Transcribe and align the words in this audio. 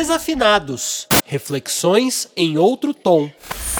Desafinados 0.00 1.06
Reflexões 1.26 2.26
em 2.34 2.56
outro 2.56 2.94
tom. 2.94 3.30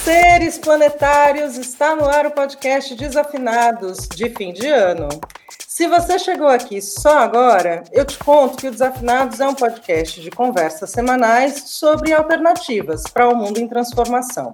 Seres 0.05 0.59
planetários, 0.59 1.57
está 1.57 1.97
no 1.97 2.05
ar 2.05 2.27
o 2.27 2.31
podcast 2.31 2.95
Desafinados 2.95 4.07
de 4.15 4.29
fim 4.29 4.53
de 4.53 4.67
ano. 4.67 5.09
Se 5.81 5.87
você 5.87 6.19
chegou 6.19 6.47
aqui 6.47 6.83
só 6.83 7.21
agora, 7.21 7.85
eu 7.91 8.05
te 8.05 8.19
conto 8.19 8.59
que 8.59 8.69
o 8.69 8.71
Desafinados 8.71 9.41
é 9.41 9.49
um 9.49 9.55
podcast 9.55 10.21
de 10.21 10.31
conversas 10.31 10.91
semanais 10.91 11.63
sobre 11.69 12.13
alternativas 12.13 13.05
para 13.05 13.27
o 13.27 13.33
um 13.33 13.37
mundo 13.37 13.59
em 13.59 13.67
transformação. 13.67 14.53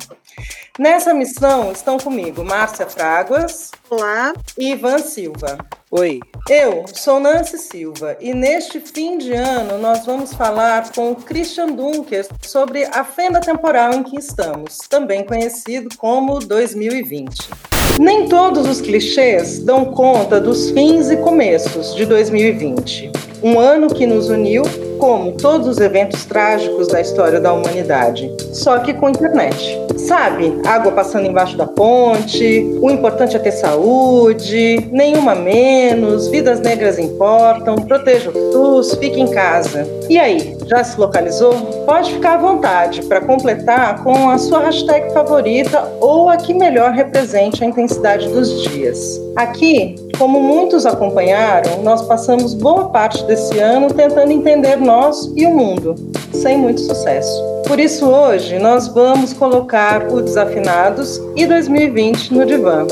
Nessa 0.78 1.12
missão 1.12 1.72
estão 1.72 1.98
comigo 1.98 2.44
Márcia 2.44 2.86
Fraguas. 2.86 3.72
Olá. 3.90 4.34
E 4.56 4.70
Ivan 4.70 4.98
Silva. 4.98 5.58
Oi. 5.90 6.20
Eu 6.48 6.84
sou 6.94 7.18
Nancy 7.18 7.58
Silva 7.58 8.16
e 8.20 8.32
neste 8.32 8.78
fim 8.78 9.18
de 9.18 9.32
ano 9.32 9.78
nós 9.78 10.06
vamos 10.06 10.32
falar 10.32 10.92
com 10.92 11.12
Christian 11.12 11.72
Dunker 11.72 12.24
sobre 12.42 12.84
a 12.84 13.02
fenda 13.02 13.40
temporal 13.40 13.92
em 13.94 14.04
que 14.04 14.16
estamos, 14.16 14.78
também 14.88 15.26
conhecido 15.26 15.88
como 15.96 16.38
2020. 16.38 17.75
Nem 17.98 18.28
todos 18.28 18.68
os 18.68 18.82
clichês 18.82 19.58
dão 19.58 19.86
conta 19.86 20.38
dos 20.38 20.70
fins 20.70 21.10
e 21.10 21.16
começos 21.16 21.94
de 21.94 22.04
2020. 22.04 23.10
Um 23.42 23.58
ano 23.58 23.88
que 23.88 24.06
nos 24.06 24.28
uniu, 24.28 24.64
como 24.98 25.32
todos 25.32 25.68
os 25.68 25.78
eventos 25.78 26.24
trágicos 26.24 26.88
da 26.88 27.00
história 27.00 27.40
da 27.40 27.52
humanidade, 27.52 28.32
só 28.52 28.78
que 28.78 28.94
com 28.94 29.08
internet. 29.08 29.78
Sabe, 29.96 30.60
água 30.64 30.92
passando 30.92 31.26
embaixo 31.26 31.56
da 31.56 31.66
ponte, 31.66 32.78
o 32.80 32.90
importante 32.90 33.36
é 33.36 33.38
ter 33.38 33.52
saúde, 33.52 34.88
nenhuma 34.92 35.34
menos, 35.34 36.28
vidas 36.28 36.60
negras 36.60 36.98
importam, 36.98 37.76
proteja 37.76 38.30
o 38.30 38.52
SUS, 38.52 38.94
fique 38.98 39.20
em 39.20 39.28
casa. 39.28 39.86
E 40.08 40.18
aí, 40.18 40.56
já 40.66 40.84
se 40.84 40.98
localizou? 40.98 41.54
Pode 41.86 42.12
ficar 42.12 42.34
à 42.34 42.38
vontade 42.38 43.02
para 43.02 43.20
completar 43.20 44.02
com 44.02 44.30
a 44.30 44.38
sua 44.38 44.60
hashtag 44.60 45.12
favorita 45.12 45.82
ou 46.00 46.28
a 46.28 46.36
que 46.36 46.54
melhor 46.54 46.92
represente 46.92 47.64
a 47.64 47.66
intensidade 47.66 48.28
dos 48.28 48.62
dias. 48.64 49.20
Aqui, 49.36 49.96
como 50.18 50.40
muitos 50.40 50.86
acompanharam, 50.86 51.82
nós 51.82 52.02
passamos 52.02 52.54
boa 52.54 52.88
parte 52.88 53.22
desse 53.24 53.58
ano 53.58 53.92
tentando 53.92 54.32
entender 54.32 54.76
nós 54.76 55.30
e 55.36 55.46
o 55.46 55.50
mundo, 55.50 55.94
sem 56.32 56.56
muito 56.56 56.80
sucesso. 56.80 57.42
Por 57.66 57.78
isso, 57.78 58.06
hoje, 58.06 58.58
nós 58.58 58.88
vamos 58.88 59.32
colocar 59.32 60.08
o 60.10 60.22
Desafinados 60.22 61.20
e 61.34 61.46
2020 61.46 62.32
no 62.32 62.46
divã. 62.46 62.86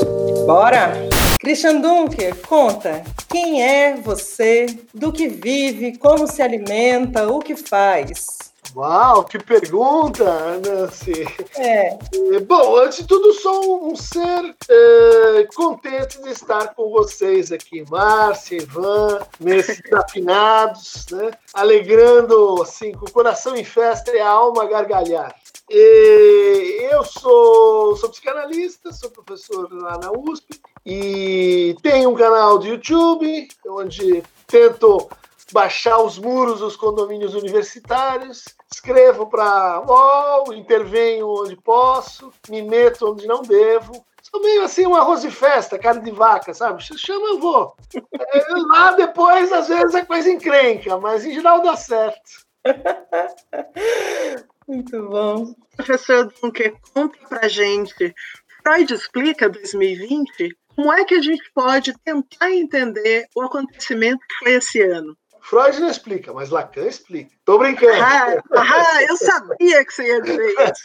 Bora! 0.45 0.91
Christian 1.39 1.79
Dunker, 1.79 2.35
conta 2.47 3.03
quem 3.29 3.61
é 3.61 3.95
você, 3.95 4.65
do 4.93 5.11
que 5.11 5.27
vive, 5.27 5.97
como 5.97 6.27
se 6.27 6.41
alimenta, 6.41 7.27
o 7.27 7.39
que 7.39 7.55
faz. 7.55 8.45
Uau, 8.75 9.23
que 9.23 9.39
pergunta, 9.39 10.59
Nancy. 10.59 11.25
É. 11.55 11.93
é. 11.93 12.39
Bom, 12.41 12.77
antes 12.77 12.97
de 12.97 13.07
tudo, 13.07 13.33
sou 13.35 13.87
um 13.89 13.95
ser 13.95 14.53
é, 14.67 15.47
contente 15.55 16.21
de 16.21 16.29
estar 16.31 16.75
com 16.75 16.89
vocês 16.89 17.53
aqui, 17.53 17.89
Márcia, 17.89 18.57
Ivan, 18.57 19.19
nesses 19.39 19.81
afinados, 19.93 21.05
né? 21.13 21.31
Alegrando, 21.53 22.61
assim, 22.61 22.91
com 22.91 23.05
o 23.05 23.11
coração 23.11 23.55
em 23.55 23.63
festa 23.63 24.11
e 24.11 24.19
a 24.19 24.27
alma 24.27 24.63
a 24.63 24.67
gargalhar. 24.67 25.33
E 25.69 26.89
eu 26.91 27.05
sou, 27.05 27.95
sou 27.95 28.09
psicanalista, 28.09 28.91
sou 28.91 29.09
professor 29.09 29.71
lá 29.71 29.97
na 29.97 30.11
USP 30.11 30.59
e 30.85 31.77
tenho 31.81 32.09
um 32.09 32.15
canal 32.15 32.59
do 32.59 32.67
YouTube 32.67 33.47
onde 33.67 34.21
tento 34.45 35.09
baixar 35.51 35.99
os 35.99 36.17
muros 36.17 36.59
dos 36.59 36.75
condomínios 36.75 37.33
universitários, 37.35 38.45
escrevo 38.71 39.27
para 39.27 39.81
UOL, 39.81 40.53
intervenho 40.53 41.27
onde 41.27 41.55
posso, 41.55 42.31
me 42.49 42.61
meto 42.61 43.11
onde 43.11 43.27
não 43.27 43.41
devo. 43.41 44.05
Sou 44.21 44.41
meio 44.41 44.63
assim 44.63 44.87
um 44.87 44.95
arroz 44.95 45.23
festa, 45.25 45.77
carne 45.77 46.03
de 46.03 46.11
vaca, 46.11 46.53
sabe? 46.53 46.83
Se 46.83 46.97
chama, 46.97 47.27
eu 47.27 47.39
vou. 47.39 47.75
É, 47.93 48.45
lá 48.67 48.91
depois, 48.93 49.51
às 49.51 49.67
vezes, 49.67 49.93
a 49.93 49.99
é 49.99 50.05
coisa 50.05 50.31
encrenca, 50.31 50.97
mas 50.97 51.25
em 51.25 51.33
geral 51.33 51.61
dá 51.61 51.75
certo. 51.75 52.45
Muito 54.67 55.09
bom. 55.09 55.53
Professor 55.77 56.33
Dunker, 56.41 56.75
conta 56.91 57.19
pra 57.29 57.47
gente. 57.47 58.15
Freud 58.63 58.91
explica 58.91 59.47
2020 59.47 60.57
como 60.75 60.91
é 60.91 61.05
que 61.05 61.15
a 61.15 61.21
gente 61.21 61.49
pode 61.53 61.93
tentar 61.99 62.51
entender 62.51 63.27
o 63.33 63.41
acontecimento 63.41 64.19
que 64.27 64.35
foi 64.39 64.53
esse 64.55 64.81
ano? 64.81 65.17
Freud 65.45 65.79
não 65.79 65.89
explica, 65.89 66.33
mas 66.33 66.49
Lacan 66.49 66.87
explica. 66.87 67.29
Tô 67.45 67.59
brincando. 67.59 68.01
Ah, 68.01 68.41
ah 68.57 69.03
eu 69.03 69.15
sabia 69.15 69.85
que 69.85 69.93
você 69.93 70.07
ia 70.07 70.21
dizer 70.23 70.55
isso. 70.55 70.81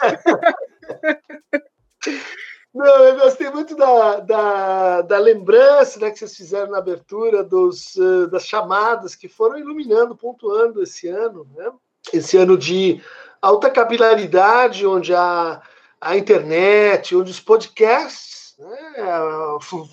Não, 2.75 3.04
eu 3.04 3.19
gostei 3.19 3.50
muito 3.50 3.75
da, 3.75 4.21
da, 4.21 5.00
da 5.00 5.19
lembrança 5.19 5.98
né, 5.98 6.10
que 6.10 6.19
vocês 6.19 6.37
fizeram 6.37 6.71
na 6.71 6.78
abertura 6.78 7.43
dos, 7.43 7.97
uh, 7.97 8.28
das 8.28 8.47
chamadas 8.47 9.16
que 9.16 9.28
foram 9.28 9.59
iluminando, 9.59 10.15
pontuando 10.15 10.82
esse 10.82 11.09
ano. 11.09 11.48
Né? 11.56 11.72
Esse 12.12 12.37
ano 12.37 12.59
de 12.59 13.03
alta 13.41 13.71
capilaridade, 13.71 14.87
onde 14.87 15.15
a, 15.15 15.62
a 15.98 16.16
internet, 16.19 17.16
onde 17.16 17.31
os 17.31 17.41
podcasts 17.41 18.39
né, 18.60 18.93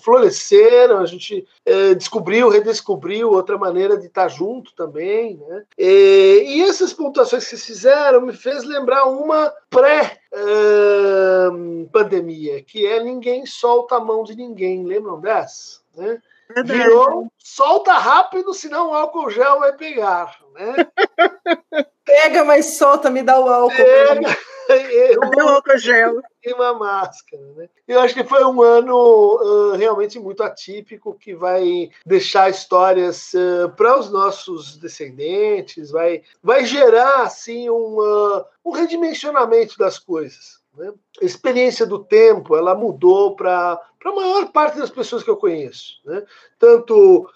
floresceram, 0.02 0.98
a 0.98 1.06
gente 1.06 1.48
é, 1.64 1.94
descobriu, 1.94 2.50
redescobriu 2.50 3.30
outra 3.30 3.56
maneira 3.56 3.96
de 3.96 4.04
estar 4.06 4.28
junto 4.28 4.74
também. 4.74 5.38
Né? 5.38 5.64
E, 5.78 6.44
e 6.46 6.60
essas 6.62 6.92
pontuações 6.92 7.44
que 7.44 7.50
vocês 7.50 7.64
fizeram 7.64 8.20
me 8.20 8.34
fez 8.34 8.64
lembrar 8.64 9.06
uma 9.06 9.50
pré-pandemia, 9.70 12.62
que 12.62 12.86
é 12.86 13.02
ninguém 13.02 13.46
solta 13.46 13.96
a 13.96 14.00
mão 14.00 14.22
de 14.22 14.36
ninguém. 14.36 14.84
Lembram 14.84 15.18
dessa? 15.18 15.80
Né? 15.96 16.20
Virou, 16.64 17.30
solta 17.38 17.92
rápido, 17.94 18.54
senão 18.54 18.90
o 18.90 18.94
álcool 18.94 19.30
gel 19.30 19.60
vai 19.60 19.72
pegar. 19.74 20.36
Né? 20.54 20.74
Pega, 22.04 22.44
mas 22.44 22.76
solta, 22.78 23.08
me 23.10 23.22
dá 23.22 23.38
o 23.38 23.48
álcool. 23.48 23.76
Pega. 23.76 24.36
Cadê 24.68 25.42
o 25.42 25.48
álcool 25.48 25.78
gel? 25.78 26.20
E 26.44 26.52
uma 26.52 26.74
máscara, 26.74 27.42
né? 27.56 27.70
Eu 27.86 28.00
acho 28.00 28.12
que 28.12 28.22
foi 28.22 28.44
um 28.44 28.60
ano 28.60 28.92
uh, 28.94 29.76
realmente 29.76 30.18
muito 30.18 30.42
atípico 30.42 31.14
que 31.14 31.34
vai 31.34 31.90
deixar 32.04 32.50
histórias 32.50 33.32
uh, 33.32 33.70
para 33.74 33.98
os 33.98 34.10
nossos 34.10 34.76
descendentes, 34.76 35.90
vai, 35.90 36.22
vai 36.42 36.66
gerar 36.66 37.22
assim 37.22 37.70
um, 37.70 37.98
uh, 37.98 38.44
um 38.62 38.72
redimensionamento 38.72 39.78
das 39.78 39.98
coisas. 39.98 40.60
Né? 40.76 40.92
A 41.22 41.24
experiência 41.24 41.86
do 41.86 41.98
tempo 41.98 42.54
ela 42.54 42.74
mudou 42.74 43.34
para 43.34 43.80
a 44.04 44.12
maior 44.12 44.52
parte 44.52 44.78
das 44.78 44.90
pessoas 44.90 45.22
que 45.22 45.30
eu 45.30 45.36
conheço, 45.36 45.94
né? 46.04 46.22
tanto 46.58 47.30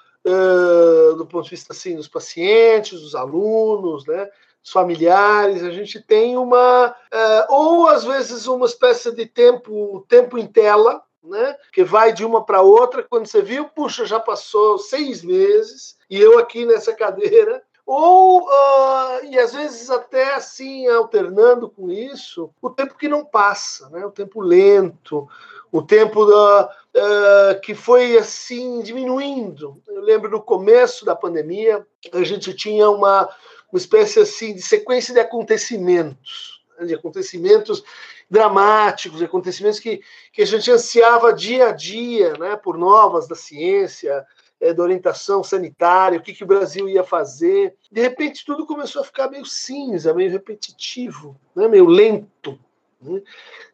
do 1.17 1.27
ponto 1.27 1.43
de 1.43 1.51
vista 1.51 1.73
assim 1.73 1.97
dos 1.97 2.07
pacientes, 2.07 3.01
dos 3.01 3.17
alunos, 3.17 4.07
né? 4.07 4.31
Familiares, 4.71 5.63
a 5.63 5.71
gente 5.71 6.01
tem 6.01 6.37
uma 6.37 6.89
uh, 6.89 7.47
ou 7.49 7.89
às 7.89 8.05
vezes 8.05 8.47
uma 8.47 8.67
espécie 8.67 9.11
de 9.13 9.27
tempo 9.27 10.05
tempo 10.09 10.39
em 10.39 10.47
tela, 10.47 11.03
né? 11.23 11.57
Que 11.73 11.85
vai 11.85 12.13
de 12.13 12.25
uma 12.25 12.45
para 12.45 12.63
outra. 12.63 13.03
Quando 13.03 13.27
você 13.27 13.43
viu, 13.43 13.69
puxa, 13.69 14.05
já 14.05 14.21
passou 14.21 14.79
seis 14.79 15.23
meses 15.23 15.97
e 16.11 16.21
eu 16.21 16.39
aqui 16.39 16.67
nessa 16.67 16.93
cadeira. 16.95 17.63
Ou, 17.85 18.43
uh, 18.43 19.25
e 19.25 19.39
às 19.39 19.53
vezes 19.53 19.91
até 19.91 20.35
assim, 20.35 20.87
alternando 20.87 21.69
com 21.69 21.91
isso, 21.91 22.51
o 22.63 22.71
tempo 22.71 22.97
que 22.97 23.09
não 23.09 23.25
passa, 23.25 23.91
né? 23.91 24.07
o 24.07 24.11
tempo 24.11 24.41
lento, 24.41 25.29
o 25.71 25.83
tempo 25.83 26.25
uh, 26.25 26.65
uh, 26.65 27.61
que 27.61 27.75
foi 27.75 28.17
assim 28.17 28.81
diminuindo. 28.83 29.83
Eu 29.89 30.01
lembro 30.01 30.31
no 30.31 30.41
começo 30.41 31.05
da 31.05 31.17
pandemia, 31.17 31.85
a 32.13 32.23
gente 32.23 32.55
tinha 32.55 32.89
uma, 32.89 33.29
uma 33.73 33.79
espécie 33.79 34.21
assim 34.21 34.55
de 34.55 34.61
sequência 34.61 35.15
de 35.15 35.21
acontecimentos, 35.21 36.63
né, 36.79 36.87
de 36.87 36.95
acontecimentos 36.95 37.83
dramáticos, 38.31 39.19
de 39.19 39.25
acontecimentos 39.25 39.81
que, 39.81 40.03
que 40.33 40.43
a 40.43 40.47
gente 40.47 40.71
ansiava 40.71 41.33
dia 41.33 41.69
a 41.69 41.73
dia, 41.73 42.35
né, 42.35 42.55
por 42.57 42.77
novas 42.77 43.27
da 43.27 43.35
ciência, 43.35 44.27
é, 44.61 44.75
da 44.75 44.83
orientação 44.83 45.43
sanitária, 45.43 46.19
o 46.19 46.23
que, 46.23 46.35
que 46.35 46.45
o 46.45 46.47
Brasil 46.47 46.89
ia 46.89 47.03
fazer. 47.03 47.75
De 47.91 48.01
repente, 48.01 48.45
tudo 48.45 48.67
começou 48.67 49.03
a 49.03 49.05
ficar 49.05 49.29
meio 49.29 49.47
cinza, 49.47 50.15
meio 50.15 50.31
repetitivo, 50.31 51.37
né, 51.57 51.67
meio 51.67 51.87
lento. 51.87 52.59
Né? 53.01 53.23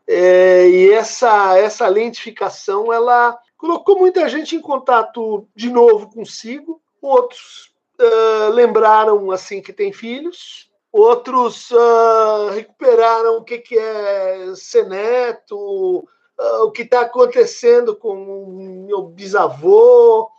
É, 0.06 0.68
e 0.68 0.92
essa, 0.92 1.58
essa 1.58 1.86
lentificação, 1.88 2.92
ela 2.92 3.36
colocou 3.56 3.98
muita 3.98 4.28
gente 4.28 4.54
em 4.54 4.60
contato 4.60 5.46
de 5.54 5.70
novo 5.70 6.08
consigo, 6.08 6.80
outros 7.02 7.72
uh, 8.00 8.50
lembraram 8.50 9.30
assim 9.30 9.60
que 9.60 9.72
tem 9.72 9.92
filhos, 9.92 10.70
outros 10.92 11.70
uh, 11.70 12.50
recuperaram 12.52 13.38
o 13.38 13.44
que, 13.44 13.58
que 13.58 13.78
é 13.78 14.52
ser 14.54 14.86
neto, 14.88 15.56
uh, 15.58 16.62
o 16.64 16.70
que 16.70 16.82
está 16.82 17.02
acontecendo 17.02 17.94
com 17.94 18.44
o 18.44 18.86
meu 18.86 19.02
bisavô, 19.02 20.30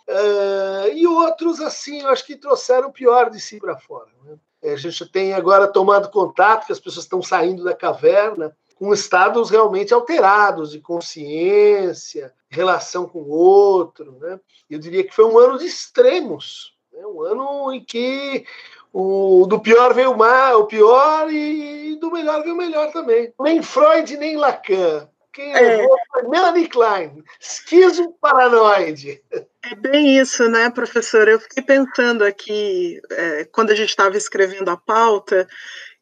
e 0.96 1.06
outros 1.06 1.62
assim, 1.62 2.02
eu 2.02 2.08
acho 2.08 2.26
que 2.26 2.36
trouxeram 2.36 2.90
o 2.90 2.92
pior 2.92 3.30
de 3.30 3.40
si 3.40 3.60
para 3.60 3.78
fora. 3.78 4.10
Né? 4.24 4.38
A 4.74 4.76
gente 4.76 5.06
tem 5.12 5.34
agora 5.34 5.68
tomado 5.68 6.10
contato 6.10 6.66
que 6.66 6.72
as 6.72 6.80
pessoas 6.80 7.06
estão 7.06 7.22
saindo 7.22 7.64
da 7.64 7.76
caverna 7.76 8.56
com 8.76 8.94
estados 8.94 9.50
realmente 9.50 9.94
alterados 9.94 10.72
de 10.72 10.80
consciência, 10.80 12.34
relação 12.50 13.08
com 13.08 13.20
o 13.20 13.30
outro. 13.30 14.18
Né? 14.20 14.40
Eu 14.70 14.80
diria 14.80 15.04
que 15.04 15.14
foi 15.14 15.26
um 15.26 15.38
ano 15.38 15.60
de 15.60 15.66
extremos, 15.66 16.74
né? 17.00 17.08
um 17.08 17.22
ano 17.22 17.74
em 17.74 17.84
que 17.84 18.46
o, 18.92 19.46
do 19.48 19.60
pior 19.60 19.94
veio 19.94 20.12
o, 20.12 20.18
mal, 20.18 20.62
o 20.62 20.68
pior 20.68 21.32
e 21.32 21.96
do 21.96 22.12
melhor 22.12 22.42
veio 22.42 22.54
o 22.54 22.58
melhor 22.58 22.92
também. 22.92 23.34
Nem 23.40 23.62
Freud, 23.62 24.18
nem 24.18 24.36
Lacan. 24.36 25.08
Quem 25.32 25.54
é. 25.54 25.78
levou 25.78 25.96
foi 26.12 26.24
Melanie 26.24 26.68
Klein, 26.68 27.24
esquizo 27.40 28.14
paranoide. 28.20 29.22
É 29.62 29.76
bem 29.76 30.18
isso, 30.18 30.50
né, 30.50 30.70
professor? 30.70 31.28
Eu 31.28 31.40
fiquei 31.40 31.64
pensando 31.64 32.24
aqui, 32.24 33.00
é, 33.12 33.46
quando 33.46 33.70
a 33.70 33.76
gente 33.76 33.90
estava 33.90 34.18
escrevendo 34.18 34.70
a 34.70 34.78
pauta, 34.78 35.48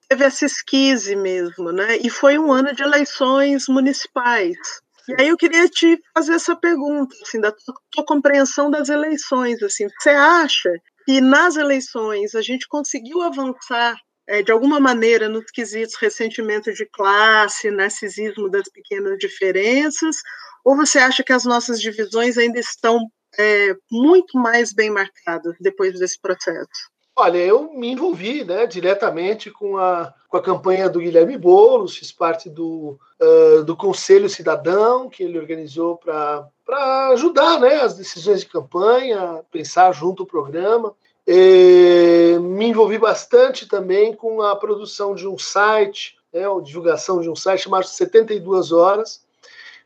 teve 0.08 0.24
essa 0.24 0.46
esquise 0.46 1.16
mesmo, 1.16 1.72
né? 1.72 1.98
E 1.98 2.10
foi 2.10 2.40
um 2.40 2.52
ano 2.52 2.74
de 2.74 2.82
eleições 2.82 3.68
municipais. 3.68 4.58
E 5.08 5.22
aí 5.22 5.28
eu 5.30 5.38
queria 5.38 5.68
te 5.70 6.00
fazer 6.14 6.34
essa 6.34 6.56
pergunta, 6.56 7.16
assim, 7.24 7.40
da 7.40 7.52
tua, 7.52 8.06
compreensão 8.06 8.70
das 8.70 8.90
eleições, 8.90 9.62
assim, 9.64 9.88
você 10.00 10.10
acha 10.10 10.70
que 11.06 11.22
nas 11.22 11.56
eleições 11.56 12.36
a 12.36 12.42
gente 12.42 12.68
conseguiu 12.68 13.22
avançar 13.22 13.96
é, 14.28 14.44
de 14.44 14.52
alguma 14.52 14.80
maneira 14.80 15.30
nos 15.30 15.46
quesitos 15.52 15.96
ressentimento 15.96 16.74
de 16.74 16.86
classe, 16.86 17.72
narcisismo 17.72 18.50
das 18.50 18.70
pequenas 18.70 19.18
diferenças, 19.18 20.18
ou 20.66 20.76
você 20.76 21.00
acha 21.00 21.24
que 21.24 21.32
as 21.32 21.46
nossas 21.46 21.80
divisões 21.80 22.38
ainda 22.38 22.60
estão 22.60 23.00
é, 23.40 23.74
muito 23.90 24.38
mais 24.38 24.74
bem 24.74 24.90
marcadas 24.90 25.56
depois 25.62 25.98
desse 25.98 26.20
processo? 26.20 26.97
Olha, 27.20 27.40
eu 27.40 27.74
me 27.74 27.88
envolvi 27.88 28.44
né, 28.44 28.68
diretamente 28.68 29.50
com 29.50 29.76
a, 29.76 30.14
com 30.30 30.38
a 30.38 30.42
campanha 30.42 30.88
do 30.88 31.00
Guilherme 31.00 31.36
Boulos, 31.36 31.98
fiz 31.98 32.12
parte 32.12 32.48
do, 32.48 33.00
uh, 33.20 33.64
do 33.64 33.76
Conselho 33.76 34.30
Cidadão, 34.30 35.10
que 35.10 35.24
ele 35.24 35.40
organizou 35.40 35.98
para 35.98 37.10
ajudar 37.14 37.60
né, 37.60 37.82
as 37.82 37.96
decisões 37.96 38.42
de 38.42 38.46
campanha, 38.46 39.44
pensar 39.50 39.92
junto 39.94 40.22
o 40.22 40.28
programa. 40.28 40.94
E 41.26 42.38
me 42.40 42.68
envolvi 42.68 43.00
bastante 43.00 43.68
também 43.68 44.14
com 44.14 44.44
a 44.44 44.56
produção 44.56 45.16
de 45.16 45.28
um 45.28 45.40
site, 45.40 46.20
né, 46.32 46.44
a 46.48 46.62
divulgação 46.62 47.20
de 47.20 47.32
um 47.32 47.36
site 47.36 47.64
chamado 47.64 47.88
72 47.88 48.72
Horas, 48.72 49.26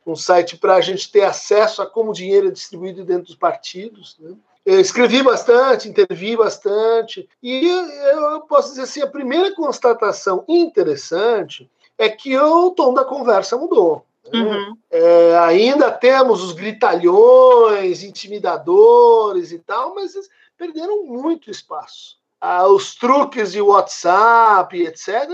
um 0.06 0.18
site 0.18 0.57
para 0.57 0.75
a 0.75 0.81
gente 0.81 1.10
ter 1.10 1.24
acesso 1.24 1.81
a 1.81 1.88
como 1.88 2.12
o 2.12 2.13
dinheiro 2.13 2.50
é 2.50 2.51
distribuído 2.51 3.06
dentro 3.06 3.27
dos 3.27 3.36
partidos. 3.36 4.18
Né? 4.19 4.36
Eu 4.66 4.80
escrevi 4.80 5.24
bastante, 5.24 5.90
intervi 5.90 6.38
bastante, 6.38 7.28
e 7.42 7.68
eu 7.68 8.42
posso 8.42 8.69
dizer 8.69 8.84
assim: 8.84 9.02
a 9.02 9.08
primeira 9.08 9.56
constatação 9.56 10.44
interessante 10.48 11.69
é 11.98 12.10
que 12.10 12.38
o 12.38 12.72
tom 12.72 12.94
da 12.94 13.04
conversa 13.04 13.58
mudou. 13.58 14.06
Né? 14.31 14.40
Uhum. 14.40 14.78
É, 14.90 15.38
ainda 15.40 15.92
temos 15.92 16.44
os 16.44 16.54
gritalhões, 16.54 18.04
intimidadores 18.04 19.52
e 19.52 19.60
tal, 19.60 19.96
mas 19.96 20.13
perderam 20.58 21.06
muito 21.06 21.50
espaço. 21.50 22.19
Ah, 22.40 22.68
os 22.68 22.96
truques 22.96 23.52
de 23.52 23.62
WhatsApp, 23.62 24.81
etc., 24.81 25.30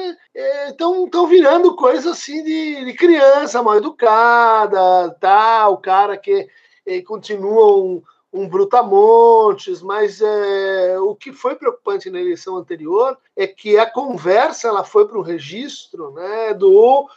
estão 0.68 1.06
é, 1.06 1.28
virando 1.28 1.74
coisa 1.74 2.12
assim 2.12 2.44
de, 2.44 2.84
de, 2.84 2.94
criança 2.94 3.64
mal 3.64 3.78
educada, 3.78 5.10
tá? 5.22 5.70
o 5.70 5.78
cara 5.78 6.18
que 6.18 6.50
é, 6.86 7.02
continua 7.02 7.78
um, 7.78 8.04
um 8.38 8.48
brutamontes, 8.48 9.82
mas 9.82 10.22
é, 10.22 11.00
o 11.00 11.16
que 11.16 11.32
foi 11.32 11.56
preocupante 11.56 12.10
na 12.10 12.20
eleição 12.20 12.56
anterior 12.58 13.18
é 13.36 13.48
que 13.48 13.78
a 13.78 13.90
conversa 13.90 14.68
ela 14.68 14.84
foi 14.84 15.08
para 15.08 15.18
o 15.18 15.24
registro 15.24 16.12
né, 16.12 16.54
do 16.54 17.10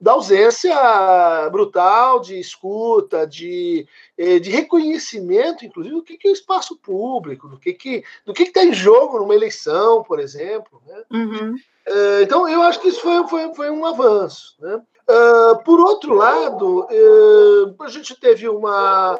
da 0.00 0.12
ausência 0.12 1.48
brutal 1.52 2.18
de 2.18 2.36
escuta, 2.40 3.24
de, 3.24 3.86
é, 4.18 4.40
de 4.40 4.50
reconhecimento, 4.50 5.64
inclusive, 5.64 5.94
do 5.94 6.02
que, 6.02 6.18
é 6.24 6.28
o 6.28 6.32
espaço 6.32 6.76
público, 6.76 7.46
do 7.46 7.56
que 7.56 7.72
que 7.72 8.04
do 8.26 8.32
que 8.32 8.42
está 8.42 8.64
em 8.64 8.72
jogo 8.72 9.20
numa 9.20 9.34
eleição, 9.34 10.02
por 10.02 10.18
exemplo. 10.18 10.82
Né? 10.84 11.04
Uhum. 11.12 11.54
É, 11.86 12.22
então, 12.22 12.48
eu 12.48 12.62
acho 12.62 12.80
que 12.80 12.88
isso 12.88 13.00
foi, 13.00 13.28
foi, 13.28 13.54
foi 13.54 13.70
um 13.70 13.86
avanço. 13.86 14.56
Né? 14.58 14.82
Uh, 15.08 15.62
por 15.64 15.78
outro 15.78 16.14
lado, 16.14 16.80
uh, 16.80 17.82
a 17.82 17.88
gente 17.88 18.18
teve 18.18 18.48
uma, 18.48 19.16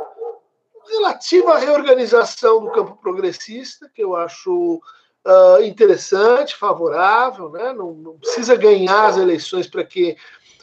relativa 0.89 1.55
à 1.55 1.59
reorganização 1.59 2.61
do 2.61 2.71
campo 2.71 2.97
progressista, 2.97 3.91
que 3.95 4.03
eu 4.03 4.15
acho 4.17 4.81
uh, 5.25 5.63
interessante, 5.63 6.57
favorável, 6.57 7.51
né? 7.51 7.73
não, 7.73 7.93
não, 7.95 8.19
precisa 8.19 8.57
ganhar 8.57 9.07
as 9.07 9.17
eleições 9.17 9.67
para 9.67 9.85
que 9.85 10.17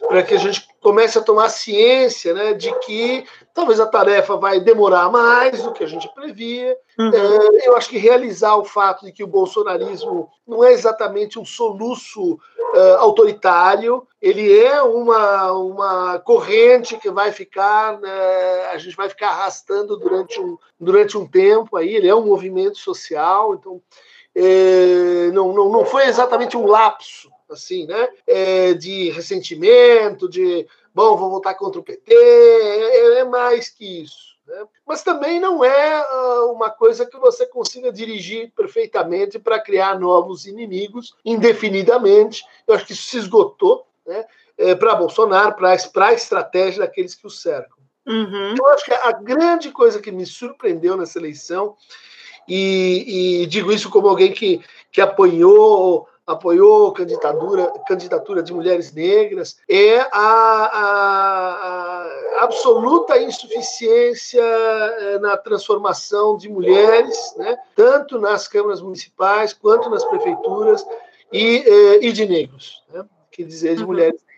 para 0.07 0.23
que 0.23 0.33
a 0.33 0.37
gente 0.37 0.67
comece 0.81 1.17
a 1.17 1.21
tomar 1.21 1.49
ciência 1.49 2.33
né, 2.33 2.53
de 2.53 2.73
que 2.79 3.25
talvez 3.53 3.79
a 3.79 3.85
tarefa 3.85 4.37
vai 4.37 4.59
demorar 4.59 5.11
mais 5.11 5.61
do 5.61 5.73
que 5.73 5.83
a 5.83 5.87
gente 5.87 6.07
previa. 6.13 6.77
Uhum. 6.97 7.11
É, 7.13 7.67
eu 7.67 7.75
acho 7.75 7.89
que 7.89 7.97
realizar 7.97 8.55
o 8.55 8.63
fato 8.63 9.05
de 9.05 9.11
que 9.11 9.23
o 9.23 9.27
bolsonarismo 9.27 10.29
não 10.47 10.63
é 10.63 10.71
exatamente 10.71 11.37
um 11.37 11.45
soluço 11.45 12.33
uh, 12.33 12.97
autoritário, 12.99 14.07
ele 14.21 14.57
é 14.59 14.81
uma, 14.81 15.51
uma 15.51 16.19
corrente 16.19 16.97
que 16.97 17.11
vai 17.11 17.31
ficar, 17.31 17.99
né, 17.99 18.65
a 18.71 18.77
gente 18.77 18.95
vai 18.95 19.09
ficar 19.09 19.29
arrastando 19.29 19.97
durante 19.97 20.39
um, 20.39 20.57
durante 20.79 21.17
um 21.17 21.27
tempo 21.27 21.75
aí, 21.75 21.95
ele 21.95 22.07
é 22.07 22.15
um 22.15 22.25
movimento 22.25 22.77
social, 22.77 23.53
então 23.53 23.81
é, 24.35 25.29
não, 25.33 25.51
não, 25.53 25.69
não 25.69 25.85
foi 25.85 26.05
exatamente 26.05 26.55
um 26.55 26.65
lapso 26.65 27.29
assim, 27.53 27.85
né? 27.85 28.09
É, 28.25 28.73
de 28.73 29.09
ressentimento, 29.09 30.29
de 30.29 30.67
bom, 30.93 31.15
vou 31.15 31.29
votar 31.29 31.55
contra 31.55 31.79
o 31.79 31.83
PT, 31.83 32.13
é, 32.13 33.19
é 33.19 33.23
mais 33.23 33.69
que 33.69 34.03
isso. 34.03 34.29
Né? 34.47 34.65
Mas 34.85 35.03
também 35.03 35.39
não 35.39 35.63
é 35.63 36.01
uh, 36.01 36.51
uma 36.51 36.69
coisa 36.69 37.05
que 37.05 37.17
você 37.17 37.45
consiga 37.45 37.91
dirigir 37.91 38.51
perfeitamente 38.55 39.37
para 39.37 39.59
criar 39.59 39.99
novos 39.99 40.45
inimigos 40.45 41.15
indefinidamente. 41.23 42.43
Eu 42.67 42.75
acho 42.75 42.85
que 42.85 42.93
isso 42.93 43.03
se 43.03 43.17
esgotou 43.17 43.85
né? 44.05 44.25
É, 44.57 44.75
para 44.75 44.95
Bolsonaro, 44.95 45.55
para 45.55 45.71
a 46.07 46.13
estratégia 46.13 46.81
daqueles 46.81 47.15
que 47.15 47.25
o 47.25 47.29
cercam. 47.29 47.77
Uhum. 48.05 48.55
Eu 48.57 48.67
acho 48.67 48.83
que 48.83 48.91
a 48.91 49.11
grande 49.11 49.71
coisa 49.71 50.01
que 50.01 50.11
me 50.11 50.25
surpreendeu 50.25 50.97
nessa 50.97 51.19
eleição, 51.19 51.77
e, 52.47 53.43
e 53.43 53.45
digo 53.45 53.71
isso 53.71 53.89
como 53.89 54.07
alguém 54.07 54.33
que, 54.33 54.61
que 54.91 54.99
apoiou 54.99 56.09
apoiou 56.29 56.91
candidatura, 56.91 57.73
candidatura 57.87 58.43
de 58.43 58.53
mulheres 58.53 58.93
negras, 58.93 59.57
é 59.67 59.99
a, 59.99 60.09
a, 60.13 61.49
a 62.39 62.43
absoluta 62.43 63.19
insuficiência 63.19 64.41
eh, 64.41 65.19
na 65.19 65.35
transformação 65.35 66.37
de 66.37 66.47
mulheres, 66.47 67.33
né, 67.35 67.57
tanto 67.75 68.19
nas 68.19 68.47
câmaras 68.47 68.79
municipais 68.79 69.53
quanto 69.53 69.89
nas 69.89 70.05
prefeituras, 70.05 70.85
e, 71.33 71.63
eh, 71.65 72.05
e 72.05 72.11
de 72.11 72.27
negros, 72.27 72.83
né, 72.93 73.03
quer 73.31 73.43
dizer, 73.43 73.75
de 73.75 73.81
uhum. 73.81 73.87
mulheres 73.87 74.13
negras. 74.13 74.28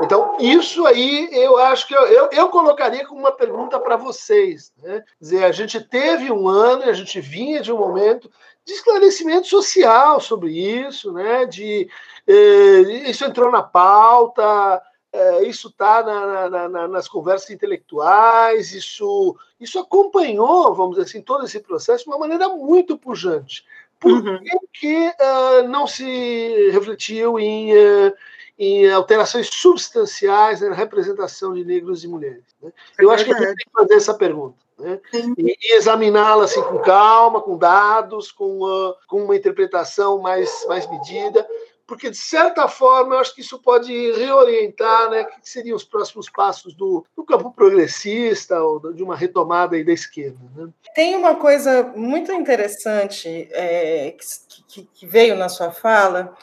Então, 0.00 0.36
isso 0.40 0.86
aí 0.86 1.28
eu 1.32 1.58
acho 1.58 1.86
que 1.86 1.94
eu, 1.94 2.02
eu, 2.06 2.28
eu 2.32 2.48
colocaria 2.48 3.06
como 3.06 3.20
uma 3.20 3.32
pergunta 3.32 3.78
para 3.78 3.96
vocês. 3.96 4.72
Né? 4.82 5.04
dizer, 5.20 5.44
a 5.44 5.52
gente 5.52 5.80
teve 5.80 6.30
um 6.30 6.48
ano, 6.48 6.84
a 6.84 6.92
gente 6.92 7.20
vinha 7.20 7.60
de 7.60 7.72
um 7.72 7.78
momento 7.78 8.30
de 8.64 8.72
esclarecimento 8.72 9.46
social 9.46 10.20
sobre 10.20 10.50
isso, 10.52 11.12
né? 11.12 11.46
De 11.46 11.88
eh, 12.26 13.10
isso 13.10 13.24
entrou 13.24 13.50
na 13.50 13.62
pauta, 13.62 14.80
eh, 15.12 15.44
isso 15.44 15.68
está 15.68 16.02
na, 16.02 16.48
na, 16.48 16.68
na, 16.68 16.88
nas 16.88 17.08
conversas 17.08 17.50
intelectuais, 17.50 18.72
isso 18.72 19.36
isso 19.62 19.78
acompanhou, 19.78 20.74
vamos 20.74 20.96
dizer 20.96 21.08
assim, 21.08 21.22
todo 21.22 21.44
esse 21.44 21.60
processo 21.60 22.04
de 22.04 22.10
uma 22.10 22.18
maneira 22.18 22.48
muito 22.48 22.98
pujante. 22.98 23.64
Por 24.00 24.10
uhum. 24.10 24.40
que 24.72 25.08
uh, 25.08 25.68
não 25.68 25.86
se 25.86 26.70
refletiu 26.72 27.38
em, 27.38 27.72
uh, 27.72 28.12
em 28.58 28.90
alterações 28.90 29.48
substanciais 29.48 30.60
na 30.60 30.74
representação 30.74 31.54
de 31.54 31.64
negros 31.64 32.04
e 32.04 32.08
mulheres? 32.08 32.44
Né? 32.62 32.72
Eu 32.98 33.10
é 33.10 33.14
acho 33.14 33.24
que 33.24 33.32
a 33.32 33.38
gente 33.38 33.46
tem 33.46 33.54
que 33.56 33.70
fazer 33.72 33.94
essa 33.94 34.14
pergunta 34.14 34.56
né? 34.78 35.00
e, 35.38 35.56
e 35.60 35.76
examiná-la 35.76 36.44
assim, 36.44 36.62
com 36.62 36.78
calma, 36.78 37.40
com 37.40 37.56
dados, 37.56 38.30
com, 38.30 38.60
uh, 38.62 38.94
com 39.06 39.24
uma 39.24 39.36
interpretação 39.36 40.18
mais, 40.18 40.64
mais 40.66 40.88
medida, 40.90 41.46
porque, 41.92 42.08
de 42.08 42.16
certa 42.16 42.68
forma, 42.68 43.14
eu 43.14 43.18
acho 43.18 43.34
que 43.34 43.42
isso 43.42 43.58
pode 43.58 43.92
reorientar 44.12 45.10
né, 45.10 45.22
o 45.22 45.26
que 45.26 45.48
seriam 45.48 45.76
os 45.76 45.84
próximos 45.84 46.30
passos 46.30 46.74
do, 46.74 47.04
do 47.14 47.22
campo 47.22 47.52
progressista 47.52 48.58
ou 48.62 48.94
de 48.94 49.02
uma 49.02 49.14
retomada 49.14 49.76
aí 49.76 49.84
da 49.84 49.92
esquerda. 49.92 50.38
Né? 50.56 50.70
Tem 50.94 51.14
uma 51.16 51.34
coisa 51.34 51.92
muito 51.94 52.32
interessante 52.32 53.46
é, 53.50 54.16
que, 54.68 54.88
que, 54.94 55.06
veio 55.06 55.36
na 55.36 55.50
sua 55.50 55.70
fala, 55.70 56.34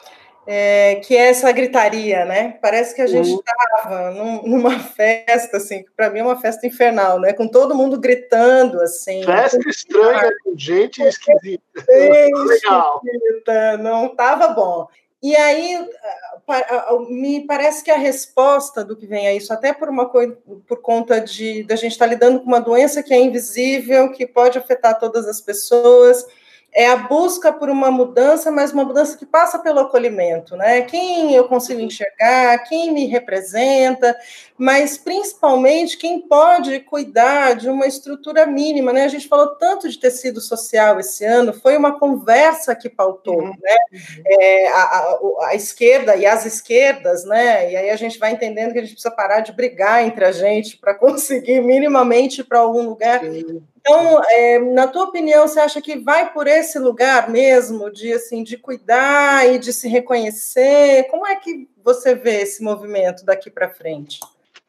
é, 0.52 0.96
que 0.96 1.16
é 1.16 1.28
essa 1.28 1.52
gritaria, 1.52 2.24
né? 2.24 2.58
Parece 2.60 2.92
que 2.92 3.00
a 3.00 3.06
gente 3.06 3.30
estava 3.30 4.10
num, 4.10 4.42
numa 4.42 4.80
festa, 4.80 5.58
assim, 5.58 5.84
que 5.84 5.90
para 5.96 6.10
mim 6.10 6.18
é 6.18 6.24
uma 6.24 6.40
festa 6.40 6.66
infernal, 6.66 7.20
né? 7.20 7.32
Com 7.32 7.46
todo 7.46 7.72
mundo 7.72 8.00
gritando, 8.00 8.80
assim. 8.80 9.22
Festa 9.22 9.60
estranha, 9.68 10.28
com 10.42 10.58
gente 10.58 11.00
esquisita. 11.02 11.62
Legal. 11.88 13.00
Esquisita, 13.04 13.76
não 13.76 14.06
estava 14.06 14.48
bom. 14.48 14.88
E 15.22 15.36
aí 15.36 15.88
me 17.10 17.46
parece 17.46 17.84
que 17.84 17.90
a 17.92 17.96
resposta 17.96 18.82
do 18.82 18.96
que 18.96 19.06
vem 19.06 19.28
a 19.28 19.34
isso, 19.34 19.52
até 19.52 19.72
por 19.72 19.88
uma 19.88 20.08
coisa, 20.08 20.36
por 20.66 20.82
conta 20.82 21.20
de 21.20 21.62
da 21.62 21.76
gente 21.76 21.92
estar 21.92 22.06
tá 22.06 22.10
lidando 22.10 22.40
com 22.40 22.46
uma 22.46 22.60
doença 22.60 23.04
que 23.04 23.14
é 23.14 23.20
invisível, 23.20 24.10
que 24.10 24.26
pode 24.26 24.58
afetar 24.58 24.98
todas 24.98 25.28
as 25.28 25.40
pessoas, 25.40 26.26
é 26.72 26.88
a 26.88 26.96
busca 26.96 27.52
por 27.52 27.68
uma 27.68 27.90
mudança, 27.90 28.50
mas 28.50 28.72
uma 28.72 28.84
mudança 28.84 29.16
que 29.16 29.26
passa 29.26 29.58
pelo 29.58 29.80
acolhimento, 29.80 30.56
né? 30.56 30.82
Quem 30.82 31.34
eu 31.34 31.48
consigo 31.48 31.80
enxergar, 31.80 32.58
quem 32.58 32.92
me 32.92 33.06
representa, 33.06 34.16
mas 34.56 34.96
principalmente 34.96 35.96
quem 35.96 36.20
pode 36.20 36.80
cuidar 36.80 37.54
de 37.54 37.68
uma 37.68 37.86
estrutura 37.86 38.46
mínima, 38.46 38.92
né? 38.92 39.04
A 39.04 39.08
gente 39.08 39.26
falou 39.26 39.56
tanto 39.56 39.88
de 39.88 39.98
tecido 39.98 40.40
social 40.40 41.00
esse 41.00 41.24
ano, 41.24 41.52
foi 41.52 41.76
uma 41.76 41.98
conversa 41.98 42.74
que 42.76 42.88
pautou, 42.88 43.40
uhum. 43.40 43.52
né? 43.60 43.76
É, 44.24 44.68
a, 44.68 44.82
a, 44.82 45.18
a, 45.48 45.54
esquerda 45.54 46.14
e 46.14 46.24
as 46.24 46.46
esquerdas, 46.46 47.24
né? 47.24 47.72
E 47.72 47.76
aí 47.76 47.90
a 47.90 47.96
gente 47.96 48.18
vai 48.18 48.32
entendendo 48.32 48.72
que 48.72 48.78
a 48.78 48.82
gente 48.82 48.92
precisa 48.92 49.14
parar 49.14 49.40
de 49.40 49.52
brigar 49.52 50.04
entre 50.04 50.24
a 50.24 50.30
gente 50.30 50.76
para 50.76 50.94
conseguir 51.00 51.60
minimamente 51.62 52.44
para 52.44 52.60
algum 52.60 52.82
lugar. 52.82 53.22
Então, 53.80 54.22
é, 54.28 54.58
na 54.58 54.86
tua 54.86 55.04
opinião, 55.04 55.48
você 55.48 55.58
acha 55.58 55.80
que 55.80 55.98
vai 55.98 56.32
por 56.32 56.46
esse 56.46 56.78
lugar 56.78 57.30
mesmo 57.30 57.90
de 57.90 58.12
assim 58.12 58.42
de 58.42 58.56
cuidar 58.56 59.48
e 59.48 59.58
de 59.58 59.72
se 59.72 59.88
reconhecer? 59.88 61.08
Como 61.10 61.26
é 61.26 61.34
que 61.36 61.68
você 61.82 62.14
vê 62.14 62.42
esse 62.42 62.62
movimento 62.62 63.24
daqui 63.24 63.50
para 63.50 63.70
frente? 63.70 64.20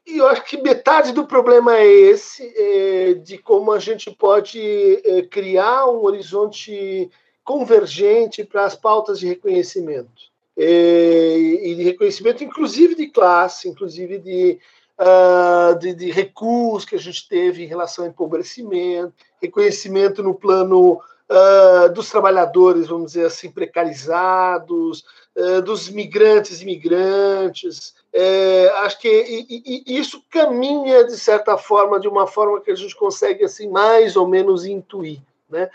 E 0.07 0.17
eu 0.17 0.27
acho 0.27 0.43
que 0.45 0.61
metade 0.61 1.11
do 1.11 1.27
problema 1.27 1.77
é 1.77 1.85
esse, 1.85 2.51
é, 2.55 3.13
de 3.15 3.37
como 3.37 3.71
a 3.71 3.79
gente 3.79 4.09
pode 4.11 4.59
é, 5.05 5.21
criar 5.23 5.85
um 5.87 6.03
horizonte 6.03 7.09
convergente 7.43 8.43
para 8.43 8.65
as 8.65 8.75
pautas 8.75 9.19
de 9.19 9.27
reconhecimento. 9.27 10.31
É, 10.57 11.37
e 11.37 11.75
de 11.75 11.83
reconhecimento, 11.83 12.43
inclusive 12.43 12.93
de 12.95 13.07
classe, 13.07 13.69
inclusive 13.69 14.19
de 14.19 14.59
uh, 15.01 15.77
de, 15.79 15.93
de 15.93 16.11
recuos 16.11 16.85
que 16.85 16.95
a 16.95 16.99
gente 16.99 17.27
teve 17.27 17.63
em 17.63 17.67
relação 17.67 18.05
ao 18.05 18.11
empobrecimento, 18.11 19.13
reconhecimento 19.41 20.21
no 20.21 20.35
plano 20.35 20.93
uh, 20.93 21.89
dos 21.93 22.09
trabalhadores, 22.09 22.87
vamos 22.87 23.13
dizer 23.13 23.25
assim, 23.25 23.49
precarizados, 23.49 25.03
uh, 25.35 25.61
dos 25.63 25.89
migrantes 25.89 26.59
e 26.59 26.63
imigrantes. 26.63 27.95
É, 28.13 28.69
acho 28.79 28.99
que 28.99 29.07
e, 29.07 29.85
e, 29.87 29.97
isso 29.97 30.21
caminha, 30.29 31.05
de 31.05 31.17
certa 31.17 31.57
forma, 31.57 31.99
de 31.99 32.07
uma 32.07 32.27
forma 32.27 32.59
que 32.61 32.69
a 32.69 32.75
gente 32.75 32.95
consegue, 32.95 33.45
assim, 33.45 33.69
mais 33.69 34.15
ou 34.15 34.27
menos 34.27 34.65
intuir. 34.65 35.21
Né? 35.49 35.69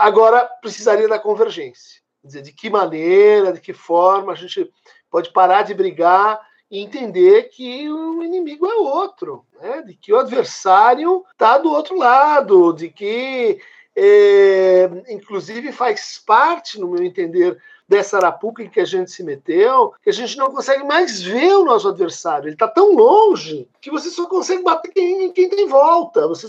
agora, 0.00 0.44
precisaria 0.60 1.08
da 1.08 1.18
convergência. 1.18 2.00
Dizer, 2.22 2.42
de 2.42 2.52
que 2.52 2.70
maneira, 2.70 3.52
de 3.52 3.60
que 3.60 3.72
forma 3.72 4.32
a 4.32 4.36
gente 4.36 4.70
pode 5.10 5.32
parar 5.32 5.62
de 5.62 5.74
brigar 5.74 6.40
e 6.70 6.78
entender 6.78 7.48
que 7.48 7.90
o 7.90 8.22
inimigo 8.22 8.66
é 8.66 8.74
outro, 8.76 9.44
né? 9.60 9.82
de 9.82 9.94
que 9.94 10.12
o 10.12 10.18
adversário 10.18 11.24
está 11.32 11.58
do 11.58 11.70
outro 11.70 11.96
lado, 11.96 12.72
de 12.72 12.88
que, 12.88 13.58
é, 13.96 14.88
inclusive, 15.08 15.72
faz 15.72 16.22
parte, 16.24 16.78
no 16.78 16.88
meu 16.88 17.02
entender, 17.02 17.60
dessa 17.88 18.18
arapuca 18.18 18.62
em 18.62 18.70
que 18.70 18.78
a 18.78 18.84
gente 18.84 19.10
se 19.10 19.24
meteu, 19.24 19.92
que 20.00 20.10
a 20.10 20.12
gente 20.12 20.36
não 20.36 20.52
consegue 20.52 20.84
mais 20.84 21.20
ver 21.20 21.56
o 21.56 21.64
nosso 21.64 21.88
adversário. 21.88 22.46
Ele 22.46 22.54
está 22.54 22.68
tão 22.68 22.94
longe 22.94 23.66
que 23.80 23.90
você 23.90 24.08
só 24.10 24.26
consegue 24.26 24.62
bater 24.62 24.92
quem, 24.92 25.32
quem 25.32 25.48
tem 25.48 25.66
volta, 25.66 26.28
você 26.28 26.46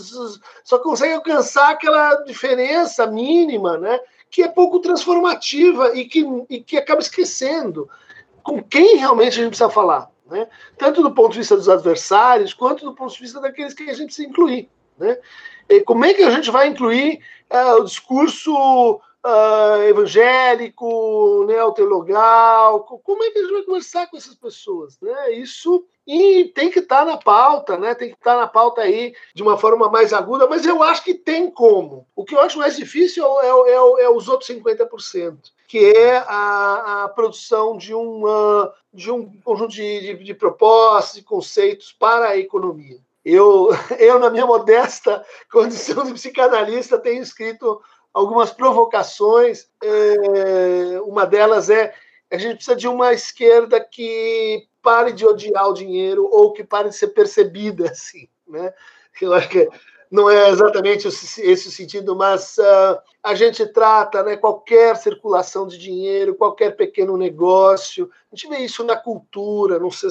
só 0.62 0.78
consegue 0.78 1.14
alcançar 1.14 1.70
aquela 1.70 2.14
diferença 2.22 3.08
mínima, 3.08 3.76
né? 3.76 3.98
que 4.30 4.42
é 4.42 4.48
pouco 4.48 4.78
transformativa 4.78 5.98
e 5.98 6.04
que, 6.04 6.24
e 6.48 6.62
que 6.62 6.78
acaba 6.78 7.00
esquecendo 7.00 7.90
com 8.42 8.62
quem 8.62 8.96
realmente 8.96 9.32
a 9.34 9.42
gente 9.42 9.48
precisa 9.48 9.70
falar 9.70 10.12
né? 10.32 10.48
tanto 10.78 11.02
do 11.02 11.12
ponto 11.12 11.32
de 11.32 11.38
vista 11.38 11.56
dos 11.56 11.68
adversários, 11.68 12.54
quanto 12.54 12.84
do 12.84 12.94
ponto 12.94 13.12
de 13.12 13.20
vista 13.20 13.40
daqueles 13.40 13.74
que 13.74 13.84
a 13.84 13.92
gente 13.94 14.06
precisa 14.06 14.28
incluir. 14.28 14.68
Né? 14.98 15.18
E 15.68 15.80
como 15.82 16.04
é 16.04 16.14
que 16.14 16.22
a 16.22 16.30
gente 16.30 16.50
vai 16.50 16.68
incluir 16.68 17.20
uh, 17.52 17.80
o 17.80 17.84
discurso 17.84 18.52
uh, 18.54 19.82
evangélico, 19.88 21.44
neoteologal? 21.46 22.80
Como 22.80 23.22
é 23.22 23.30
que 23.30 23.38
a 23.38 23.42
gente 23.42 23.52
vai 23.52 23.62
conversar 23.62 24.06
com 24.08 24.16
essas 24.16 24.34
pessoas? 24.34 24.98
Né? 25.00 25.32
Isso 25.34 25.84
e 26.04 26.46
tem 26.46 26.70
que 26.70 26.80
estar 26.80 27.00
tá 27.00 27.04
na 27.04 27.16
pauta, 27.16 27.78
né? 27.78 27.94
Tem 27.94 28.08
que 28.08 28.16
estar 28.16 28.34
tá 28.34 28.40
na 28.40 28.48
pauta 28.48 28.80
aí 28.80 29.14
de 29.32 29.42
uma 29.42 29.56
forma 29.56 29.88
mais 29.88 30.12
aguda, 30.12 30.48
mas 30.48 30.66
eu 30.66 30.82
acho 30.82 31.04
que 31.04 31.14
tem 31.14 31.48
como. 31.48 32.08
O 32.16 32.24
que 32.24 32.34
eu 32.34 32.40
acho 32.40 32.58
mais 32.58 32.76
difícil 32.76 33.24
é, 33.40 33.70
é, 33.70 34.04
é 34.04 34.10
os 34.10 34.28
outros 34.28 34.50
50% 34.50 35.36
que 35.72 35.90
é 35.96 36.18
a, 36.18 37.04
a 37.04 37.08
produção 37.08 37.78
de, 37.78 37.94
uma, 37.94 38.74
de 38.92 39.10
um 39.10 39.40
conjunto 39.40 39.72
de, 39.72 40.00
de, 40.02 40.22
de 40.22 40.34
propostas 40.34 41.16
e 41.16 41.22
conceitos 41.22 41.96
para 41.98 42.28
a 42.28 42.36
economia. 42.36 42.98
Eu, 43.24 43.70
eu, 43.98 44.18
na 44.18 44.28
minha 44.28 44.44
modesta 44.44 45.24
condição 45.50 46.04
de 46.04 46.12
psicanalista, 46.12 46.98
tenho 46.98 47.22
escrito 47.22 47.80
algumas 48.12 48.50
provocações. 48.50 49.66
É, 49.82 51.00
uma 51.06 51.24
delas 51.24 51.70
é 51.70 51.94
a 52.30 52.36
gente 52.36 52.56
precisa 52.56 52.76
de 52.76 52.86
uma 52.86 53.14
esquerda 53.14 53.80
que 53.80 54.68
pare 54.82 55.10
de 55.10 55.24
odiar 55.24 55.70
o 55.70 55.74
dinheiro 55.74 56.28
ou 56.30 56.52
que 56.52 56.62
pare 56.62 56.90
de 56.90 56.96
ser 56.96 57.08
percebida 57.08 57.88
assim, 57.92 58.28
né? 58.46 58.74
Eu 59.22 59.32
acho 59.32 59.48
que 59.48 59.70
não 60.12 60.28
é 60.28 60.50
exatamente 60.50 61.08
esse 61.08 61.68
o 61.68 61.70
sentido, 61.70 62.14
mas 62.14 62.58
uh, 62.58 63.00
a 63.22 63.34
gente 63.34 63.66
trata 63.66 64.22
né, 64.22 64.36
qualquer 64.36 64.94
circulação 64.96 65.66
de 65.66 65.78
dinheiro, 65.78 66.34
qualquer 66.34 66.76
pequeno 66.76 67.16
negócio, 67.16 68.10
a 68.30 68.36
gente 68.36 68.46
vê 68.50 68.58
isso 68.62 68.84
na 68.84 68.94
cultura, 68.94 69.78
não 69.78 69.90
sei, 69.90 70.10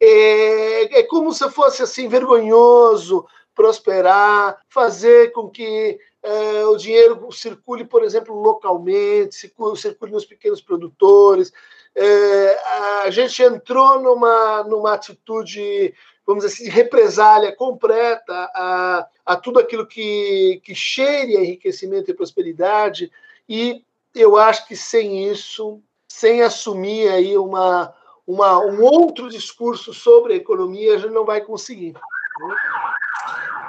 é, 0.00 1.00
é 1.00 1.02
como 1.02 1.32
se 1.32 1.50
fosse 1.50 1.82
assim 1.82 2.06
vergonhoso 2.06 3.26
prosperar, 3.52 4.58
fazer 4.68 5.32
com 5.32 5.50
que 5.50 5.98
uh, 6.24 6.68
o 6.68 6.76
dinheiro 6.76 7.32
circule, 7.32 7.84
por 7.84 8.04
exemplo, 8.04 8.34
localmente, 8.34 9.34
circule 9.34 10.12
nos 10.12 10.24
pequenos 10.24 10.60
produtores. 10.60 11.50
Uh, 11.96 13.04
a 13.04 13.10
gente 13.10 13.42
entrou 13.42 14.00
numa, 14.00 14.64
numa 14.64 14.94
atitude 14.94 15.94
vamos 16.26 16.44
dizer 16.44 16.54
assim, 16.54 16.70
represália 16.70 17.54
completa 17.54 18.50
a, 18.54 19.06
a 19.24 19.36
tudo 19.36 19.58
aquilo 19.58 19.86
que, 19.86 20.60
que 20.64 20.74
cheire 20.74 21.36
a 21.36 21.40
enriquecimento 21.40 22.10
e 22.10 22.14
prosperidade. 22.14 23.10
E 23.48 23.82
eu 24.14 24.36
acho 24.36 24.66
que 24.66 24.76
sem 24.76 25.30
isso, 25.30 25.80
sem 26.08 26.42
assumir 26.42 27.08
aí 27.08 27.36
uma, 27.36 27.94
uma, 28.26 28.58
um 28.58 28.82
outro 28.82 29.28
discurso 29.28 29.92
sobre 29.92 30.34
a 30.34 30.36
economia, 30.36 30.94
a 30.94 30.98
gente 30.98 31.12
não 31.12 31.24
vai 31.24 31.40
conseguir. 31.40 31.94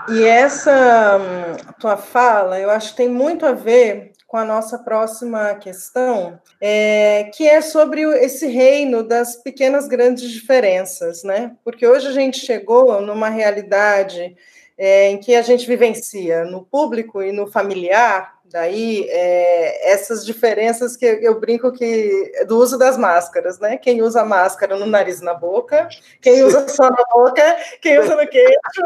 E 0.10 0.24
essa 0.24 1.18
hum, 1.18 1.74
tua 1.80 1.98
fala, 1.98 2.60
eu 2.60 2.70
acho 2.70 2.92
que 2.92 2.98
tem 2.98 3.10
muito 3.10 3.46
a 3.46 3.52
ver 3.52 4.14
com 4.28 4.38
a 4.38 4.46
nossa 4.46 4.80
próxima 4.80 5.56
questão, 5.56 6.40
é, 6.60 7.26
que 7.36 7.48
é 7.48 7.62
sobre 7.62 8.02
esse 8.24 8.48
reino 8.48 9.04
das 9.04 9.36
pequenas 9.36 9.88
grandes 9.88 10.30
diferenças, 10.30 11.24
né? 11.24 11.56
Porque 11.64 11.88
hoje 11.88 12.08
a 12.08 12.12
gente 12.12 12.40
chegou 12.40 13.02
numa 13.02 13.30
realidade 13.30 14.36
é, 14.78 15.10
em 15.10 15.20
que 15.20 15.36
a 15.36 15.42
gente 15.42 15.68
vivencia 15.68 16.44
no 16.44 16.64
público 16.64 17.22
e 17.22 17.32
no 17.32 17.48
familiar, 17.48 18.36
daí 18.46 19.08
é, 19.10 19.92
essas 19.92 20.26
diferenças 20.26 20.98
que 20.98 21.06
eu 21.06 21.40
brinco 21.40 21.72
que 21.72 22.46
do 22.48 22.58
uso 22.58 22.78
das 22.78 22.98
máscaras, 22.98 23.60
né? 23.60 23.78
Quem 23.78 24.02
usa 24.02 24.26
máscara 24.26 24.78
no 24.78 24.86
nariz 24.86 25.20
e 25.22 25.24
na 25.24 25.34
boca, 25.34 25.88
quem 26.22 26.44
usa 26.44 26.68
só 26.70 26.90
na 26.90 27.04
boca, 27.14 27.58
quem 27.82 28.00
usa 28.00 28.16
no 28.16 28.28
queixo, 28.28 28.82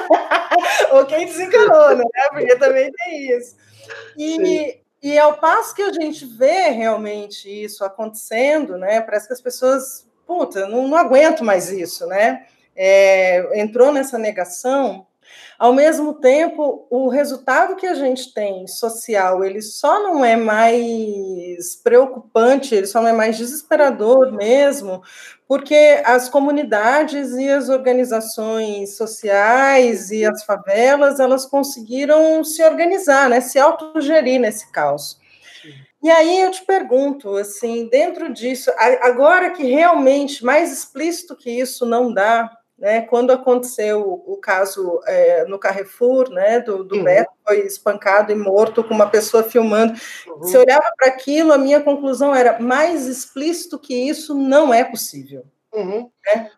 ou 0.92 1.06
quem 1.06 1.26
desencanou, 1.26 1.96
né? 1.96 2.04
Porque 2.30 2.56
também 2.56 2.90
tem 2.92 3.38
isso. 3.38 3.56
E, 4.16 4.81
e 5.02 5.18
ao 5.18 5.36
passo 5.38 5.74
que 5.74 5.82
a 5.82 5.92
gente 5.92 6.24
vê 6.24 6.68
realmente 6.68 7.48
isso 7.48 7.84
acontecendo, 7.84 8.78
né? 8.78 9.00
Parece 9.00 9.26
que 9.26 9.32
as 9.32 9.40
pessoas, 9.40 10.06
puta, 10.26 10.68
não, 10.68 10.86
não 10.86 10.96
aguento 10.96 11.42
mais 11.42 11.70
isso, 11.72 12.06
né? 12.06 12.46
É, 12.76 13.60
entrou 13.60 13.92
nessa 13.92 14.16
negação. 14.16 15.06
Ao 15.58 15.72
mesmo 15.72 16.14
tempo, 16.14 16.86
o 16.90 17.08
resultado 17.08 17.76
que 17.76 17.86
a 17.86 17.94
gente 17.94 18.34
tem 18.34 18.66
social, 18.66 19.44
ele 19.44 19.62
só 19.62 20.02
não 20.02 20.24
é 20.24 20.34
mais 20.34 21.76
preocupante, 21.76 22.74
ele 22.74 22.86
só 22.86 23.00
não 23.00 23.08
é 23.08 23.12
mais 23.12 23.36
desesperador 23.36 24.32
mesmo, 24.32 25.02
porque 25.46 26.02
as 26.04 26.28
comunidades 26.28 27.32
e 27.34 27.48
as 27.48 27.68
organizações 27.68 28.96
sociais 28.96 30.10
e 30.10 30.24
as 30.24 30.44
favelas, 30.44 31.20
elas 31.20 31.46
conseguiram 31.46 32.42
se 32.42 32.62
organizar, 32.64 33.28
né, 33.28 33.40
se 33.40 33.58
autogerir 33.58 34.40
nesse 34.40 34.70
caos. 34.72 35.20
E 36.02 36.10
aí 36.10 36.40
eu 36.40 36.50
te 36.50 36.64
pergunto, 36.64 37.36
assim, 37.36 37.86
dentro 37.88 38.32
disso, 38.32 38.72
agora 39.02 39.50
que 39.50 39.62
realmente 39.62 40.44
mais 40.44 40.72
explícito 40.72 41.36
que 41.36 41.48
isso 41.48 41.86
não 41.86 42.12
dá, 42.12 42.50
né? 42.82 43.02
Quando 43.02 43.30
aconteceu 43.30 44.24
o, 44.26 44.36
caso 44.38 45.00
é, 45.06 45.44
no 45.44 45.56
Carrefour, 45.56 46.28
né, 46.30 46.58
do, 46.58 46.82
do 46.82 46.96
uhum. 46.96 47.04
Beto 47.04 47.30
foi 47.46 47.60
espancado 47.60 48.32
e 48.32 48.34
morto 48.34 48.82
com 48.82 48.92
uma 48.92 49.08
pessoa 49.08 49.44
filmando, 49.44 49.92
uhum. 50.26 50.42
se 50.42 50.56
eu 50.56 50.62
olhava 50.62 50.92
para 50.96 51.06
aquilo, 51.06 51.52
a 51.52 51.58
minha 51.58 51.80
conclusão 51.80 52.34
era 52.34 52.58
mais 52.58 53.06
explícito 53.06 53.78
que 53.78 53.94
isso 53.94 54.34
não 54.34 54.74
é 54.74 54.82
possível. 54.82 55.44
Uhum. 55.72 56.10
Né? 56.26 56.50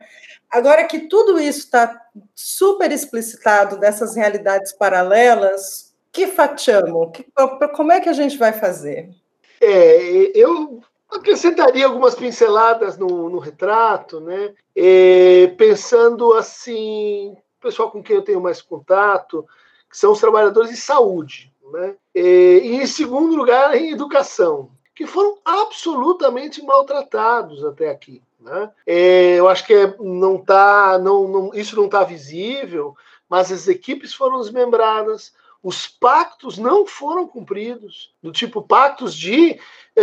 Agora 0.50 0.84
que 0.84 1.08
tudo 1.08 1.38
isso 1.38 1.58
está 1.58 1.94
super 2.34 2.90
explicitado 2.90 3.78
dessas 3.78 4.16
realidades 4.16 4.72
paralelas, 4.72 5.94
que 6.10 6.26
fatiamo? 6.26 7.10
Que, 7.10 7.26
como 7.74 7.92
é 7.92 8.00
que 8.00 8.08
a 8.08 8.14
gente 8.14 8.38
vai 8.38 8.54
fazer? 8.54 9.10
É, 9.60 10.32
eu 10.34 10.80
acrescentaria 11.16 11.86
algumas 11.86 12.14
pinceladas 12.14 12.98
no, 12.98 13.28
no 13.28 13.38
retrato, 13.38 14.20
né? 14.20 14.54
É, 14.74 15.48
pensando 15.56 16.32
assim, 16.34 17.36
pessoal 17.60 17.90
com 17.90 18.02
quem 18.02 18.16
eu 18.16 18.22
tenho 18.22 18.40
mais 18.40 18.60
contato, 18.60 19.46
que 19.90 19.96
são 19.96 20.12
os 20.12 20.20
trabalhadores 20.20 20.70
de 20.70 20.76
saúde, 20.76 21.52
né? 21.72 21.94
É, 22.14 22.20
e 22.20 22.76
em 22.76 22.86
segundo 22.86 23.34
lugar, 23.34 23.74
em 23.74 23.90
educação, 23.90 24.70
que 24.94 25.06
foram 25.06 25.38
absolutamente 25.44 26.62
maltratados 26.62 27.64
até 27.64 27.90
aqui. 27.90 28.22
Né? 28.38 28.70
É, 28.86 29.36
eu 29.36 29.48
acho 29.48 29.66
que 29.66 29.72
é, 29.72 29.96
não 29.98 30.36
tá, 30.36 30.98
não, 30.98 31.26
não, 31.26 31.50
isso 31.54 31.74
não 31.74 31.86
está 31.86 32.04
visível, 32.04 32.94
mas 33.28 33.50
as 33.50 33.66
equipes 33.66 34.12
foram 34.12 34.40
desmembradas, 34.40 35.32
os 35.64 35.88
pactos 35.88 36.58
não 36.58 36.86
foram 36.86 37.26
cumpridos, 37.26 38.12
do 38.22 38.30
tipo 38.30 38.60
pactos 38.60 39.16
de 39.16 39.58
é, 39.96 40.02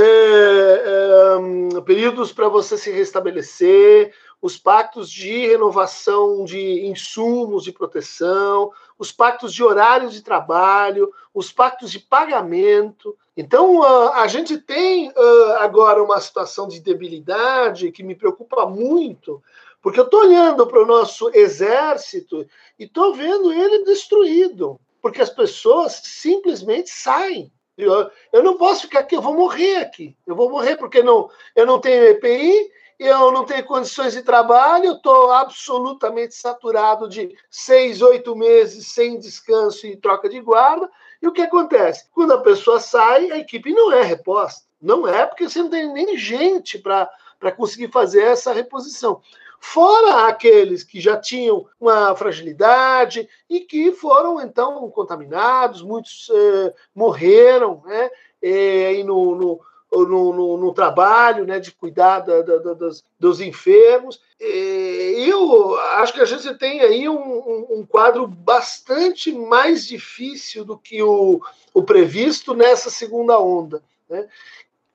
é, 1.77 1.82
períodos 1.82 2.34
para 2.34 2.50
você 2.50 2.75
se 2.80 2.89
restabelecer, 2.89 4.12
os 4.41 4.58
pactos 4.58 5.08
de 5.08 5.46
renovação 5.46 6.44
de 6.46 6.88
insumos 6.88 7.63
de 7.63 7.72
proteção, 7.72 8.72
os 8.98 9.12
pactos 9.12 9.53
de 9.53 9.63
horários 9.63 10.13
de 10.13 10.24
trabalho, 10.24 11.13
os 11.32 11.51
pactos 11.51 11.91
de 11.91 12.00
pagamento. 12.00 13.15
Então, 13.38 13.84
a 13.84 14.25
gente 14.25 14.58
tem 14.58 15.13
agora 15.60 16.01
uma 16.01 16.20
situação 16.20 16.68
de 16.68 16.80
debilidade 16.80 17.91
que 17.91 18.01
me 18.01 18.15
preocupa 18.15 18.65
muito, 18.65 19.44
porque 19.80 20.00
eu 20.00 20.06
estou 20.06 20.22
olhando 20.22 20.65
para 20.65 20.82
o 20.82 20.88
nosso 20.88 21.30
exército 21.36 22.48
e 22.80 22.86
estou 22.86 23.13
vendo 23.13 23.53
ele 23.53 23.84
destruído 23.84 24.80
porque 25.01 25.22
as 25.22 25.29
pessoas 25.29 26.01
simplesmente 26.03 26.89
saem. 26.89 27.51
Eu, 27.77 28.12
eu 28.31 28.43
não 28.43 28.58
posso 28.58 28.81
ficar 28.81 29.00
aqui, 29.00 29.15
eu 29.15 29.22
vou 29.22 29.34
morrer 29.34 29.77
aqui. 29.77 30.15
Eu 30.25 30.36
vou 30.36 30.50
morrer 30.50 30.75
porque 30.77 31.01
não, 31.01 31.29
eu 31.55 31.65
não 31.65 31.79
tenho 31.79 32.03
EPI, 32.03 32.70
eu 33.00 33.31
não 33.31 33.43
tenho 33.43 33.65
condições 33.65 34.13
de 34.13 34.22
trabalho, 34.22 34.86
eu 34.86 34.93
estou 34.93 35.31
absolutamente 35.31 36.36
saturado 36.36 37.10
de 37.10 37.36
seis, 37.50 38.01
oito 38.01 38.36
meses 38.36 38.88
sem 38.88 39.17
descanso 39.17 39.88
e 39.88 39.98
troca 39.98 40.29
de 40.29 40.39
guarda. 40.39 40.88
E 41.20 41.27
o 41.27 41.31
que 41.31 41.41
acontece? 41.41 42.08
Quando 42.12 42.34
a 42.34 42.41
pessoa 42.41 42.79
sai, 42.79 43.31
a 43.31 43.38
equipe 43.38 43.74
não 43.74 43.91
é 43.91 44.03
reposta. 44.03 44.70
Não 44.79 45.08
é, 45.08 45.25
porque 45.25 45.48
você 45.48 45.60
não 45.60 45.70
tem 45.70 45.91
nem 45.91 46.17
gente 46.17 46.77
para 46.77 47.51
conseguir 47.55 47.91
fazer 47.91 48.24
essa 48.24 48.51
reposição 48.51 49.22
fora 49.62 50.27
aqueles 50.27 50.84
que 50.84 51.00
já 51.00 51.15
tinham 51.15 51.68
uma 51.80 52.15
fragilidade 52.15 53.30
e 53.48 53.62
que 53.62 53.91
foram 53.91 54.41
então 54.41 54.89
contaminados, 54.89 55.84
muitos 55.84 56.30
eh, 56.34 56.74
morreram, 56.94 57.82
né? 57.86 58.10
E 58.41 59.03
no, 59.06 59.36
no 59.36 59.62
no, 59.91 60.34
no, 60.34 60.58
no, 60.58 60.74
trabalho, 60.74 61.46
né, 61.46 61.60
de 61.60 61.72
cuidar 61.72 62.20
da, 62.20 62.41
da, 62.41 62.74
dos, 62.74 63.03
dos, 63.20 63.41
enfermos. 63.41 64.22
E 64.39 65.27
eu 65.30 65.77
acho 65.96 66.13
que 66.13 66.22
a 66.22 66.25
gente 66.25 66.53
tem 66.56 66.80
aí 66.80 67.10
um, 67.10 67.20
um, 67.20 67.68
um, 67.72 67.86
quadro 67.86 68.25
bastante 68.25 69.34
mais 69.34 69.86
difícil 69.86 70.63
do 70.63 70.77
que 70.77 71.03
o, 71.03 71.41
o 71.74 71.84
previsto 71.84 72.53
nessa 72.53 72.89
segunda 72.89 73.38
onda. 73.38 73.84
Né? 74.10 74.27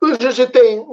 A 0.02 0.30
gente 0.30 0.50
tem 0.50 0.84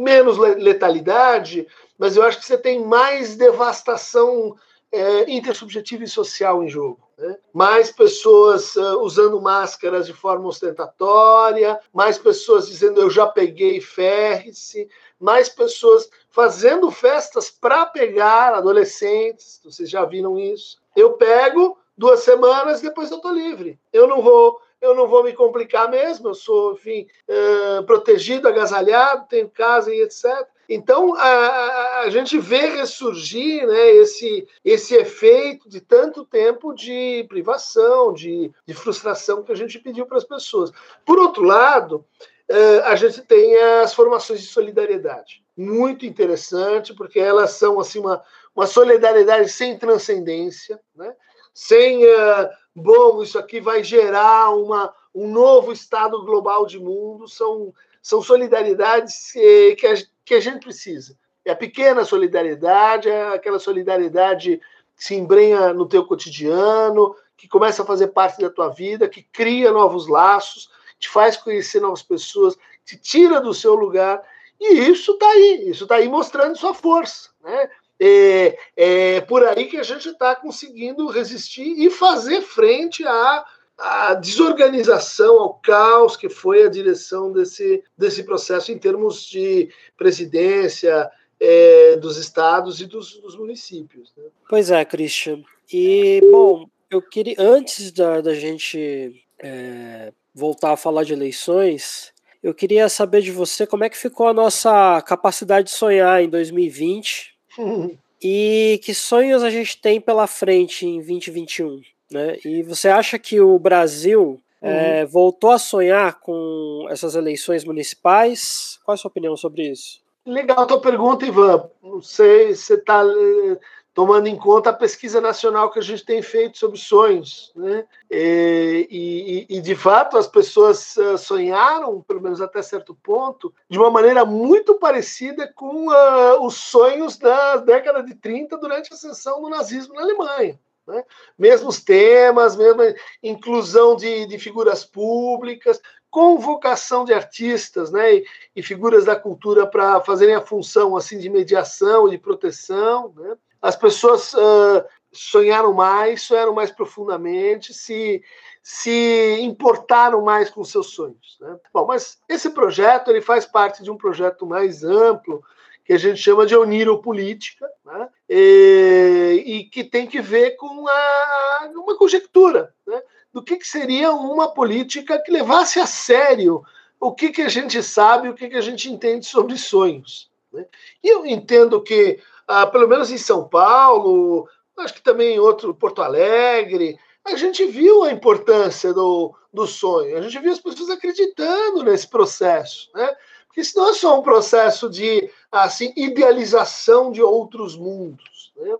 menos 0.00 0.38
letalidade, 0.38 1.66
mas 1.98 2.16
eu 2.16 2.22
acho 2.22 2.38
que 2.38 2.46
você 2.46 2.56
tem 2.56 2.84
mais 2.84 3.36
devastação 3.36 4.54
é, 4.90 5.30
intersubjetiva 5.30 6.04
e 6.04 6.08
social 6.08 6.62
em 6.62 6.68
jogo. 6.68 7.08
Né? 7.18 7.36
Mais 7.52 7.90
pessoas 7.90 8.74
uh, 8.76 9.00
usando 9.00 9.40
máscaras 9.40 10.06
de 10.06 10.12
forma 10.12 10.46
ostentatória, 10.46 11.78
mais 11.92 12.16
pessoas 12.16 12.68
dizendo 12.68 13.00
eu 13.00 13.10
já 13.10 13.26
peguei 13.26 13.80
ferre-se, 13.80 14.88
mais 15.20 15.48
pessoas 15.48 16.08
fazendo 16.30 16.90
festas 16.90 17.50
para 17.50 17.84
pegar 17.86 18.54
adolescentes. 18.54 19.60
Vocês 19.64 19.90
já 19.90 20.04
viram 20.04 20.38
isso? 20.38 20.78
Eu 20.96 21.14
pego 21.14 21.76
duas 21.96 22.20
semanas, 22.20 22.80
depois 22.80 23.10
eu 23.10 23.16
estou 23.16 23.32
livre. 23.32 23.78
Eu 23.92 24.06
não 24.06 24.22
vou 24.22 24.60
eu 24.80 24.94
não 24.94 25.08
vou 25.08 25.24
me 25.24 25.32
complicar 25.32 25.90
mesmo, 25.90 26.28
eu 26.28 26.34
sou, 26.34 26.74
enfim, 26.74 27.08
uh, 27.28 27.82
protegido, 27.82 28.46
agasalhado, 28.46 29.26
tenho 29.28 29.50
casa 29.50 29.92
e 29.92 30.00
etc. 30.02 30.46
Então, 30.68 31.14
a, 31.14 32.00
a, 32.00 32.10
gente 32.10 32.38
vê 32.38 32.68
ressurgir 32.68 33.66
né, 33.66 33.90
esse, 33.92 34.46
esse 34.62 34.94
efeito 34.94 35.66
de 35.66 35.80
tanto 35.80 36.26
tempo 36.26 36.74
de 36.74 37.24
privação, 37.26 38.12
de, 38.12 38.52
de 38.66 38.74
frustração 38.74 39.42
que 39.42 39.50
a 39.50 39.54
gente 39.54 39.78
pediu 39.78 40.04
para 40.04 40.18
as 40.18 40.24
pessoas. 40.24 40.70
Por 41.06 41.18
outro 41.18 41.42
lado, 41.42 42.04
uh, 42.50 42.84
a 42.84 42.96
gente 42.96 43.22
tem 43.22 43.56
as 43.82 43.94
formações 43.94 44.42
de 44.42 44.48
solidariedade. 44.48 45.42
Muito 45.56 46.04
interessante, 46.04 46.92
porque 46.92 47.18
elas 47.18 47.52
são 47.52 47.80
assim 47.80 48.00
uma, 48.00 48.22
uma 48.54 48.66
solidariedade 48.66 49.48
sem 49.48 49.78
transcendência, 49.78 50.78
né? 50.94 51.14
sem 51.54 52.04
uh, 52.04 52.48
bom, 52.74 53.22
isso 53.22 53.38
aqui 53.38 53.58
vai 53.58 53.82
gerar 53.82 54.50
uma, 54.50 54.94
um 55.14 55.28
novo 55.32 55.72
estado 55.72 56.22
global 56.24 56.66
de 56.66 56.78
mundo, 56.78 57.26
são, 57.26 57.72
são 58.02 58.22
solidariedades 58.22 59.32
que, 59.32 59.86
a, 59.86 59.94
que 60.28 60.34
a 60.34 60.40
gente 60.40 60.60
precisa. 60.62 61.18
É 61.44 61.50
a 61.50 61.56
pequena 61.56 62.04
solidariedade, 62.04 63.08
é 63.08 63.28
aquela 63.28 63.58
solidariedade 63.58 64.60
que 64.94 65.04
se 65.04 65.14
embrenha 65.14 65.72
no 65.72 65.88
teu 65.88 66.04
cotidiano, 66.04 67.16
que 67.34 67.48
começa 67.48 67.82
a 67.82 67.86
fazer 67.86 68.08
parte 68.08 68.40
da 68.40 68.50
tua 68.50 68.68
vida, 68.68 69.08
que 69.08 69.22
cria 69.22 69.72
novos 69.72 70.06
laços, 70.06 70.70
te 70.98 71.08
faz 71.08 71.36
conhecer 71.36 71.80
novas 71.80 72.02
pessoas, 72.02 72.58
te 72.84 72.98
tira 72.98 73.40
do 73.40 73.54
seu 73.54 73.74
lugar. 73.74 74.22
E 74.60 74.74
isso 74.90 75.12
está 75.12 75.26
aí, 75.26 75.70
isso 75.70 75.84
está 75.84 75.96
aí 75.96 76.08
mostrando 76.08 76.58
sua 76.58 76.74
força. 76.74 77.30
Né? 77.42 77.70
É, 77.98 78.58
é 78.76 79.20
por 79.22 79.42
aí 79.44 79.64
que 79.64 79.78
a 79.78 79.82
gente 79.82 80.10
está 80.10 80.36
conseguindo 80.36 81.08
resistir 81.08 81.80
e 81.80 81.88
fazer 81.88 82.42
frente 82.42 83.06
à, 83.06 83.46
à 83.78 84.14
desorganização, 84.14 85.38
ao 85.38 85.54
caos 85.54 86.16
que 86.16 86.28
foi 86.28 86.64
a 86.64 86.68
direção 86.68 87.32
desse, 87.32 87.82
desse 87.96 88.24
processo 88.24 88.72
em 88.72 88.78
termos 88.78 89.24
de 89.24 89.70
presidência 89.96 91.08
é, 91.40 91.96
dos 91.96 92.16
estados 92.16 92.80
e 92.80 92.86
dos, 92.86 93.16
dos 93.18 93.36
municípios. 93.36 94.12
Né? 94.16 94.24
Pois 94.48 94.70
é, 94.70 94.84
Christian. 94.84 95.42
E, 95.72 96.20
bom, 96.30 96.68
eu 96.90 97.00
queria, 97.00 97.36
antes 97.38 97.92
da, 97.92 98.20
da 98.20 98.34
gente 98.34 99.22
é, 99.38 100.12
voltar 100.34 100.72
a 100.72 100.76
falar 100.76 101.04
de 101.04 101.12
eleições, 101.12 102.12
eu 102.42 102.52
queria 102.52 102.88
saber 102.88 103.22
de 103.22 103.30
você 103.30 103.66
como 103.66 103.84
é 103.84 103.88
que 103.88 103.96
ficou 103.96 104.26
a 104.26 104.34
nossa 104.34 105.00
capacidade 105.02 105.68
de 105.68 105.74
sonhar 105.74 106.22
em 106.22 106.28
2020 106.28 107.34
e 108.22 108.80
que 108.82 108.94
sonhos 108.94 109.42
a 109.42 109.50
gente 109.50 109.80
tem 109.80 110.00
pela 110.00 110.26
frente 110.26 110.86
em 110.86 110.96
2021? 110.96 111.80
Né? 112.10 112.38
E 112.44 112.62
você 112.62 112.88
acha 112.88 113.18
que 113.18 113.40
o 113.40 113.58
Brasil 113.58 114.40
uhum. 114.62 114.68
é, 114.68 115.04
voltou 115.04 115.50
a 115.50 115.58
sonhar 115.58 116.18
com 116.20 116.86
essas 116.90 117.14
eleições 117.14 117.64
municipais? 117.64 118.78
Qual 118.84 118.94
é 118.94 118.96
a 118.96 118.98
sua 118.98 119.08
opinião 119.08 119.36
sobre 119.36 119.70
isso? 119.70 120.00
Legal 120.24 120.60
a 120.60 120.66
tua 120.66 120.80
pergunta, 120.80 121.24
Ivan. 121.24 121.70
Não 121.82 122.02
sei 122.02 122.54
se 122.54 122.62
você 122.64 122.74
está 122.74 123.02
eh, 123.02 123.58
tomando 123.94 124.26
em 124.26 124.36
conta 124.36 124.70
a 124.70 124.74
pesquisa 124.74 125.20
nacional 125.20 125.70
que 125.70 125.78
a 125.78 125.82
gente 125.82 126.04
tem 126.04 126.20
feito 126.20 126.58
sobre 126.58 126.78
sonhos. 126.78 127.50
Né? 127.56 127.84
E, 128.10 129.46
e, 129.48 129.56
e, 129.56 129.60
de 129.60 129.74
fato, 129.74 130.18
as 130.18 130.26
pessoas 130.26 130.98
ah, 130.98 131.16
sonharam, 131.16 132.02
pelo 132.02 132.20
menos 132.20 132.42
até 132.42 132.60
certo 132.60 132.94
ponto, 132.94 133.52
de 133.68 133.78
uma 133.78 133.90
maneira 133.90 134.24
muito 134.24 134.74
parecida 134.74 135.50
com 135.52 135.88
uh, 135.88 136.44
os 136.44 136.54
sonhos 136.56 137.16
da 137.16 137.56
década 137.56 138.02
de 138.02 138.14
30 138.14 138.58
durante 138.58 138.92
a 138.92 138.96
ascensão 138.96 139.40
do 139.40 139.48
nazismo 139.48 139.94
na 139.94 140.02
Alemanha. 140.02 140.60
Né? 140.88 141.04
Mesmos 141.38 141.80
temas, 141.80 142.56
mesma 142.56 142.94
inclusão 143.22 143.94
de, 143.94 144.26
de 144.26 144.38
figuras 144.38 144.84
públicas, 144.84 145.80
convocação 146.10 147.04
de 147.04 147.12
artistas 147.12 147.92
né, 147.92 148.14
e, 148.14 148.26
e 148.56 148.62
figuras 148.62 149.04
da 149.04 149.14
cultura 149.14 149.66
para 149.66 150.00
fazerem 150.00 150.34
a 150.34 150.40
função 150.40 150.96
assim 150.96 151.18
de 151.18 151.28
mediação 151.28 152.08
de 152.08 152.18
proteção. 152.18 153.12
Né? 153.14 153.36
as 153.60 153.76
pessoas 153.76 154.32
uh, 154.34 154.84
sonharam 155.12 155.72
mais, 155.72 156.22
sonharam 156.22 156.54
mais 156.54 156.70
profundamente, 156.70 157.74
se, 157.74 158.22
se 158.62 159.38
importaram 159.40 160.22
mais 160.22 160.50
com 160.50 160.62
seus 160.64 160.88
sonhos. 160.90 161.36
Né? 161.40 161.58
Bom, 161.72 161.86
mas 161.86 162.18
esse 162.28 162.50
projeto 162.50 163.10
ele 163.10 163.20
faz 163.20 163.44
parte 163.44 163.82
de 163.82 163.90
um 163.90 163.96
projeto 163.96 164.46
mais 164.46 164.84
amplo 164.84 165.42
que 165.88 165.94
a 165.94 165.98
gente 165.98 166.20
chama 166.20 166.44
de 166.44 166.54
oniro-política, 166.54 167.66
né? 167.82 168.10
e, 168.28 169.42
e, 169.46 169.64
que 169.64 169.82
tem 169.82 170.06
que 170.06 170.20
ver 170.20 170.50
com 170.56 170.86
a, 170.86 171.70
uma 171.74 171.96
conjectura 171.96 172.74
né? 172.86 173.02
do 173.32 173.42
que, 173.42 173.56
que, 173.56 173.66
seria 173.66 174.12
uma 174.12 174.52
política 174.52 175.18
que 175.18 175.32
levasse 175.32 175.80
a 175.80 175.86
sério 175.86 176.62
o 177.00 177.14
que, 177.14 177.30
que 177.30 177.40
a 177.40 177.48
gente 177.48 177.82
sabe, 177.82 178.28
o 178.28 178.34
que, 178.34 178.50
que 178.50 178.56
a 178.58 178.60
gente 178.60 178.92
entende 178.92 179.24
sobre 179.24 179.56
sonhos. 179.56 180.30
Né? 180.52 180.66
E 181.02 181.08
eu 181.08 181.24
entendo 181.24 181.80
que, 181.80 182.20
ah, 182.46 182.66
pelo 182.66 182.86
menos 182.86 183.10
em 183.10 183.16
São 183.16 183.48
Paulo, 183.48 184.46
acho 184.76 184.92
que 184.92 185.02
também 185.02 185.36
em 185.36 185.40
outro 185.40 185.74
Porto 185.74 186.02
Alegre, 186.02 186.98
a 187.24 187.34
gente 187.34 187.64
viu 187.64 188.04
a 188.04 188.12
importância 188.12 188.92
do, 188.92 189.34
do 189.50 189.66
sonho, 189.66 190.18
a 190.18 190.20
gente 190.20 190.38
viu 190.38 190.52
as 190.52 190.60
pessoas 190.60 190.90
acreditando 190.90 191.82
nesse 191.82 192.06
processo, 192.06 192.90
né? 192.94 193.16
Isso 193.58 193.76
não 193.76 193.90
é 193.90 193.92
só 193.92 194.16
um 194.16 194.22
processo 194.22 194.88
de 194.88 195.28
assim 195.50 195.92
idealização 195.96 197.10
de 197.10 197.20
outros 197.20 197.76
mundos. 197.76 198.52
Né? 198.56 198.76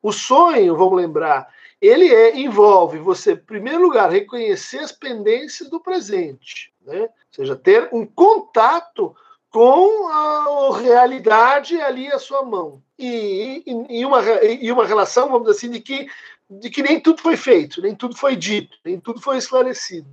O 0.00 0.12
sonho, 0.12 0.76
vamos 0.76 0.96
lembrar, 0.96 1.52
ele 1.80 2.06
é, 2.06 2.38
envolve 2.38 2.98
você, 2.98 3.32
em 3.32 3.36
primeiro 3.36 3.82
lugar, 3.82 4.12
reconhecer 4.12 4.78
as 4.78 4.92
pendências 4.92 5.68
do 5.68 5.80
presente, 5.80 6.72
né? 6.86 7.00
ou 7.00 7.08
seja, 7.32 7.56
ter 7.56 7.88
um 7.92 8.06
contato 8.06 9.12
com 9.50 10.06
a 10.06 10.78
realidade 10.78 11.80
ali 11.80 12.06
à 12.06 12.18
sua 12.20 12.44
mão. 12.44 12.80
E, 12.96 13.64
e, 13.66 13.98
e, 13.98 14.06
uma, 14.06 14.22
e 14.22 14.70
uma 14.70 14.86
relação, 14.86 15.30
vamos 15.30 15.48
dizer 15.48 15.58
assim, 15.58 15.70
de 15.70 15.80
que, 15.80 16.06
de 16.48 16.70
que 16.70 16.80
nem 16.80 17.00
tudo 17.00 17.20
foi 17.20 17.36
feito, 17.36 17.82
nem 17.82 17.92
tudo 17.92 18.16
foi 18.16 18.36
dito, 18.36 18.78
nem 18.84 19.00
tudo 19.00 19.20
foi 19.20 19.36
esclarecido. 19.36 20.06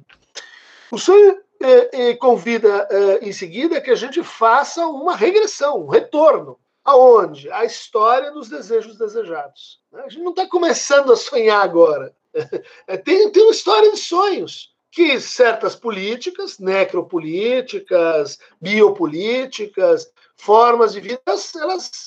O 0.92 0.98
sonho 0.98 1.38
e, 1.60 2.16
convida 2.16 2.88
eh, 2.90 3.20
em 3.22 3.34
seguida 3.34 3.82
que 3.82 3.92
a 3.92 3.96
gente 3.96 4.24
faça 4.24 4.86
uma 4.88 5.16
regressão, 5.16 5.86
um 5.86 5.90
retorno. 5.90 6.60
Aonde? 6.84 7.52
A 7.52 7.66
história 7.66 8.32
dos 8.32 8.50
desejos 8.50 8.98
desejados. 8.98 9.80
A 9.94 10.08
gente 10.10 10.24
não 10.24 10.32
está 10.32 10.48
começando 10.48 11.12
a 11.12 11.18
sonhar 11.18 11.62
agora. 11.62 12.16
É, 12.88 12.96
tem, 12.96 13.32
tem 13.32 13.44
uma 13.44 13.52
história 13.52 13.92
de 13.92 13.98
sonhos 13.98 14.74
que 14.92 15.20
certas 15.20 15.76
políticas, 15.76 16.60
necropolíticas, 16.60 18.40
biopolíticas, 18.62 20.12
formas 20.36 20.94
de 20.94 21.00
vida, 21.00 21.22
elas, 21.26 21.54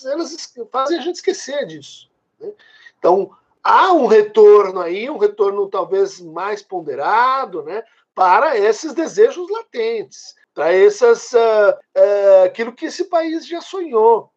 elas 0.05 0.55
fazem 0.71 0.99
a 0.99 1.03
gente 1.03 1.17
esquecer 1.17 1.67
disso. 1.67 2.09
Né? 2.41 2.51
Então, 2.99 3.31
há 3.63 3.93
um 3.93 4.07
retorno 4.07 4.81
aí, 4.81 5.09
um 5.09 5.19
retorno 5.19 5.69
talvez 5.69 6.21
mais 6.21 6.63
ponderado, 6.63 7.63
né? 7.63 7.85
Para 8.15 8.57
esses 8.59 8.93
desejos 8.93 9.51
latentes, 9.51 10.35
para 10.55 10.73
essas, 10.73 11.33
uh, 11.33 11.73
uh, 11.97 12.45
aquilo 12.45 12.73
que 12.73 12.87
esse 12.87 13.05
país 13.05 13.47
já 13.47 13.61
sonhou. 13.61 14.31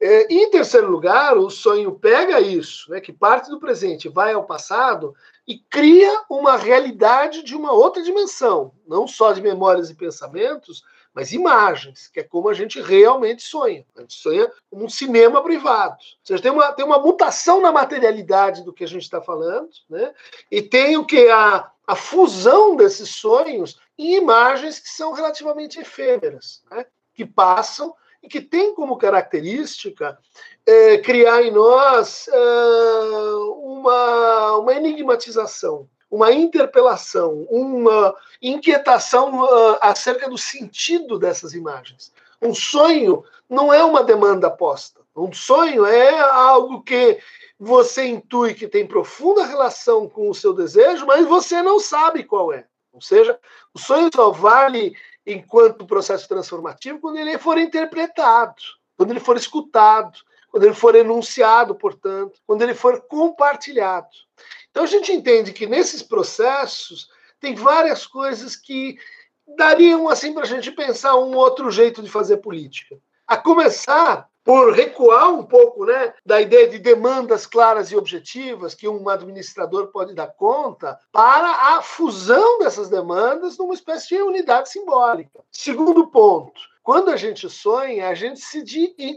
Uh, 0.00 0.26
em 0.30 0.48
terceiro 0.50 0.88
lugar, 0.88 1.36
o 1.36 1.50
sonho 1.50 1.98
pega 1.98 2.40
isso, 2.40 2.90
né, 2.90 3.00
que 3.00 3.12
parte 3.12 3.50
do 3.50 3.58
presente 3.58 4.08
vai 4.08 4.32
ao 4.32 4.44
passado 4.44 5.14
e 5.46 5.58
cria 5.58 6.22
uma 6.30 6.56
realidade 6.56 7.42
de 7.42 7.56
uma 7.56 7.72
outra 7.72 8.02
dimensão, 8.02 8.72
não 8.86 9.08
só 9.08 9.32
de 9.32 9.42
memórias 9.42 9.90
e 9.90 9.94
pensamentos, 9.94 10.84
mas 11.12 11.32
imagens, 11.32 12.06
que 12.06 12.20
é 12.20 12.22
como 12.22 12.48
a 12.48 12.54
gente 12.54 12.80
realmente 12.80 13.42
sonha. 13.42 13.84
A 13.96 14.02
gente 14.02 14.14
sonha 14.14 14.48
como 14.70 14.84
um 14.84 14.88
cinema 14.88 15.42
privado. 15.42 15.94
Ou 15.94 15.98
seja, 16.22 16.42
tem 16.42 16.52
uma, 16.52 16.72
tem 16.72 16.84
uma 16.84 17.00
mutação 17.00 17.60
na 17.60 17.72
materialidade 17.72 18.62
do 18.62 18.72
que 18.72 18.84
a 18.84 18.86
gente 18.86 19.02
está 19.02 19.20
falando, 19.20 19.68
né? 19.90 20.14
e 20.48 20.62
tem 20.62 20.96
o 20.96 21.04
que? 21.04 21.28
A, 21.28 21.68
a 21.88 21.96
fusão 21.96 22.76
desses 22.76 23.16
sonhos 23.16 23.80
em 23.98 24.16
imagens 24.16 24.78
que 24.78 24.90
são 24.90 25.12
relativamente 25.12 25.80
efêmeras, 25.80 26.62
né? 26.70 26.84
que 27.14 27.24
passam 27.24 27.94
e 28.22 28.28
que 28.28 28.42
têm 28.42 28.74
como 28.74 28.98
característica 28.98 30.18
é, 30.66 30.98
criar 30.98 31.42
em 31.42 31.50
nós 31.50 32.28
é, 32.28 32.38
uma, 33.56 34.56
uma 34.58 34.74
enigmatização 34.74 35.88
uma 36.10 36.32
interpelação, 36.32 37.46
uma 37.50 38.14
inquietação 38.40 39.42
uh, 39.42 39.76
acerca 39.78 40.26
do 40.26 40.38
sentido 40.38 41.18
dessas 41.18 41.52
imagens. 41.52 42.10
Um 42.40 42.54
sonho 42.54 43.22
não 43.46 43.74
é 43.74 43.84
uma 43.84 44.02
demanda 44.02 44.50
posta. 44.50 45.00
Um 45.14 45.32
sonho 45.34 45.84
é 45.84 46.18
algo 46.18 46.82
que 46.82 47.18
você 47.58 48.06
intui 48.06 48.54
que 48.54 48.68
tem 48.68 48.86
profunda 48.86 49.44
relação 49.44 50.08
com 50.08 50.30
o 50.30 50.34
seu 50.34 50.54
desejo, 50.54 51.06
mas 51.06 51.26
você 51.26 51.60
não 51.60 51.80
sabe 51.80 52.22
qual 52.22 52.52
é. 52.52 52.66
Ou 52.92 53.00
seja, 53.00 53.38
o 53.74 53.78
sonho 53.78 54.10
só 54.14 54.30
vale 54.30 54.94
enquanto 55.26 55.86
processo 55.86 56.28
transformativo 56.28 57.00
quando 57.00 57.18
ele 57.18 57.38
for 57.38 57.58
interpretado, 57.58 58.62
quando 58.96 59.10
ele 59.10 59.20
for 59.20 59.36
escutado, 59.36 60.18
quando 60.50 60.64
ele 60.64 60.74
for 60.74 60.94
enunciado, 60.94 61.74
portanto, 61.74 62.40
quando 62.46 62.62
ele 62.62 62.74
for 62.74 63.02
compartilhado. 63.02 64.08
Então 64.70 64.84
a 64.84 64.86
gente 64.86 65.12
entende 65.12 65.52
que 65.52 65.66
nesses 65.66 66.02
processos 66.02 67.08
tem 67.40 67.54
várias 67.54 68.06
coisas 68.06 68.56
que 68.56 68.98
dariam 69.56 70.08
assim 70.08 70.32
para 70.32 70.42
a 70.42 70.46
gente 70.46 70.70
pensar 70.72 71.16
um 71.16 71.34
outro 71.34 71.70
jeito 71.70 72.02
de 72.02 72.10
fazer 72.10 72.38
política. 72.38 72.98
A 73.26 73.36
começar 73.36 74.28
por 74.48 74.72
recuar 74.72 75.30
um 75.34 75.44
pouco 75.44 75.84
né, 75.84 76.14
da 76.24 76.40
ideia 76.40 76.66
de 76.66 76.78
demandas 76.78 77.44
claras 77.44 77.92
e 77.92 77.96
objetivas 77.96 78.74
que 78.74 78.88
um 78.88 79.06
administrador 79.10 79.88
pode 79.88 80.14
dar 80.14 80.28
conta, 80.28 80.98
para 81.12 81.76
a 81.76 81.82
fusão 81.82 82.58
dessas 82.58 82.88
demandas 82.88 83.58
numa 83.58 83.74
espécie 83.74 84.08
de 84.08 84.22
unidade 84.22 84.70
simbólica. 84.70 85.44
Segundo 85.52 86.06
ponto, 86.06 86.58
quando 86.82 87.10
a 87.10 87.16
gente 87.16 87.46
sonha, 87.50 88.08
a 88.08 88.14
gente 88.14 88.40
se 88.40 88.64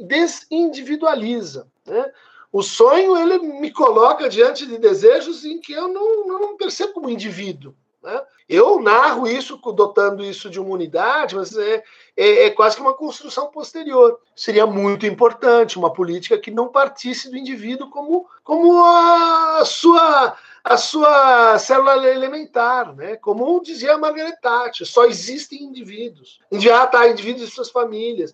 desindividualiza. 0.05 1.65
Né? 1.85 2.11
O 2.51 2.61
sonho 2.61 3.15
ele 3.15 3.39
me 3.39 3.71
coloca 3.71 4.27
diante 4.27 4.67
de 4.67 4.77
desejos 4.77 5.45
em 5.45 5.61
que 5.61 5.71
eu 5.71 5.87
não, 5.87 6.27
não 6.27 6.57
percebo 6.57 6.91
como 6.91 7.09
indivíduo. 7.09 7.73
Né? 8.01 8.21
Eu 8.49 8.81
narro 8.81 9.27
isso, 9.27 9.57
dotando 9.57 10.23
isso 10.23 10.49
de 10.49 10.59
uma 10.59 10.71
unidade, 10.71 11.35
mas 11.35 11.55
é, 11.55 11.83
é, 12.17 12.45
é, 12.45 12.49
quase 12.49 12.75
que 12.75 12.81
uma 12.81 12.93
construção 12.93 13.47
posterior. 13.47 14.19
Seria 14.35 14.65
muito 14.65 15.05
importante 15.05 15.77
uma 15.77 15.93
política 15.93 16.37
que 16.37 16.51
não 16.51 16.67
partisse 16.67 17.29
do 17.29 17.37
indivíduo 17.37 17.89
como, 17.89 18.27
como 18.43 18.83
a 18.83 19.63
sua 19.65 20.35
a 20.63 20.77
sua 20.77 21.57
célula 21.57 22.07
elementar, 22.07 22.95
né? 22.95 23.15
Como 23.15 23.59
dizia 23.63 23.95
a 23.95 23.97
Margaret 23.97 24.37
Thatcher, 24.39 24.85
só 24.85 25.05
existem 25.05 25.63
indivíduos. 25.63 26.39
Já 26.51 26.85
tá 26.85 27.07
indivíduos 27.07 27.49
e 27.49 27.51
suas 27.51 27.71
famílias 27.71 28.31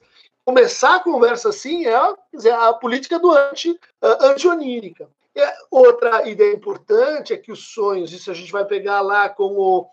começar 0.47 0.95
a 0.95 0.99
conversa 1.01 1.49
assim 1.49 1.86
é 1.86 1.93
a 1.93 2.73
política 2.73 3.19
do 3.19 3.32
anti, 3.32 3.77
anti-onírica. 4.01 5.10
Outra 5.69 6.28
ideia 6.28 6.54
importante 6.54 7.34
é 7.34 7.38
que 7.38 7.52
os 7.52 7.73
sonhos, 7.73 8.12
isso 8.12 8.32
a 8.32 8.34
gente 8.34 8.52
vai 8.52 8.65
pegar 8.65 9.02
lá 9.02 9.30
com 9.30 9.56
o, 9.58 9.88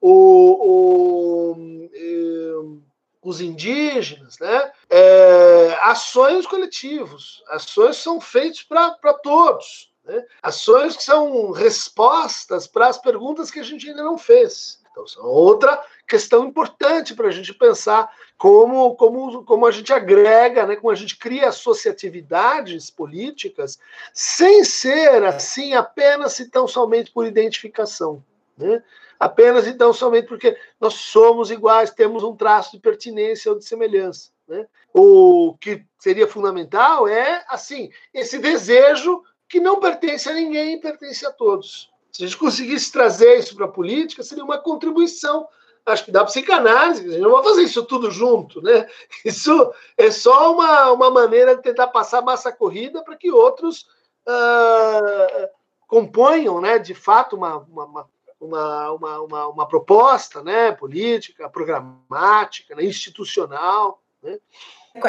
o, 0.00 1.52
o 1.52 1.90
eh, 1.94 2.80
os 3.22 3.40
indígenas, 3.40 4.38
né? 4.38 4.72
É, 4.88 5.78
ações 5.82 6.46
coletivos, 6.46 7.42
ações 7.48 7.96
são 7.96 8.20
feitas 8.20 8.62
para 8.62 9.14
todos, 9.22 9.92
né? 10.04 10.24
ações 10.42 10.96
que 10.96 11.02
são 11.02 11.50
respostas 11.50 12.66
para 12.66 12.88
as 12.88 12.98
perguntas 12.98 13.50
que 13.50 13.60
a 13.60 13.62
gente 13.62 13.88
ainda 13.88 14.02
não 14.02 14.16
fez. 14.16 14.79
Então, 14.90 15.06
são 15.06 15.24
outra 15.24 15.82
questão 16.06 16.44
importante 16.44 17.14
para 17.14 17.28
a 17.28 17.30
gente 17.30 17.54
pensar 17.54 18.12
como, 18.36 18.96
como, 18.96 19.44
como 19.44 19.66
a 19.66 19.70
gente 19.70 19.92
agrega, 19.92 20.66
né, 20.66 20.76
como 20.76 20.90
a 20.90 20.94
gente 20.94 21.16
cria 21.16 21.48
associatividades 21.48 22.90
políticas, 22.90 23.78
sem 24.12 24.64
ser 24.64 25.22
assim 25.24 25.74
apenas 25.74 26.38
e 26.40 26.50
tão 26.50 26.66
somente 26.66 27.12
por 27.12 27.26
identificação. 27.26 28.24
Né? 28.58 28.82
Apenas 29.18 29.66
e 29.66 29.74
tão 29.74 29.92
somente 29.92 30.26
porque 30.26 30.56
nós 30.80 30.94
somos 30.94 31.50
iguais, 31.50 31.90
temos 31.90 32.24
um 32.24 32.34
traço 32.34 32.72
de 32.72 32.78
pertinência 32.80 33.52
ou 33.52 33.58
de 33.58 33.64
semelhança. 33.64 34.30
Né? 34.48 34.66
O 34.92 35.56
que 35.60 35.84
seria 35.98 36.26
fundamental 36.26 37.06
é 37.06 37.44
assim 37.48 37.90
esse 38.12 38.38
desejo 38.38 39.22
que 39.48 39.60
não 39.60 39.78
pertence 39.78 40.28
a 40.28 40.32
ninguém, 40.32 40.80
pertence 40.80 41.24
a 41.24 41.30
todos. 41.30 41.90
Se 42.12 42.24
a 42.24 42.26
gente 42.26 42.38
conseguisse 42.38 42.90
trazer 42.90 43.38
isso 43.38 43.54
para 43.54 43.66
a 43.66 43.68
política, 43.68 44.22
seria 44.22 44.44
uma 44.44 44.58
contribuição 44.58 45.46
acho 45.86 46.04
que 46.04 46.12
dá 46.12 46.24
psicanálise, 46.24 47.06
a 47.06 47.10
gente 47.10 47.20
não 47.20 47.32
vai 47.32 47.42
fazer 47.42 47.62
isso 47.62 47.82
tudo 47.84 48.10
junto, 48.10 48.62
né? 48.62 48.86
Isso 49.24 49.72
é 49.96 50.10
só 50.10 50.52
uma, 50.52 50.92
uma 50.92 51.10
maneira 51.10 51.56
de 51.56 51.62
tentar 51.62 51.88
passar 51.88 52.22
massa 52.22 52.52
corrida 52.52 53.02
para 53.02 53.16
que 53.16 53.30
outros 53.30 53.86
uh, 54.26 55.48
componham, 55.86 56.60
né, 56.60 56.78
de 56.78 56.94
fato, 56.94 57.36
uma, 57.36 57.56
uma, 57.58 58.06
uma, 58.40 58.90
uma, 58.90 59.48
uma, 59.48 59.68
proposta 59.68 60.42
né, 60.42 60.72
política, 60.72 61.48
programática, 61.48 62.74
né, 62.74 62.84
institucional. 62.84 64.00
Né? 64.22 64.38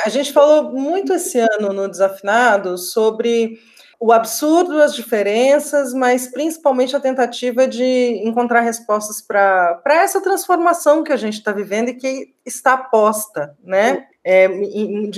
A 0.03 0.09
gente 0.09 0.33
falou 0.33 0.63
muito 0.63 1.13
esse 1.13 1.39
ano 1.39 1.71
no 1.73 1.87
Desafinado 1.87 2.77
sobre 2.77 3.59
o 4.03 4.11
absurdo, 4.11 4.81
as 4.81 4.95
diferenças, 4.95 5.93
mas 5.93 6.25
principalmente 6.25 6.95
a 6.95 6.99
tentativa 6.99 7.67
de 7.67 8.19
encontrar 8.25 8.61
respostas 8.61 9.21
para 9.21 9.79
essa 9.85 10.19
transformação 10.19 11.03
que 11.03 11.13
a 11.13 11.17
gente 11.17 11.35
está 11.35 11.51
vivendo 11.51 11.89
e 11.89 11.93
que 11.93 12.33
está 12.43 12.75
posta, 12.75 13.55
né? 13.63 14.07
É, 14.23 14.47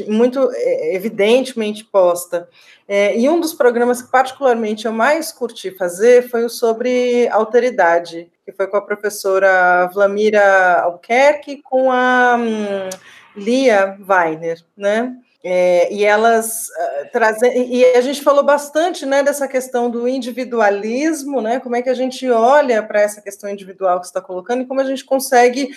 muito 0.09 0.51
é, 0.53 0.95
evidentemente 0.95 1.85
posta. 1.85 2.49
É, 2.85 3.17
e 3.17 3.29
um 3.29 3.39
dos 3.39 3.53
programas 3.53 4.01
que 4.01 4.11
particularmente 4.11 4.85
eu 4.85 4.91
mais 4.91 5.31
curti 5.31 5.71
fazer 5.71 6.29
foi 6.29 6.43
o 6.43 6.49
sobre 6.49 7.29
alteridade, 7.29 8.29
que 8.43 8.51
foi 8.51 8.67
com 8.67 8.75
a 8.75 8.81
professora 8.81 9.87
Vlamira 9.93 10.81
Alquerque 10.81 11.61
com 11.61 11.89
a 11.89 12.35
hum, 12.37 12.89
Lia 13.33 13.97
Weiner, 14.05 14.61
né? 14.75 15.15
É, 15.45 15.93
e 15.93 16.05
elas 16.05 16.69
uh, 16.69 17.11
trazem 17.11 17.75
e 17.75 17.83
a 17.83 17.99
gente 17.99 18.21
falou 18.21 18.45
bastante 18.45 19.05
né 19.05 19.21
dessa 19.21 19.45
questão 19.45 19.89
do 19.89 20.07
individualismo 20.07 21.41
né 21.41 21.59
como 21.59 21.75
é 21.75 21.81
que 21.81 21.89
a 21.89 21.93
gente 21.93 22.29
olha 22.29 22.81
para 22.81 23.01
essa 23.01 23.21
questão 23.21 23.49
individual 23.49 23.99
que 23.99 24.05
está 24.05 24.21
colocando 24.21 24.61
e 24.61 24.65
como 24.65 24.79
a 24.79 24.85
gente 24.85 25.03
consegue 25.03 25.69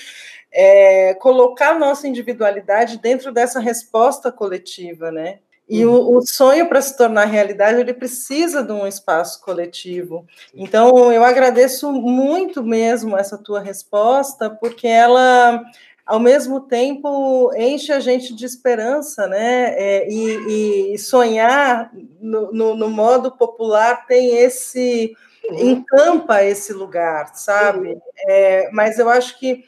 é, 0.52 1.14
colocar 1.14 1.80
nossa 1.80 2.06
individualidade 2.06 2.98
dentro 2.98 3.32
dessa 3.32 3.58
resposta 3.58 4.30
coletiva 4.30 5.10
né? 5.10 5.40
E 5.68 5.84
o, 5.84 6.16
o 6.16 6.22
sonho 6.24 6.68
para 6.68 6.80
se 6.80 6.96
tornar 6.96 7.24
realidade 7.24 7.80
ele 7.80 7.92
precisa 7.92 8.62
de 8.62 8.70
um 8.70 8.86
espaço 8.86 9.40
coletivo. 9.42 10.24
Então 10.54 11.12
eu 11.12 11.24
agradeço 11.24 11.90
muito 11.90 12.62
mesmo 12.62 13.16
essa 13.16 13.36
tua 13.36 13.60
resposta 13.60 14.48
porque 14.48 14.86
ela 14.86 15.60
ao 16.06 16.20
mesmo 16.20 16.60
tempo 16.60 17.52
enche 17.56 17.92
a 17.92 17.98
gente 17.98 18.32
de 18.32 18.46
esperança, 18.46 19.26
né? 19.26 19.74
É, 19.76 20.08
e, 20.08 20.94
e, 20.94 20.98
sonhar 20.98 21.90
no, 22.20 22.52
no, 22.52 22.76
no, 22.76 22.88
modo 22.88 23.32
popular 23.32 24.06
tem 24.06 24.38
esse 24.38 25.16
uhum. 25.50 25.70
encampa 25.70 26.44
esse 26.44 26.72
lugar, 26.72 27.34
sabe? 27.34 27.88
Uhum. 27.88 28.00
É, 28.28 28.70
mas 28.72 29.00
eu 29.00 29.10
acho 29.10 29.36
que 29.40 29.64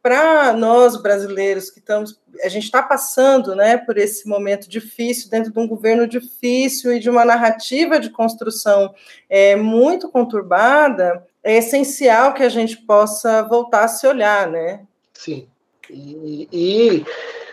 para 0.00 0.52
nós 0.52 0.96
brasileiros 0.96 1.70
que 1.70 1.80
estamos, 1.80 2.18
a 2.42 2.48
gente 2.48 2.64
está 2.64 2.82
passando, 2.82 3.54
né, 3.54 3.76
por 3.76 3.98
esse 3.98 4.26
momento 4.26 4.68
difícil 4.68 5.28
dentro 5.28 5.52
de 5.52 5.58
um 5.58 5.68
governo 5.68 6.06
difícil 6.06 6.94
e 6.94 7.00
de 7.00 7.10
uma 7.10 7.24
narrativa 7.24 8.00
de 8.00 8.08
construção 8.08 8.94
é, 9.28 9.56
muito 9.56 10.08
conturbada, 10.08 11.26
é 11.42 11.56
essencial 11.58 12.32
que 12.32 12.42
a 12.42 12.48
gente 12.48 12.78
possa 12.78 13.42
voltar 13.42 13.84
a 13.84 13.88
se 13.88 14.06
olhar, 14.06 14.48
né? 14.48 14.86
Sim. 15.12 15.49
E, 15.92 16.48
e, 16.52 17.06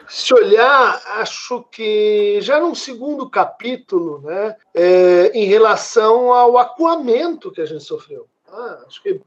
se 0.08 0.34
olhar, 0.34 1.02
acho 1.17 1.63
que 1.63 2.39
já 2.41 2.60
num 2.60 2.73
segundo 2.73 3.30
capítulo, 3.30 4.21
né, 4.21 4.56
é, 4.73 5.32
em 5.34 5.45
relação 5.45 6.32
ao 6.32 6.58
acuamento 6.58 7.52
que 7.52 7.62
a 7.62 7.65
gente 7.65 7.84
sofreu. 7.84 8.28
Ah, 8.47 8.84
acho 8.88 9.02
que 9.04 9.19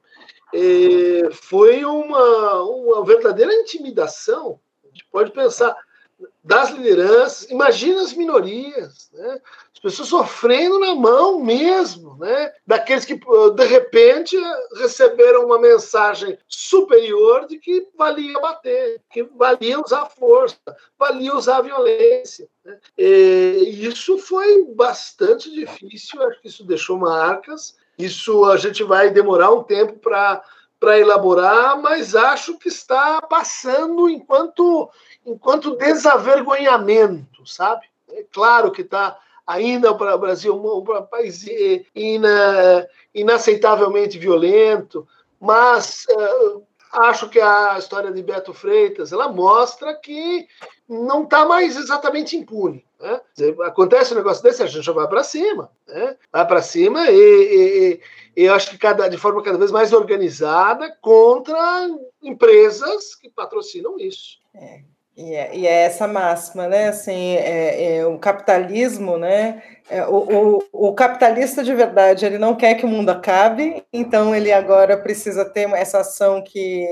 é, 0.55 1.31
foi 1.33 1.85
uma, 1.85 2.63
uma 2.63 3.05
verdadeira 3.05 3.53
intimidação. 3.55 4.59
A 4.85 4.89
gente 4.89 5.07
pode 5.11 5.31
pensar 5.33 5.77
das 6.43 6.71
lideranças, 6.71 7.51
imagina 7.51 8.01
as 8.01 8.15
minorias, 8.15 9.11
né? 9.13 9.41
as 9.75 9.79
pessoas 9.79 10.09
sofrendo 10.09 10.79
na 10.79 10.95
mão 10.95 11.39
mesmo, 11.39 12.17
né? 12.17 12.53
daqueles 12.67 13.05
que 13.05 13.15
de 13.55 13.65
repente 13.67 14.37
receberam 14.77 15.45
uma 15.45 15.59
mensagem 15.59 16.39
superior 16.49 17.47
de 17.47 17.59
que 17.59 17.87
valia 17.97 18.41
bater, 18.41 19.03
que 19.11 19.23
valia 19.23 19.81
usar 19.81 20.07
força, 20.07 20.57
valia 20.99 21.35
usar 21.35 21.61
violência. 21.61 22.49
Né? 22.65 22.79
E 22.97 23.87
isso 23.87 24.17
foi 24.17 24.65
bastante 24.75 25.51
difícil, 25.51 26.23
acho 26.23 26.41
que 26.41 26.49
isso 26.49 26.65
deixou 26.65 26.97
marcas, 26.97 27.77
isso 27.99 28.47
a 28.47 28.57
gente 28.57 28.83
vai 28.83 29.11
demorar 29.11 29.51
um 29.51 29.63
tempo 29.63 29.99
para 29.99 30.43
para 30.81 30.99
elaborar, 30.99 31.81
mas 31.81 32.17
acho 32.17 32.59
que 32.59 32.69
está 32.69 33.21
passando 33.21 34.09
enquanto 34.09 34.91
enquanto 35.25 35.77
desavergonhamento, 35.77 37.47
sabe? 37.47 37.87
É 38.11 38.25
claro 38.33 38.73
que 38.73 38.81
está 38.81 39.19
ainda 39.47 39.95
para 39.95 40.15
o 40.15 40.19
Brasil 40.19 40.55
um 40.55 41.03
país 41.07 41.45
ina, 41.95 42.87
inaceitavelmente 43.15 44.19
violento, 44.19 45.07
mas 45.39 46.07
uh, 46.11 46.63
acho 46.93 47.29
que 47.29 47.41
a 47.41 47.77
história 47.79 48.11
de 48.11 48.23
Beto 48.23 48.55
Freitas 48.55 49.13
ela 49.13 49.29
mostra 49.29 49.95
que 49.95 50.47
não 50.89 51.25
está 51.25 51.45
mais 51.45 51.77
exatamente 51.77 52.37
impune. 52.37 52.85
Né? 53.01 53.21
Acontece 53.65 54.13
um 54.13 54.17
negócio 54.17 54.43
desse, 54.43 54.63
a 54.63 54.67
gente 54.67 54.91
vai 54.91 55.09
para 55.09 55.25
cima, 55.25 55.71
né? 55.89 56.17
vai 56.31 56.47
para 56.47 56.61
cima 56.61 57.11
e, 57.11 57.15
e, 57.17 58.01
e, 58.37 58.45
eu 58.45 58.55
acho 58.55 58.71
que 58.71 58.79
cada, 58.79 59.09
de 59.09 59.17
forma 59.17 59.43
cada 59.43 59.57
vez 59.57 59.71
mais 59.71 59.93
organizada 59.93 60.95
contra 61.01 61.89
empresas 62.23 63.15
que 63.15 63.31
patrocinam 63.31 63.99
isso. 63.99 64.39
É. 64.55 64.81
E 65.17 65.35
é, 65.35 65.57
e 65.57 65.67
é, 65.67 65.83
essa 65.83 66.07
máxima, 66.07 66.67
né? 66.67 66.89
Assim, 66.89 67.35
é, 67.35 67.97
é 67.97 68.07
o 68.07 68.19
capitalismo, 68.19 69.19
né? 69.19 69.63
É, 69.89 70.07
o, 70.07 70.59
o, 70.73 70.89
o, 70.89 70.95
capitalista 70.95 71.63
de 71.63 71.75
verdade, 71.75 72.25
ele 72.25 72.39
não 72.39 72.55
quer 72.55 72.75
que 72.75 72.87
o 72.87 72.89
mundo 72.89 73.11
acabe, 73.11 73.85
então 73.93 74.35
ele 74.35 74.53
agora 74.53 74.97
precisa 74.97 75.45
ter 75.45 75.69
essa 75.73 75.99
ação 75.99 76.43
que 76.43 76.87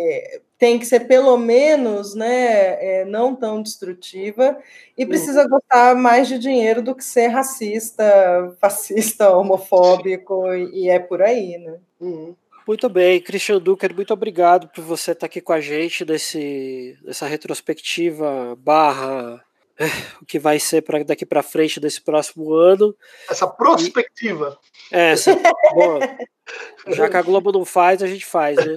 tem 0.58 0.78
que 0.78 0.84
ser 0.84 1.06
pelo 1.06 1.36
menos, 1.38 2.14
né, 2.14 3.00
é, 3.00 3.04
não 3.04 3.34
tão 3.34 3.62
destrutiva 3.62 4.58
e 4.96 5.04
uhum. 5.04 5.08
precisa 5.08 5.42
uhum. 5.42 5.48
gostar 5.48 5.94
mais 5.94 6.26
de 6.26 6.38
dinheiro 6.38 6.82
do 6.82 6.94
que 6.94 7.04
ser 7.04 7.28
racista, 7.28 8.04
fascista, 8.60 9.30
homofóbico 9.30 10.52
e, 10.54 10.88
é 10.88 10.98
por 10.98 11.22
aí, 11.22 11.56
né? 11.58 11.78
Uhum. 12.00 12.34
Muito 12.66 12.88
bem, 12.88 13.20
Christian 13.20 13.58
Ducker, 13.58 13.94
muito 13.94 14.12
obrigado 14.12 14.68
por 14.68 14.84
você 14.84 15.12
estar 15.12 15.24
aqui 15.24 15.40
com 15.40 15.54
a 15.54 15.60
gente 15.60 16.04
nesse, 16.04 16.98
nessa 17.02 17.26
retrospectiva 17.26 18.54
barra 18.58 19.42
o 20.20 20.26
que 20.26 20.38
vai 20.38 20.58
ser 20.58 20.82
para 20.82 21.02
daqui 21.04 21.24
para 21.24 21.42
frente 21.42 21.80
desse 21.80 22.00
próximo 22.00 22.52
ano. 22.54 22.94
Essa 23.30 23.46
prospectiva. 23.46 24.58
E, 24.90 24.96
é, 24.96 25.10
essa, 25.12 25.34
bom, 25.74 26.00
já 26.88 27.08
que 27.08 27.16
a 27.16 27.22
Globo 27.22 27.52
não 27.52 27.64
faz, 27.64 28.02
a 28.02 28.06
gente 28.06 28.26
faz, 28.26 28.56
né? 28.56 28.76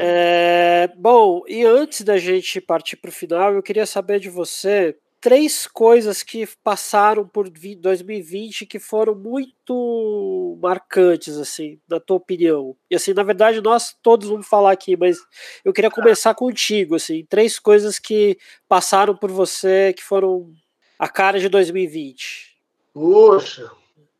É, 0.00 0.90
bom, 0.96 1.42
e 1.46 1.64
antes 1.64 2.02
da 2.02 2.18
gente 2.18 2.60
partir 2.60 2.96
para 2.96 3.08
o 3.08 3.12
final, 3.12 3.54
eu 3.54 3.62
queria 3.62 3.86
saber 3.86 4.20
de 4.20 4.28
você 4.28 4.96
três 5.20 5.66
coisas 5.66 6.22
que 6.22 6.48
passaram 6.64 7.28
por 7.28 7.48
2020 7.50 8.64
que 8.64 8.78
foram 8.78 9.14
muito 9.14 10.58
marcantes, 10.62 11.36
assim, 11.36 11.78
na 11.88 12.00
tua 12.00 12.16
opinião. 12.16 12.74
E 12.90 12.96
assim, 12.96 13.12
na 13.12 13.22
verdade, 13.22 13.60
nós 13.60 13.94
todos 14.02 14.28
vamos 14.28 14.48
falar 14.48 14.72
aqui, 14.72 14.96
mas 14.96 15.18
eu 15.64 15.72
queria 15.72 15.90
começar 15.90 16.34
contigo, 16.34 16.94
assim, 16.94 17.24
três 17.28 17.58
coisas 17.58 17.98
que 17.98 18.38
passaram 18.68 19.14
por 19.14 19.30
você 19.30 19.92
que 19.92 20.02
foram 20.02 20.50
a 20.98 21.08
cara 21.08 21.38
de 21.38 21.48
2020. 21.48 22.56
Poxa, 22.94 23.70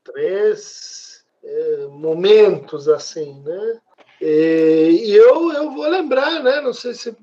três 0.05 1.25
é, 1.43 1.87
momentos 1.87 2.89
assim, 2.89 3.43
né? 3.43 3.81
E 4.21 5.17
eu, 5.17 5.51
eu 5.53 5.71
vou 5.71 5.89
lembrar, 5.89 6.43
né? 6.43 6.61
Não 6.61 6.75
sei 6.75 6.93
se 6.93 7.17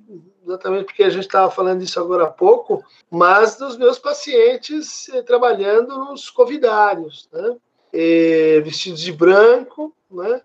exatamente 0.47 0.85
porque 0.85 1.03
a 1.03 1.09
gente 1.09 1.25
estava 1.25 1.51
falando 1.51 1.81
disso 1.81 1.99
agora 1.99 2.23
há 2.23 2.31
pouco, 2.31 2.83
mas 3.11 3.57
dos 3.57 3.77
meus 3.77 3.99
pacientes 3.99 5.09
eh, 5.09 5.21
trabalhando 5.21 5.97
nos 5.97 6.29
covidários, 6.29 7.29
né? 7.31 7.57
E, 7.93 8.61
vestidos 8.63 9.01
de 9.01 9.11
branco, 9.11 9.93
né? 10.09 10.41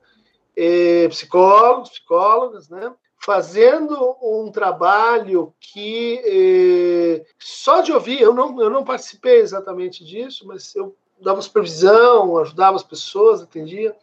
E, 0.57 1.07
psicólogos, 1.09 1.91
psicólogas, 1.91 2.69
né? 2.69 2.93
Fazendo 3.25 4.17
um 4.21 4.51
trabalho 4.51 5.55
que 5.61 6.21
eh, 6.25 7.25
só 7.39 7.81
de 7.81 7.93
ouvir, 7.93 8.21
eu 8.21 8.35
não, 8.35 8.61
eu 8.61 8.69
não 8.69 8.85
participei 8.85 9.39
exatamente 9.41 10.05
disso, 10.05 10.45
mas 10.47 10.75
eu 10.75 10.97
dava 11.21 11.41
supervisão, 11.41 12.37
ajudava 12.39 12.75
as 12.75 12.83
pessoas, 12.83 13.41
atendia. 13.41 13.95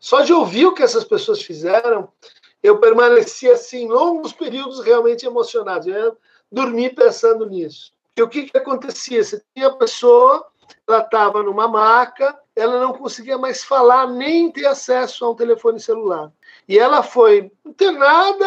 Só 0.00 0.22
de 0.22 0.32
ouvir 0.32 0.66
o 0.66 0.74
que 0.74 0.82
essas 0.82 1.04
pessoas 1.04 1.40
fizeram, 1.40 2.08
eu 2.64 2.78
permaneci 2.78 3.50
assim 3.50 3.86
longos 3.88 4.32
períodos 4.32 4.80
realmente 4.80 5.26
emocionado. 5.26 5.90
Eu 5.90 6.16
dormi 6.50 6.88
pensando 6.88 7.44
nisso. 7.44 7.92
E 8.16 8.22
o 8.22 8.28
que, 8.28 8.44
que 8.44 8.56
acontecia? 8.56 9.22
Você 9.22 9.42
tinha 9.54 9.66
a 9.66 9.76
pessoa, 9.76 10.46
ela 10.88 11.00
estava 11.00 11.42
numa 11.42 11.68
maca, 11.68 12.34
ela 12.56 12.80
não 12.80 12.94
conseguia 12.94 13.36
mais 13.36 13.62
falar 13.62 14.06
nem 14.06 14.50
ter 14.50 14.64
acesso 14.64 15.26
a 15.26 15.30
um 15.30 15.34
telefone 15.34 15.78
celular. 15.78 16.32
E 16.66 16.78
ela 16.78 17.02
foi 17.02 17.52
internada 17.66 18.46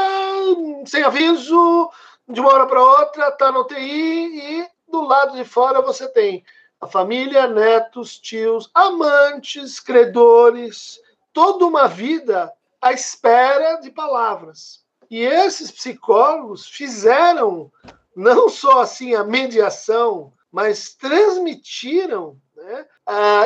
sem 0.87 1.03
aviso, 1.03 1.91
de 2.27 2.41
uma 2.41 2.51
hora 2.51 2.65
para 2.65 2.81
outra, 2.81 3.27
está 3.27 3.51
no 3.51 3.59
UTI 3.59 4.61
e 4.61 4.67
do 4.89 5.01
lado 5.01 5.37
de 5.37 5.45
fora 5.45 5.79
você 5.79 6.07
tem 6.07 6.43
a 6.81 6.87
família, 6.87 7.45
netos, 7.45 8.17
tios, 8.17 8.67
amantes, 8.73 9.79
credores, 9.79 10.99
toda 11.31 11.67
uma 11.67 11.87
vida 11.87 12.51
à 12.81 12.91
espera 12.91 13.75
de 13.77 13.91
palavras. 13.91 14.85
E 15.09 15.21
esses 15.21 15.71
psicólogos 15.71 16.67
fizeram 16.67 17.71
não 18.15 18.49
só 18.49 18.81
assim 18.81 19.15
a 19.15 19.23
mediação, 19.23 20.33
mas 20.51 20.93
transmitiram 20.95 22.37
né, 22.55 22.85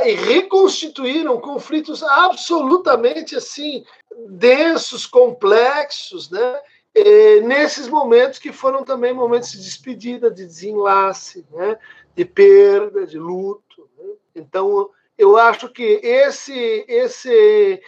e 0.06 0.14
reconstituíram 0.14 1.40
conflitos 1.40 2.02
absolutamente 2.02 3.36
assim 3.36 3.84
densos, 4.28 5.06
complexos, 5.06 6.30
né? 6.30 6.60
E 6.94 7.42
nesses 7.42 7.88
momentos 7.88 8.38
que 8.38 8.52
foram 8.52 8.84
também 8.84 9.14
momentos 9.14 9.52
de 9.52 9.64
despedida, 9.64 10.30
de 10.30 10.46
desenlace, 10.46 11.46
né? 11.52 11.80
de 12.16 12.26
perda, 12.26 13.06
de 13.06 13.18
luto. 13.18 13.90
Né? 13.98 14.14
Então, 14.36 14.90
eu 15.18 15.38
acho 15.38 15.70
que 15.70 16.00
esse, 16.04 16.86
esse, 16.88 17.82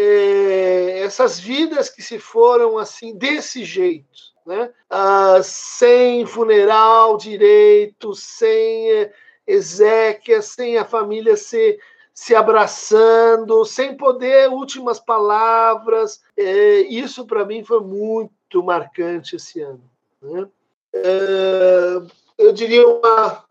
é, 0.00 1.00
essas 1.00 1.40
vidas 1.40 1.90
que 1.90 2.00
se 2.00 2.20
foram 2.20 2.78
assim 2.78 3.16
desse 3.16 3.64
jeito, 3.64 4.06
né? 4.46 4.70
Ah, 4.88 5.40
sem 5.42 6.24
funeral 6.24 7.16
direito, 7.16 8.14
sem 8.14 8.92
é, 8.92 9.12
exéquia, 9.44 10.40
sem 10.40 10.78
a 10.78 10.84
família 10.84 11.36
se, 11.36 11.80
se 12.14 12.32
abraçando, 12.32 13.64
sem 13.64 13.96
poder 13.96 14.48
últimas 14.50 15.00
palavras. 15.00 16.22
É, 16.36 16.82
isso 16.82 17.26
para 17.26 17.44
mim 17.44 17.64
foi 17.64 17.80
muito 17.80 18.62
marcante 18.62 19.34
esse 19.34 19.60
ano. 19.60 19.82
Né? 20.22 20.48
É, 20.92 22.02
eu 22.38 22.52
diria 22.52 22.86
uma, 22.86 23.44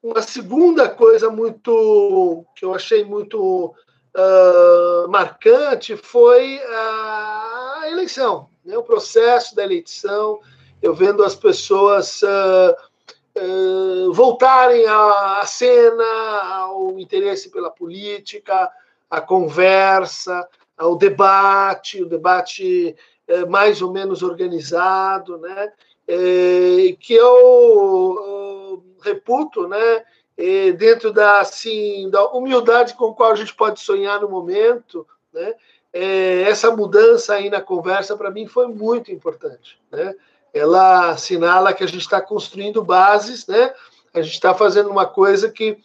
uma 0.00 0.22
segunda 0.22 0.88
coisa 0.88 1.30
muito 1.30 2.46
que 2.54 2.64
eu 2.64 2.72
achei 2.72 3.04
muito 3.04 3.74
uh, 4.16 5.08
marcante 5.08 5.96
foi 5.96 6.60
a 6.62 7.82
eleição, 7.90 8.48
né? 8.64 8.76
o 8.76 8.82
processo 8.82 9.54
da 9.54 9.64
eleição, 9.64 10.40
eu 10.82 10.94
vendo 10.94 11.22
as 11.22 11.34
pessoas 11.34 12.22
uh, 12.22 12.74
uh, 13.40 14.12
voltarem 14.12 14.86
à, 14.86 15.40
à 15.40 15.46
cena, 15.46 16.04
ao 16.58 16.98
interesse 16.98 17.50
pela 17.50 17.70
política, 17.70 18.70
à 19.10 19.20
conversa, 19.20 20.46
ao 20.76 20.96
debate, 20.96 22.02
o 22.02 22.08
debate 22.08 22.96
eh, 23.26 23.46
mais 23.46 23.80
ou 23.80 23.92
menos 23.92 24.22
organizado, 24.22 25.38
né? 25.38 25.72
Eh, 26.06 26.96
que 27.00 27.14
eu 27.14 28.82
reputo, 29.02 29.66
né? 29.68 30.04
Dentro 30.76 31.12
da 31.12 31.40
assim 31.40 32.10
da 32.10 32.26
humildade 32.28 32.94
com 32.94 33.14
qual 33.14 33.32
a 33.32 33.36
gente 33.36 33.54
pode 33.54 33.80
sonhar 33.80 34.20
no 34.20 34.28
momento, 34.28 35.06
né? 35.32 35.54
essa 35.92 36.74
mudança 36.74 37.34
aí 37.34 37.48
na 37.48 37.60
conversa 37.60 38.16
para 38.16 38.30
mim 38.30 38.48
foi 38.48 38.66
muito 38.66 39.12
importante, 39.12 39.80
né? 39.92 40.12
ela 40.54 41.10
assinala 41.10 41.74
que 41.74 41.82
a 41.82 41.86
gente 41.86 42.02
está 42.02 42.20
construindo 42.20 42.82
bases, 42.82 43.46
né? 43.48 43.74
A 44.14 44.22
gente 44.22 44.34
está 44.34 44.54
fazendo 44.54 44.88
uma 44.88 45.04
coisa 45.04 45.50
que 45.50 45.76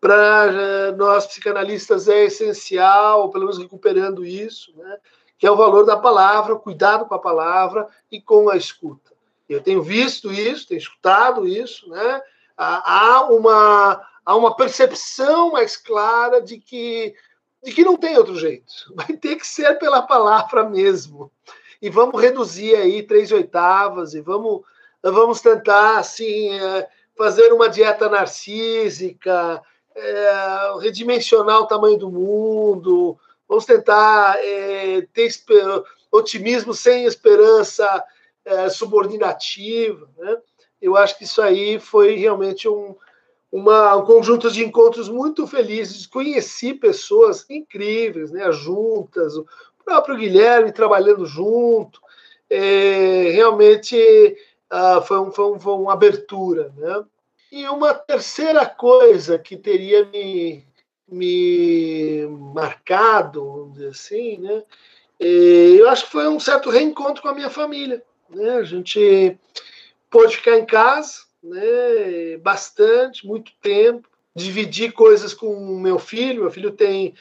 para 0.00 0.46
eh, 0.46 0.92
nós 0.92 1.26
psicanalistas 1.26 2.08
é 2.08 2.24
essencial, 2.24 3.30
pelo 3.30 3.46
menos 3.46 3.58
recuperando 3.58 4.24
isso, 4.24 4.72
né? 4.76 4.96
Que 5.36 5.46
é 5.46 5.50
o 5.50 5.56
valor 5.56 5.84
da 5.84 5.96
palavra, 5.96 6.54
cuidado 6.54 7.04
com 7.04 7.14
a 7.16 7.18
palavra 7.18 7.88
e 8.12 8.20
com 8.20 8.48
a 8.48 8.56
escuta. 8.56 9.10
Eu 9.48 9.60
tenho 9.60 9.82
visto 9.82 10.32
isso, 10.32 10.68
tenho 10.68 10.78
escutado 10.78 11.46
isso, 11.46 11.90
né? 11.90 12.22
Há 12.84 13.26
uma 13.30 14.06
há 14.24 14.36
uma 14.36 14.54
percepção 14.54 15.52
mais 15.52 15.76
clara 15.76 16.40
de 16.40 16.58
que 16.58 17.14
de 17.62 17.72
que 17.72 17.84
não 17.84 17.96
tem 17.96 18.16
outro 18.16 18.36
jeito, 18.36 18.72
vai 18.94 19.16
ter 19.16 19.36
que 19.36 19.46
ser 19.46 19.78
pela 19.78 20.02
palavra 20.02 20.68
mesmo 20.68 21.30
e 21.82 21.90
vamos 21.90 22.22
reduzir 22.22 22.76
aí 22.76 23.02
três 23.02 23.32
oitavas 23.32 24.14
e 24.14 24.20
vamos, 24.20 24.62
vamos 25.02 25.40
tentar 25.40 25.98
assim 25.98 26.50
é, 26.50 26.88
fazer 27.16 27.52
uma 27.52 27.68
dieta 27.68 28.08
narcísica, 28.08 29.60
é, 29.92 30.74
redimensionar 30.80 31.58
o 31.58 31.66
tamanho 31.66 31.98
do 31.98 32.08
mundo, 32.08 33.18
vamos 33.48 33.64
tentar 33.64 34.38
é, 34.38 35.06
ter 35.12 35.28
otimismo 36.12 36.72
sem 36.72 37.04
esperança 37.04 38.04
é, 38.44 38.68
subordinativa. 38.68 40.08
Né? 40.16 40.36
Eu 40.82 40.96
acho 40.96 41.16
que 41.16 41.24
isso 41.24 41.40
aí 41.40 41.78
foi 41.78 42.16
realmente 42.16 42.68
um, 42.68 42.94
uma, 43.50 43.96
um 43.96 44.04
conjunto 44.04 44.50
de 44.50 44.64
encontros 44.64 45.08
muito 45.08 45.46
felizes. 45.46 46.06
Conheci 46.06 46.74
pessoas 46.74 47.48
incríveis, 47.48 48.32
né? 48.32 48.50
juntas, 48.50 49.34
próprio 49.84 50.16
Guilherme 50.16 50.72
trabalhando 50.72 51.26
junto, 51.26 52.00
é, 52.48 53.30
realmente 53.30 54.36
ah, 54.70 55.02
foi, 55.02 55.20
um, 55.20 55.32
foi, 55.32 55.44
um, 55.52 55.60
foi, 55.60 55.72
uma 55.74 55.92
abertura. 55.92 56.72
Né? 56.76 57.04
E 57.50 57.68
uma 57.68 57.94
terceira 57.94 58.66
coisa 58.66 59.38
que 59.38 59.56
teria 59.56 60.04
me, 60.06 60.64
me 61.08 62.26
marcado, 62.54 63.44
vamos 63.44 63.72
dizer 63.74 63.88
assim, 63.88 64.38
né? 64.38 64.62
É, 65.20 65.24
eu 65.24 65.88
acho 65.88 66.06
que 66.06 66.12
foi 66.12 66.26
um 66.26 66.40
certo 66.40 66.68
reencontro 66.68 67.22
com 67.22 67.28
a 67.28 67.34
minha 67.34 67.50
família. 67.50 68.02
Né? 68.28 68.54
A 68.54 68.64
gente 68.64 69.38
pôde 70.12 70.36
ficar 70.36 70.58
em 70.58 70.66
casa 70.66 71.22
né? 71.42 72.36
bastante, 72.40 73.26
muito 73.26 73.50
tempo, 73.60 74.08
dividir 74.34 74.92
coisas 74.92 75.34
com 75.34 75.80
meu 75.80 75.98
filho. 75.98 76.42
Meu 76.42 76.50
filho 76.50 76.70
tem 76.70 77.14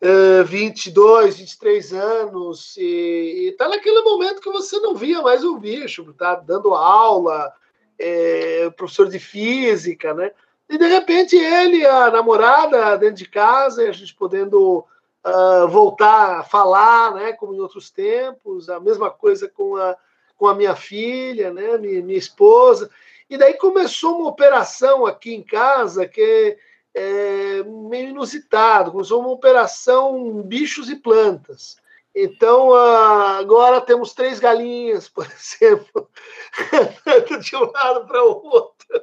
uh, 0.00 0.44
22, 0.44 1.38
23 1.38 1.92
anos, 1.92 2.76
e 2.76 3.48
está 3.50 3.68
naquele 3.68 4.02
momento 4.02 4.40
que 4.40 4.50
você 4.50 4.78
não 4.78 4.94
via 4.94 5.20
mais 5.22 5.42
o 5.42 5.58
bicho, 5.58 6.12
tá 6.12 6.36
dando 6.36 6.74
aula, 6.74 7.52
é, 7.98 8.70
professor 8.70 9.08
de 9.08 9.18
física, 9.18 10.14
né? 10.14 10.30
E 10.68 10.78
de 10.78 10.86
repente 10.86 11.36
ele, 11.36 11.84
a 11.84 12.10
namorada 12.10 12.96
dentro 12.96 13.16
de 13.16 13.28
casa, 13.28 13.84
e 13.84 13.88
a 13.88 13.92
gente 13.92 14.14
podendo 14.14 14.84
uh, 15.24 15.68
voltar 15.68 16.40
a 16.40 16.42
falar, 16.42 17.14
né? 17.14 17.32
Como 17.32 17.54
em 17.54 17.60
outros 17.60 17.90
tempos, 17.90 18.70
a 18.70 18.80
mesma 18.80 19.10
coisa 19.10 19.48
com 19.48 19.76
a, 19.76 19.96
com 20.36 20.46
a 20.46 20.54
minha 20.54 20.74
filha, 20.74 21.52
né? 21.52 21.78
Minha, 21.78 22.02
minha 22.02 22.18
esposa. 22.18 22.90
E 23.28 23.36
daí 23.36 23.54
começou 23.54 24.18
uma 24.18 24.28
operação 24.28 25.06
aqui 25.06 25.34
em 25.34 25.42
casa 25.42 26.06
que 26.06 26.56
é, 26.94 27.62
meio 27.64 28.10
inusitado, 28.10 28.92
começou 28.92 29.20
uma 29.20 29.30
operação 29.30 30.42
bichos 30.42 30.88
e 30.88 30.96
plantas. 30.96 31.76
Então, 32.14 32.72
agora 32.72 33.80
temos 33.80 34.12
três 34.12 34.38
galinhas, 34.38 35.08
por 35.08 35.26
exemplo, 35.34 36.08
de 37.40 37.56
um 37.56 37.72
lado 37.72 38.06
para 38.06 38.22
o 38.22 38.46
outro. 38.46 39.02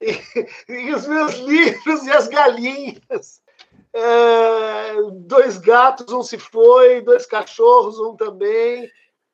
E, 0.00 0.18
e, 0.68 0.92
os 0.92 1.06
meus 1.06 1.34
livros 1.34 2.04
e 2.04 2.10
as 2.10 2.26
galinhas. 2.26 3.40
É, 3.92 4.94
dois 5.12 5.58
gatos, 5.58 6.12
um 6.12 6.22
se 6.22 6.38
foi, 6.38 7.00
dois 7.00 7.26
cachorros, 7.26 8.00
um 8.00 8.16
também. 8.16 8.90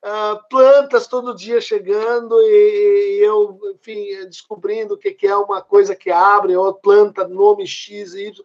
Uh, 0.07 0.39
plantas 0.49 1.09
todo 1.09 1.35
dia 1.35 1.61
chegando 1.61 2.41
e, 2.41 3.19
e, 3.19 3.25
eu, 3.25 3.59
enfim, 3.75 4.07
descobrindo 4.27 4.95
o 4.95 4.97
que, 4.97 5.11
que 5.11 5.27
é 5.27 5.35
uma 5.37 5.61
coisa 5.61 5.97
que 5.97 6.13
abre, 6.13 6.57
outra 6.57 6.81
planta, 6.81 7.27
nome 7.27 7.67
X 7.67 8.15
e 8.15 8.29
Y. 8.29 8.45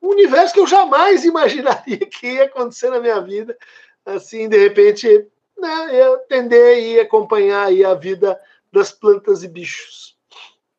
Um 0.00 0.08
universo 0.08 0.54
que 0.54 0.60
eu 0.60 0.66
jamais 0.66 1.22
imaginaria 1.26 1.98
que 1.98 2.28
ia 2.28 2.44
acontecer 2.44 2.88
na 2.88 2.98
minha 2.98 3.20
vida. 3.20 3.54
Assim, 4.06 4.48
de 4.48 4.56
repente, 4.56 5.06
né, 5.58 5.90
eu 5.92 6.16
tender 6.20 6.78
ir 6.78 7.00
acompanhar 7.00 7.66
aí 7.66 7.84
a 7.84 7.92
vida 7.92 8.40
das 8.72 8.90
plantas 8.90 9.42
e 9.42 9.48
bichos. 9.48 10.16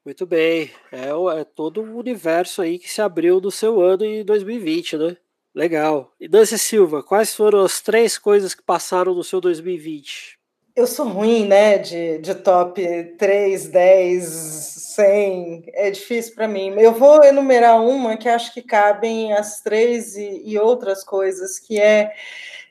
Muito 0.03 0.25
bem. 0.25 0.71
É, 0.91 1.09
é 1.39 1.43
todo 1.43 1.79
o 1.79 1.97
universo 1.99 2.63
aí 2.63 2.79
que 2.79 2.89
se 2.89 3.03
abriu 3.03 3.39
no 3.39 3.51
seu 3.51 3.79
ano 3.79 4.03
em 4.03 4.25
2020, 4.25 4.97
né? 4.97 5.17
Legal. 5.53 6.11
E 6.19 6.27
Dance 6.27 6.57
Silva, 6.57 7.03
quais 7.03 7.35
foram 7.35 7.59
as 7.59 7.79
três 7.79 8.17
coisas 8.17 8.55
que 8.55 8.63
passaram 8.63 9.13
no 9.13 9.23
seu 9.23 9.39
2020? 9.39 10.39
Eu 10.75 10.87
sou 10.87 11.07
ruim, 11.07 11.45
né, 11.45 11.77
de, 11.77 12.17
de 12.17 12.33
top 12.33 12.81
3, 13.19 13.67
10, 13.67 14.23
100, 14.23 15.65
é 15.67 15.91
difícil 15.91 16.33
para 16.33 16.47
mim. 16.47 16.73
Eu 16.79 16.93
vou 16.93 17.23
enumerar 17.23 17.79
uma 17.79 18.17
que 18.17 18.27
acho 18.27 18.51
que 18.51 18.61
cabem 18.63 19.33
as 19.33 19.61
três 19.61 20.15
e, 20.15 20.41
e 20.43 20.57
outras 20.57 21.03
coisas, 21.03 21.59
que 21.59 21.79
é 21.79 22.11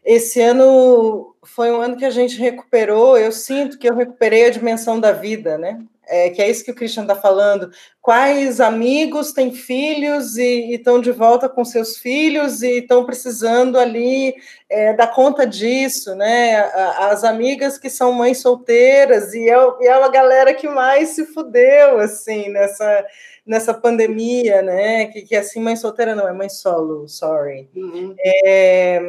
esse 0.05 0.40
ano 0.40 1.37
foi 1.45 1.71
um 1.71 1.81
ano 1.81 1.97
que 1.97 2.05
a 2.05 2.11
gente 2.11 2.37
recuperou, 2.37 3.16
eu 3.16 3.31
sinto 3.31 3.79
que 3.79 3.88
eu 3.88 3.95
recuperei 3.95 4.47
a 4.47 4.51
dimensão 4.51 4.99
da 4.99 5.12
vida, 5.12 5.57
né? 5.57 5.81
É, 6.06 6.30
que 6.30 6.42
é 6.42 6.50
isso 6.50 6.64
que 6.64 6.70
o 6.70 6.74
Christian 6.74 7.02
está 7.02 7.14
falando. 7.14 7.70
Quais 8.00 8.60
amigos 8.60 9.32
têm 9.32 9.52
filhos 9.52 10.36
e 10.36 10.74
estão 10.74 11.00
de 11.00 11.12
volta 11.12 11.48
com 11.48 11.64
seus 11.64 11.96
filhos 11.98 12.62
e 12.62 12.78
estão 12.78 13.05
precisando 13.05 13.78
ali 13.78 14.34
é, 14.68 14.92
dar 14.94 15.09
conta 15.09 15.46
disso, 15.46 16.14
né? 16.14 16.57
As 16.98 17.24
amigas 17.24 17.78
que 17.78 17.88
são 17.88 18.12
mães 18.12 18.38
solteiras 18.38 19.32
e 19.34 19.48
é, 19.48 19.57
e 19.80 19.86
é 19.86 19.92
a 19.92 20.09
galera 20.09 20.53
que 20.55 20.68
mais 20.68 21.11
se 21.11 21.26
fudeu, 21.26 21.98
assim, 21.98 22.48
nessa, 22.48 23.07
nessa 23.46 23.72
pandemia, 23.72 24.62
né? 24.62 25.07
Que, 25.07 25.22
que 25.22 25.36
assim, 25.36 25.61
mãe 25.61 25.76
solteira 25.76 26.14
não, 26.14 26.28
é 26.28 26.32
mãe 26.32 26.48
solo, 26.48 27.09
sorry. 27.09 27.68
Uhum. 27.76 28.14
É, 28.44 29.00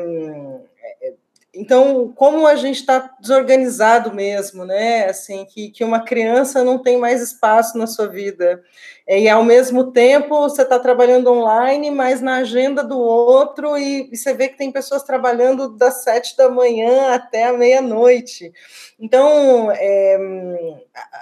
então, 1.55 2.11
como 2.15 2.47
a 2.47 2.55
gente 2.55 2.79
está 2.79 3.11
desorganizado 3.19 4.11
mesmo, 4.11 4.65
né? 4.65 5.05
Assim, 5.05 5.45
que, 5.45 5.69
que 5.69 5.83
uma 5.83 6.03
criança 6.03 6.63
não 6.63 6.79
tem 6.79 6.97
mais 6.97 7.21
espaço 7.21 7.77
na 7.77 7.85
sua 7.85 8.07
vida. 8.07 8.63
E 9.07 9.29
ao 9.29 9.43
mesmo 9.43 9.91
tempo 9.91 10.41
você 10.41 10.63
está 10.63 10.79
trabalhando 10.79 11.31
online, 11.31 11.91
mas 11.91 12.21
na 12.21 12.37
agenda 12.37 12.83
do 12.83 12.97
outro, 12.97 13.77
e, 13.77 14.09
e, 14.11 14.17
você 14.17 14.33
vê 14.33 14.49
que 14.49 14.57
tem 14.57 14.71
pessoas 14.71 15.03
trabalhando 15.03 15.69
das 15.77 16.03
sete 16.03 16.35
da 16.35 16.49
manhã 16.49 17.13
até 17.13 17.43
a 17.43 17.53
meia-noite. 17.53 18.51
Então, 18.99 19.71
é, 19.71 20.17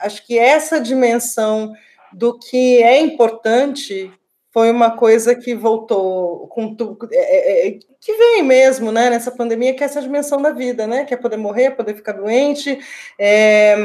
acho 0.02 0.26
que 0.26 0.40
essa 0.40 0.80
dimensão 0.80 1.74
do 2.14 2.40
que 2.40 2.82
é 2.82 3.02
importante 3.02 4.10
foi 4.52 4.70
uma 4.70 4.92
coisa 4.92 5.34
que 5.34 5.56
voltou 5.56 6.48
com 6.48 6.76
tudo, 6.76 7.08
é, 7.12 7.18
é, 7.18 7.68
é, 7.68 7.80
que 8.00 8.14
vem 8.14 8.44
mesmo, 8.44 8.92
né, 8.92 9.10
nessa 9.10 9.32
pandemia, 9.32 9.74
que 9.74 9.82
é 9.82 9.86
essa 9.86 10.02
dimensão 10.02 10.42
da 10.42 10.52
vida, 10.52 10.86
né, 10.86 11.06
que 11.06 11.14
é 11.14 11.18
poder 11.18 11.38
morrer, 11.38 11.72
poder 11.72 11.96
ficar 11.96 12.14
doente, 12.14 12.78
é, 13.18 13.76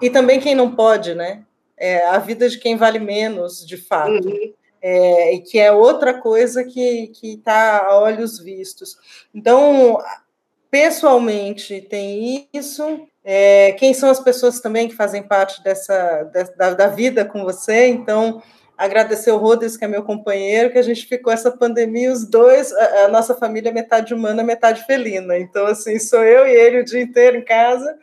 e 0.00 0.10
também 0.10 0.40
quem 0.40 0.54
não 0.54 0.74
pode, 0.74 1.14
né, 1.14 1.42
é 1.76 2.04
a 2.06 2.18
vida 2.18 2.48
de 2.48 2.58
quem 2.58 2.76
vale 2.76 2.98
menos, 2.98 3.64
de 3.64 3.76
fato, 3.76 4.28
uhum. 4.28 4.52
é, 4.82 5.34
e 5.34 5.40
que 5.40 5.58
é 5.58 5.70
outra 5.70 6.14
coisa 6.14 6.64
que 6.64 7.08
que 7.08 7.34
está 7.34 7.86
a 7.86 7.98
olhos 8.00 8.38
vistos. 8.38 8.96
Então, 9.34 9.98
pessoalmente 10.70 11.80
tem 11.82 12.48
isso. 12.52 13.06
É, 13.24 13.72
quem 13.72 13.92
são 13.92 14.10
as 14.10 14.18
pessoas 14.18 14.60
também 14.60 14.88
que 14.88 14.94
fazem 14.94 15.22
parte 15.22 15.62
dessa 15.62 16.24
da, 16.56 16.74
da 16.74 16.86
vida 16.88 17.24
com 17.24 17.44
você? 17.44 17.88
Então 17.88 18.42
agradecer 18.84 19.30
o 19.30 19.36
Rodrigues, 19.36 19.76
que 19.76 19.84
é 19.84 19.88
meu 19.88 20.02
companheiro, 20.02 20.70
que 20.70 20.78
a 20.78 20.82
gente 20.82 21.06
ficou 21.06 21.32
essa 21.32 21.50
pandemia, 21.50 22.12
os 22.12 22.28
dois, 22.28 22.72
a, 22.72 23.04
a, 23.04 23.08
nossa 23.08 23.34
família 23.34 23.68
é 23.68 23.72
metade 23.72 24.12
humana, 24.12 24.42
metade 24.42 24.84
felina. 24.84 25.38
Então, 25.38 25.66
assim, 25.66 25.98
sou 25.98 26.22
eu 26.22 26.46
e 26.46 26.50
ele 26.50 26.80
o 26.80 26.84
dia 26.84 27.00
inteiro 27.00 27.36
em 27.36 27.44
casa, 27.44 27.96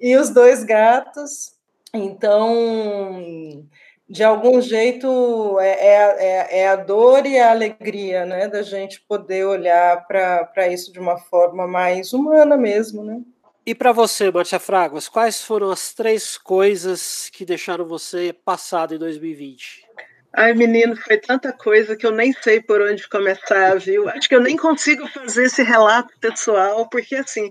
e 0.00 0.16
os 0.16 0.30
dois 0.30 0.62
gatos. 0.62 1.52
Então, 1.92 3.66
de 4.08 4.22
algum 4.22 4.60
jeito, 4.60 5.58
é, 5.58 5.70
é, 5.70 6.16
é, 6.18 6.60
é 6.60 6.68
a 6.68 6.76
dor 6.76 7.26
e 7.26 7.38
a 7.38 7.50
alegria, 7.50 8.24
né, 8.24 8.46
da 8.46 8.62
gente 8.62 9.00
poder 9.00 9.44
olhar 9.44 10.06
para 10.06 10.68
isso 10.68 10.92
de 10.92 11.00
uma 11.00 11.18
forma 11.18 11.66
mais 11.66 12.12
humana 12.12 12.56
mesmo, 12.56 13.02
né? 13.02 13.20
E 13.64 13.74
para 13.74 13.92
você, 13.92 14.30
Márcia 14.30 14.58
Fraguas, 14.58 15.08
quais 15.08 15.42
foram 15.42 15.70
as 15.70 15.94
três 15.94 16.36
coisas 16.36 17.30
que 17.32 17.44
deixaram 17.44 17.84
você 17.84 18.32
passado 18.32 18.94
em 18.94 18.98
2020? 18.98 19.81
Ai, 20.34 20.54
menino, 20.54 20.96
foi 20.96 21.18
tanta 21.18 21.52
coisa 21.52 21.94
que 21.94 22.06
eu 22.06 22.10
nem 22.10 22.32
sei 22.32 22.60
por 22.60 22.80
onde 22.80 23.06
começar, 23.08 23.78
viu? 23.78 24.08
Acho 24.08 24.28
que 24.28 24.34
eu 24.34 24.40
nem 24.40 24.56
consigo 24.56 25.06
fazer 25.08 25.44
esse 25.44 25.62
relato 25.62 26.12
pessoal, 26.20 26.88
porque 26.88 27.16
assim, 27.16 27.50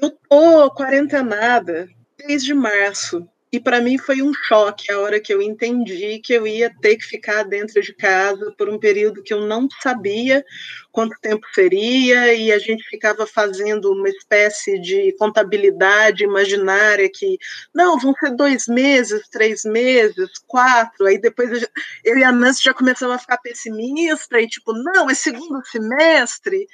eu 0.00 0.10
tô 0.28 0.70
quarentenada 0.74 1.86
desde 2.16 2.54
março. 2.54 3.28
E 3.54 3.60
para 3.60 3.80
mim 3.80 3.96
foi 3.96 4.20
um 4.20 4.34
choque 4.34 4.90
a 4.90 4.98
hora 4.98 5.20
que 5.20 5.32
eu 5.32 5.40
entendi 5.40 6.18
que 6.18 6.32
eu 6.32 6.44
ia 6.44 6.74
ter 6.80 6.96
que 6.96 7.04
ficar 7.04 7.44
dentro 7.44 7.80
de 7.80 7.94
casa 7.94 8.52
por 8.58 8.68
um 8.68 8.80
período 8.80 9.22
que 9.22 9.32
eu 9.32 9.46
não 9.46 9.68
sabia 9.80 10.44
quanto 10.90 11.16
tempo 11.20 11.46
seria, 11.54 12.34
e 12.34 12.50
a 12.50 12.58
gente 12.58 12.82
ficava 12.88 13.28
fazendo 13.28 13.92
uma 13.92 14.08
espécie 14.08 14.80
de 14.80 15.14
contabilidade 15.20 16.24
imaginária 16.24 17.08
que, 17.08 17.38
não, 17.72 17.96
vão 17.96 18.12
ser 18.14 18.34
dois 18.34 18.66
meses, 18.66 19.28
três 19.28 19.62
meses, 19.64 20.30
quatro, 20.48 21.06
aí 21.06 21.16
depois 21.16 21.62
eu, 21.62 21.68
eu 22.04 22.18
e 22.18 22.24
a 22.24 22.32
Nancy 22.32 22.64
já 22.64 22.74
começamos 22.74 23.14
a 23.14 23.20
ficar 23.20 23.38
pessimista, 23.38 24.40
e 24.40 24.48
tipo, 24.48 24.72
não, 24.72 25.08
é 25.08 25.14
segundo 25.14 25.64
semestre, 25.64 26.66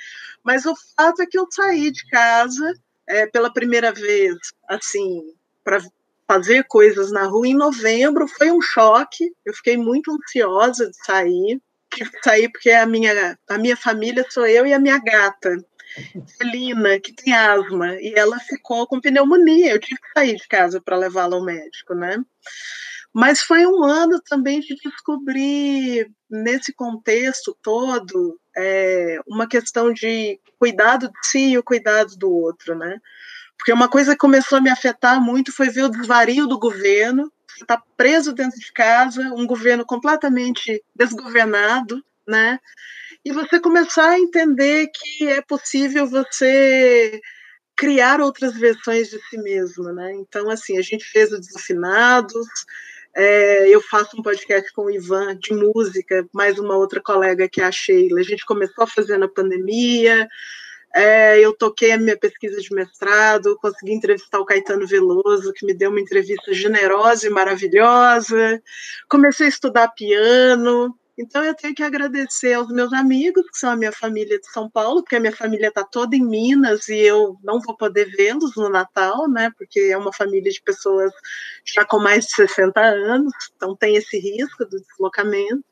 mas 0.42 0.64
o 0.64 0.74
fato 0.96 1.20
é 1.20 1.26
que 1.26 1.38
eu 1.38 1.46
saí 1.50 1.90
de 1.90 2.08
casa 2.08 2.72
é, 3.06 3.26
pela 3.26 3.52
primeira 3.52 3.92
vez, 3.92 4.34
assim, 4.66 5.34
para 5.62 5.82
fazer 6.30 6.62
coisas 6.68 7.10
na 7.10 7.24
rua 7.24 7.48
em 7.48 7.56
novembro 7.56 8.28
foi 8.28 8.52
um 8.52 8.62
choque. 8.62 9.32
Eu 9.44 9.52
fiquei 9.52 9.76
muito 9.76 10.12
ansiosa 10.12 10.88
de 10.88 11.04
sair. 11.04 11.60
Tive 11.92 12.08
que 12.08 12.22
sair 12.22 12.48
porque 12.48 12.70
a 12.70 12.86
minha, 12.86 13.36
a 13.48 13.58
minha 13.58 13.76
família 13.76 14.24
sou 14.30 14.46
eu 14.46 14.64
e 14.64 14.72
a 14.72 14.78
minha 14.78 14.98
gata, 14.98 15.56
Celina, 16.24 17.00
que 17.00 17.12
tem 17.12 17.34
asma, 17.34 17.96
e 17.96 18.14
ela 18.16 18.38
ficou 18.38 18.86
com 18.86 19.00
pneumonia. 19.00 19.72
Eu 19.72 19.80
tive 19.80 20.00
que 20.00 20.12
sair 20.14 20.36
de 20.36 20.46
casa 20.46 20.80
para 20.80 20.96
levá-la 20.96 21.34
ao 21.34 21.42
médico, 21.42 21.94
né? 21.94 22.16
Mas 23.12 23.40
foi 23.40 23.66
um 23.66 23.82
ano 23.82 24.20
também 24.20 24.60
de 24.60 24.76
descobrir, 24.76 26.12
nesse 26.30 26.72
contexto 26.72 27.58
todo, 27.60 28.38
é, 28.56 29.18
uma 29.26 29.48
questão 29.48 29.92
de 29.92 30.38
cuidado 30.60 31.08
de 31.08 31.26
si 31.26 31.50
e 31.50 31.58
o 31.58 31.64
cuidado 31.64 32.16
do 32.16 32.30
outro, 32.30 32.76
né? 32.78 33.00
Porque 33.60 33.74
uma 33.74 33.90
coisa 33.90 34.12
que 34.12 34.18
começou 34.18 34.56
a 34.56 34.60
me 34.60 34.70
afetar 34.70 35.20
muito 35.20 35.52
foi 35.52 35.68
ver 35.68 35.82
o 35.82 35.90
desvario 35.90 36.46
do 36.46 36.58
governo. 36.58 37.30
Você 37.46 37.62
está 37.62 37.82
preso 37.94 38.32
dentro 38.32 38.58
de 38.58 38.72
casa, 38.72 39.20
um 39.36 39.46
governo 39.46 39.84
completamente 39.84 40.82
desgovernado, 40.96 42.02
né? 42.26 42.58
E 43.22 43.30
você 43.32 43.60
começar 43.60 44.08
a 44.08 44.18
entender 44.18 44.90
que 44.94 45.28
é 45.28 45.42
possível 45.42 46.06
você 46.06 47.20
criar 47.76 48.18
outras 48.18 48.54
versões 48.54 49.10
de 49.10 49.18
si 49.28 49.36
mesmo, 49.36 49.92
né? 49.92 50.14
Então, 50.14 50.48
assim, 50.48 50.78
a 50.78 50.82
gente 50.82 51.04
fez 51.04 51.30
o 51.30 51.38
Desafinados, 51.38 52.48
é, 53.14 53.68
eu 53.68 53.82
faço 53.82 54.18
um 54.18 54.22
podcast 54.22 54.72
com 54.72 54.86
o 54.86 54.90
Ivan 54.90 55.36
de 55.36 55.52
música, 55.52 56.26
mais 56.32 56.58
uma 56.58 56.78
outra 56.78 57.02
colega 57.02 57.46
que 57.46 57.60
é 57.60 57.64
a 57.64 57.72
Sheila. 57.72 58.20
A 58.20 58.24
gente 58.24 58.46
começou 58.46 58.84
a 58.84 58.86
fazer 58.86 59.18
na 59.18 59.28
pandemia, 59.28 60.26
é, 60.94 61.38
eu 61.38 61.56
toquei 61.56 61.92
a 61.92 61.98
minha 61.98 62.18
pesquisa 62.18 62.60
de 62.60 62.74
mestrado, 62.74 63.56
consegui 63.60 63.92
entrevistar 63.92 64.40
o 64.40 64.44
Caetano 64.44 64.86
Veloso, 64.86 65.52
que 65.52 65.64
me 65.64 65.72
deu 65.74 65.90
uma 65.90 66.00
entrevista 66.00 66.52
generosa 66.52 67.26
e 67.26 67.30
maravilhosa. 67.30 68.60
Comecei 69.08 69.46
a 69.46 69.50
estudar 69.50 69.88
piano. 69.88 70.94
Então, 71.18 71.44
eu 71.44 71.54
tenho 71.54 71.74
que 71.74 71.82
agradecer 71.82 72.54
aos 72.54 72.68
meus 72.68 72.92
amigos, 72.94 73.44
que 73.50 73.58
são 73.58 73.70
a 73.70 73.76
minha 73.76 73.92
família 73.92 74.38
de 74.40 74.50
São 74.50 74.70
Paulo, 74.70 75.02
porque 75.02 75.16
a 75.16 75.20
minha 75.20 75.36
família 75.36 75.68
está 75.68 75.84
toda 75.84 76.16
em 76.16 76.24
Minas 76.24 76.88
e 76.88 76.96
eu 76.98 77.36
não 77.44 77.60
vou 77.60 77.76
poder 77.76 78.06
vê-los 78.16 78.56
no 78.56 78.70
Natal, 78.70 79.28
né? 79.28 79.50
Porque 79.58 79.80
é 79.80 79.98
uma 79.98 80.12
família 80.14 80.50
de 80.50 80.62
pessoas 80.62 81.12
já 81.64 81.84
com 81.84 81.98
mais 81.98 82.24
de 82.24 82.34
60 82.34 82.80
anos, 82.80 83.32
então 83.54 83.76
tem 83.76 83.96
esse 83.96 84.18
risco 84.18 84.64
do 84.64 84.80
deslocamento. 84.80 85.62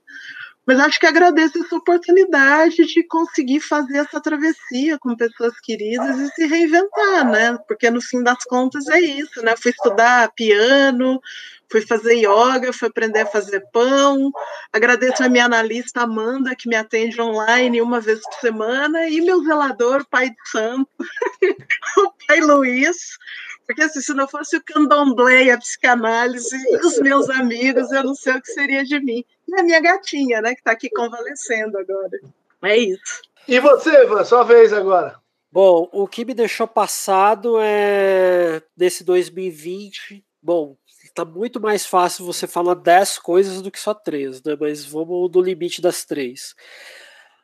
Mas 0.68 0.78
acho 0.80 1.00
que 1.00 1.06
agradeço 1.06 1.64
essa 1.64 1.76
oportunidade 1.76 2.84
de 2.84 3.02
conseguir 3.04 3.58
fazer 3.58 4.00
essa 4.00 4.20
travessia 4.20 4.98
com 4.98 5.16
pessoas 5.16 5.58
queridas 5.60 6.18
e 6.18 6.28
se 6.34 6.46
reinventar, 6.46 7.26
né? 7.26 7.58
Porque 7.66 7.90
no 7.90 8.02
fim 8.02 8.22
das 8.22 8.44
contas 8.44 8.86
é 8.86 9.00
isso, 9.00 9.40
né? 9.40 9.54
Fui 9.56 9.70
estudar 9.70 10.30
piano, 10.34 11.22
fui 11.70 11.86
fazer 11.86 12.14
yoga, 12.14 12.72
fui 12.72 12.88
aprender 12.88 13.20
a 13.20 13.26
fazer 13.26 13.62
pão. 13.72 14.30
Agradeço 14.72 15.22
a 15.22 15.28
minha 15.28 15.44
analista 15.44 16.02
Amanda, 16.02 16.56
que 16.56 16.68
me 16.68 16.76
atende 16.76 17.20
online 17.20 17.80
uma 17.80 18.00
vez 18.00 18.20
por 18.20 18.40
semana, 18.40 19.08
e 19.08 19.20
meu 19.20 19.42
zelador, 19.44 20.06
pai 20.08 20.30
de 20.30 20.50
santo, 20.50 20.88
o 21.98 22.12
pai 22.26 22.40
Luiz, 22.40 23.18
porque 23.66 23.82
assim, 23.82 24.00
se 24.00 24.14
não 24.14 24.26
fosse 24.26 24.56
o 24.56 24.64
candomblé, 24.64 25.50
a 25.50 25.58
psicanálise 25.58 26.56
os 26.82 26.98
meus 27.00 27.28
amigos, 27.28 27.92
eu 27.92 28.02
não 28.02 28.14
sei 28.14 28.34
o 28.34 28.40
que 28.42 28.50
seria 28.50 28.82
de 28.82 28.98
mim 28.98 29.24
e 29.46 29.60
a 29.60 29.62
minha 29.62 29.80
gatinha, 29.80 30.40
né, 30.40 30.54
que 30.54 30.60
está 30.60 30.72
aqui 30.72 30.88
convalescendo 30.90 31.78
agora. 31.78 32.18
É 32.62 32.76
isso. 32.76 33.22
E 33.46 33.58
você, 33.60 34.04
Ivan, 34.04 34.24
sua 34.24 34.42
vez 34.42 34.72
agora. 34.72 35.18
Bom, 35.50 35.88
o 35.92 36.06
que 36.06 36.24
me 36.24 36.34
deixou 36.34 36.66
passado 36.66 37.58
é 37.60 38.62
desse 38.76 39.02
2020. 39.02 40.24
Bom, 40.42 40.76
está 41.18 41.24
muito 41.24 41.60
mais 41.60 41.84
fácil 41.84 42.24
você 42.24 42.46
falar 42.46 42.74
10 42.74 43.18
coisas 43.18 43.60
do 43.60 43.72
que 43.72 43.80
só 43.80 43.92
três, 43.92 44.40
né? 44.44 44.56
Mas 44.58 44.84
vamos 44.84 45.30
no 45.32 45.40
limite 45.40 45.82
das 45.82 46.04
três. 46.04 46.54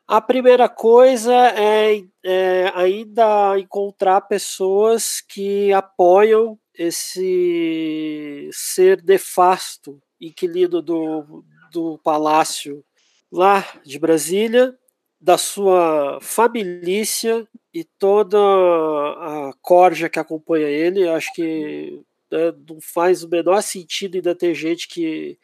A 0.06 0.20
primeira 0.20 0.68
coisa 0.68 1.34
é, 1.34 2.00
é, 2.24 2.70
ainda 2.74 3.58
encontrar 3.58 4.20
pessoas 4.22 5.20
que 5.20 5.72
apoiam 5.72 6.58
esse 6.72 8.48
ser 8.52 9.02
nefasto, 9.02 10.00
inquilino 10.20 10.80
do, 10.80 11.44
do 11.72 11.98
palácio 12.04 12.84
lá 13.32 13.66
de 13.84 13.98
Brasília, 13.98 14.76
da 15.20 15.38
sua 15.38 16.18
família 16.20 17.48
e 17.72 17.82
toda 17.82 18.38
a 18.38 19.52
corja 19.60 20.08
que 20.08 20.18
acompanha 20.18 20.68
ele. 20.68 21.08
Acho 21.08 21.32
que 21.32 22.04
né, 22.34 22.52
não 22.68 22.80
faz 22.80 23.22
o 23.22 23.28
menor 23.28 23.62
sentido 23.62 24.16
ainda 24.16 24.34
ter 24.34 24.54
gente 24.54 24.88
que 24.88 25.38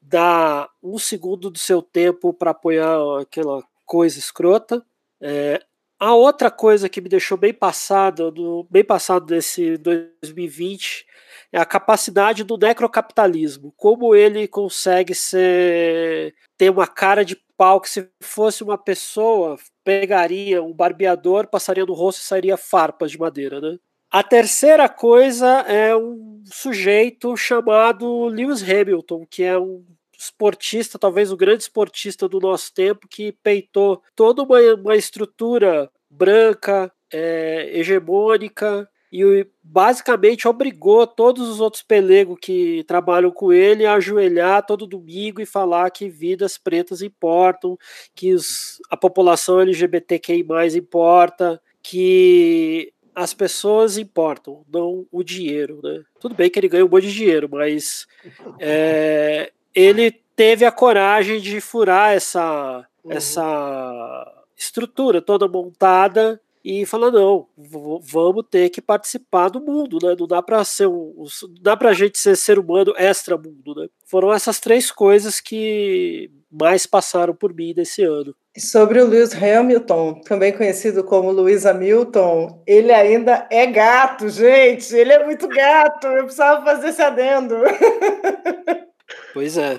dá 0.00 0.68
um 0.82 0.98
segundo 0.98 1.50
do 1.50 1.58
seu 1.58 1.80
tempo 1.80 2.32
para 2.34 2.50
apoiar 2.50 2.98
aquela 3.20 3.62
coisa 3.84 4.18
escrota. 4.18 4.84
É, 5.20 5.62
a 5.98 6.14
outra 6.14 6.50
coisa 6.50 6.88
que 6.88 7.00
me 7.00 7.08
deixou 7.08 7.38
bem 7.38 7.54
passado, 7.54 8.30
do, 8.30 8.66
bem 8.70 8.84
passado 8.84 9.24
desse 9.24 9.78
2020 9.78 11.06
é 11.52 11.58
a 11.58 11.64
capacidade 11.64 12.44
do 12.44 12.58
necrocapitalismo, 12.58 13.72
como 13.76 14.14
ele 14.14 14.46
consegue 14.46 15.14
ser, 15.14 16.34
ter 16.58 16.70
uma 16.70 16.86
cara 16.86 17.24
de 17.24 17.36
pau 17.56 17.80
que 17.80 17.88
se 17.88 18.10
fosse 18.20 18.62
uma 18.62 18.76
pessoa, 18.76 19.56
pegaria 19.82 20.62
um 20.62 20.72
barbeador, 20.74 21.46
passaria 21.48 21.86
no 21.86 21.94
rosto 21.94 22.20
e 22.20 22.24
sairia 22.24 22.56
farpas 22.58 23.10
de 23.10 23.18
madeira, 23.18 23.60
né? 23.60 23.78
A 24.10 24.22
terceira 24.22 24.88
coisa 24.88 25.46
é 25.62 25.94
um 25.96 26.42
sujeito 26.44 27.36
chamado 27.36 28.26
Lewis 28.26 28.62
Hamilton, 28.62 29.26
que 29.28 29.42
é 29.42 29.58
um 29.58 29.84
esportista, 30.18 30.98
talvez 30.98 31.30
o 31.30 31.36
grande 31.36 31.64
esportista 31.64 32.28
do 32.28 32.40
nosso 32.40 32.72
tempo, 32.72 33.06
que 33.08 33.32
peitou 33.42 34.02
toda 34.14 34.42
uma, 34.42 34.58
uma 34.74 34.96
estrutura 34.96 35.90
branca, 36.08 36.90
é, 37.12 37.70
hegemônica, 37.78 38.88
e 39.12 39.46
basicamente 39.62 40.48
obrigou 40.48 41.06
todos 41.06 41.48
os 41.48 41.60
outros 41.60 41.82
pelegos 41.82 42.38
que 42.40 42.84
trabalham 42.84 43.30
com 43.30 43.52
ele 43.52 43.86
a 43.86 43.94
ajoelhar 43.94 44.66
todo 44.66 44.86
domingo 44.86 45.40
e 45.40 45.46
falar 45.46 45.90
que 45.90 46.08
vidas 46.08 46.58
pretas 46.58 47.02
importam, 47.02 47.78
que 48.14 48.34
os, 48.34 48.80
a 48.90 48.96
população 48.96 49.60
LGBTQI 49.60 50.44
importa, 50.76 51.60
que 51.82 52.92
as 53.16 53.32
pessoas 53.32 53.96
importam, 53.96 54.62
não 54.70 55.06
o 55.10 55.22
dinheiro. 55.24 55.80
Né? 55.82 56.04
Tudo 56.20 56.34
bem 56.34 56.50
que 56.50 56.58
ele 56.58 56.68
ganha 56.68 56.84
um 56.84 56.88
monte 56.88 57.06
de 57.06 57.14
dinheiro, 57.14 57.48
mas 57.50 58.06
é, 58.60 59.50
ele 59.74 60.12
teve 60.36 60.66
a 60.66 60.70
coragem 60.70 61.40
de 61.40 61.58
furar 61.62 62.12
essa, 62.12 62.86
uhum. 63.02 63.12
essa 63.12 64.44
estrutura 64.54 65.22
toda 65.22 65.48
montada 65.48 66.38
e 66.62 66.84
falar 66.84 67.12
não, 67.12 67.46
vamos 68.02 68.44
ter 68.50 68.68
que 68.70 68.82
participar 68.82 69.48
do 69.48 69.60
mundo, 69.60 69.98
né? 70.02 70.16
Não 70.18 70.26
dá 70.26 70.42
para 70.42 70.64
ser 70.64 70.88
um, 70.88 71.24
dá 71.60 71.76
para 71.76 71.92
gente 71.92 72.18
ser 72.18 72.36
ser 72.36 72.58
humano 72.58 72.92
extra 72.96 73.38
mundo, 73.38 73.72
né? 73.76 73.88
Foram 74.04 74.32
essas 74.32 74.58
três 74.58 74.90
coisas 74.90 75.40
que 75.40 76.28
mais 76.58 76.86
passaram 76.86 77.34
por 77.34 77.54
mim 77.54 77.74
nesse 77.76 78.02
ano. 78.02 78.34
Sobre 78.56 79.00
o 79.00 79.06
Lewis 79.06 79.34
Hamilton, 79.34 80.20
também 80.22 80.52
conhecido 80.52 81.04
como 81.04 81.30
Lewis 81.30 81.66
Hamilton, 81.66 82.62
ele 82.66 82.92
ainda 82.92 83.46
é 83.50 83.66
gato, 83.66 84.28
gente. 84.28 84.94
Ele 84.94 85.12
é 85.12 85.24
muito 85.24 85.46
gato. 85.48 86.06
Eu 86.06 86.24
precisava 86.24 86.64
fazer 86.64 86.88
esse 86.88 87.02
adendo. 87.02 87.56
Pois 89.32 89.56
é. 89.58 89.78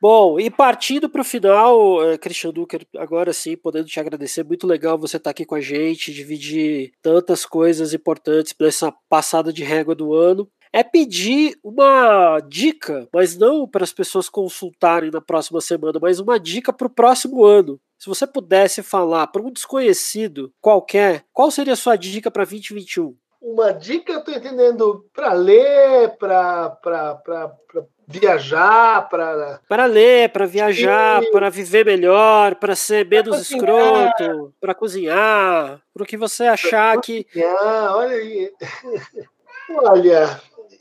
Bom, 0.00 0.40
e 0.40 0.50
partindo 0.50 1.08
para 1.08 1.20
o 1.20 1.24
final, 1.24 2.02
eh, 2.02 2.18
Christian 2.18 2.50
Duker, 2.50 2.86
agora 2.96 3.32
sim, 3.32 3.56
podendo 3.56 3.86
te 3.86 4.00
agradecer, 4.00 4.42
muito 4.44 4.66
legal 4.66 4.98
você 4.98 5.16
estar 5.16 5.28
tá 5.28 5.30
aqui 5.30 5.44
com 5.44 5.54
a 5.54 5.60
gente, 5.60 6.12
dividir 6.12 6.92
tantas 7.02 7.44
coisas 7.44 7.92
importantes 7.92 8.54
nessa 8.58 8.92
passada 9.08 9.52
de 9.52 9.62
régua 9.62 9.94
do 9.94 10.14
ano. 10.14 10.50
É 10.72 10.84
pedir 10.84 11.58
uma 11.64 12.38
dica, 12.46 13.08
mas 13.12 13.36
não 13.36 13.66
para 13.66 13.82
as 13.82 13.92
pessoas 13.92 14.28
consultarem 14.28 15.10
na 15.10 15.20
próxima 15.20 15.60
semana, 15.60 15.98
mas 16.00 16.20
uma 16.20 16.38
dica 16.38 16.72
para 16.72 16.86
o 16.86 16.90
próximo 16.90 17.44
ano. 17.44 17.80
Se 17.98 18.08
você 18.08 18.26
pudesse 18.26 18.82
falar 18.82 19.26
para 19.26 19.42
um 19.42 19.50
desconhecido 19.50 20.52
qualquer, 20.60 21.24
qual 21.32 21.50
seria 21.50 21.72
a 21.72 21.76
sua 21.76 21.96
dica 21.96 22.30
para 22.30 22.44
2021? 22.44 23.16
Uma 23.42 23.72
dica, 23.72 24.12
eu 24.12 24.18
estou 24.18 24.34
entendendo, 24.34 25.06
para 25.14 25.32
ler, 25.32 26.16
para 26.18 26.78
viajar, 28.06 29.08
para. 29.08 29.60
Para 29.68 29.86
ler, 29.86 30.30
para 30.30 30.46
viajar, 30.46 31.22
para 31.32 31.48
viver 31.48 31.86
melhor, 31.86 32.54
para 32.56 32.76
ser 32.76 33.06
menos 33.06 33.40
escroto, 33.40 34.54
para 34.60 34.74
cozinhar, 34.74 35.80
para 35.92 36.02
o 36.02 36.06
que 36.06 36.16
você 36.16 36.44
achar 36.44 36.92
pra 36.92 37.02
que. 37.02 37.26
Olha 37.34 38.16
aí. 38.16 38.52
olha, 39.72 40.40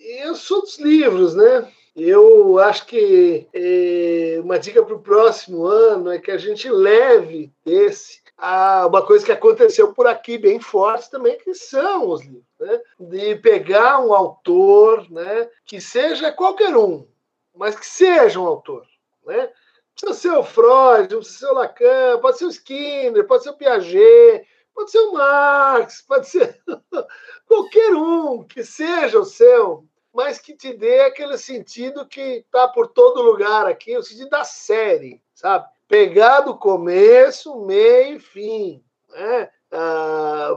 eu 0.09 0.35
sou 0.35 0.61
dos 0.61 0.79
livros, 0.79 1.35
né? 1.35 1.71
Eu 1.95 2.57
acho 2.59 2.85
que 2.85 3.47
é, 3.53 4.39
uma 4.41 4.57
dica 4.57 4.83
para 4.83 4.95
o 4.95 5.01
próximo 5.01 5.65
ano 5.65 6.11
é 6.11 6.17
que 6.17 6.31
a 6.31 6.37
gente 6.37 6.69
leve 6.69 7.53
esse 7.65 8.21
a 8.37 8.87
uma 8.87 9.05
coisa 9.05 9.25
que 9.25 9.31
aconteceu 9.31 9.93
por 9.93 10.07
aqui 10.07 10.37
bem 10.37 10.61
forte 10.61 11.11
também, 11.11 11.37
que 11.37 11.53
são 11.53 12.09
os 12.09 12.21
livros. 12.21 12.45
Né? 12.59 12.81
De 12.99 13.35
pegar 13.35 13.99
um 13.99 14.13
autor, 14.13 15.09
né? 15.11 15.49
que 15.65 15.81
seja 15.81 16.31
qualquer 16.31 16.75
um, 16.75 17.05
mas 17.53 17.75
que 17.75 17.85
seja 17.85 18.39
um 18.39 18.47
autor. 18.47 18.87
Né? 19.25 19.49
Precisa 19.93 20.13
ser 20.13 20.37
o 20.37 20.43
Freud, 20.43 21.15
precisa 21.17 21.39
ser 21.39 21.45
o 21.47 21.53
Lacan, 21.53 22.19
pode 22.21 22.37
ser 22.37 22.45
o 22.45 22.49
Skinner, 22.49 23.27
pode 23.27 23.43
ser 23.43 23.49
o 23.49 23.57
Piaget, 23.57 24.47
pode 24.73 24.91
ser 24.91 24.99
o 24.99 25.13
Marx, 25.13 26.01
pode 26.07 26.29
ser 26.29 26.57
qualquer 27.45 27.93
um 27.93 28.45
que 28.45 28.63
seja 28.63 29.19
o 29.19 29.25
seu, 29.25 29.83
mas 30.13 30.39
que 30.39 30.55
te 30.55 30.73
dê 30.73 31.01
aquele 31.01 31.37
sentido 31.37 32.07
que 32.07 32.21
está 32.21 32.67
por 32.67 32.87
todo 32.87 33.21
lugar 33.21 33.67
aqui, 33.67 33.95
o 33.97 34.03
sentido 34.03 34.29
da 34.29 34.43
série, 34.43 35.21
sabe? 35.33 35.67
Pegar 35.87 36.41
do 36.41 36.57
começo, 36.57 37.65
meio 37.65 38.17
e 38.17 38.19
fim. 38.19 38.83
Né? 39.09 39.49
Ah, 39.71 40.51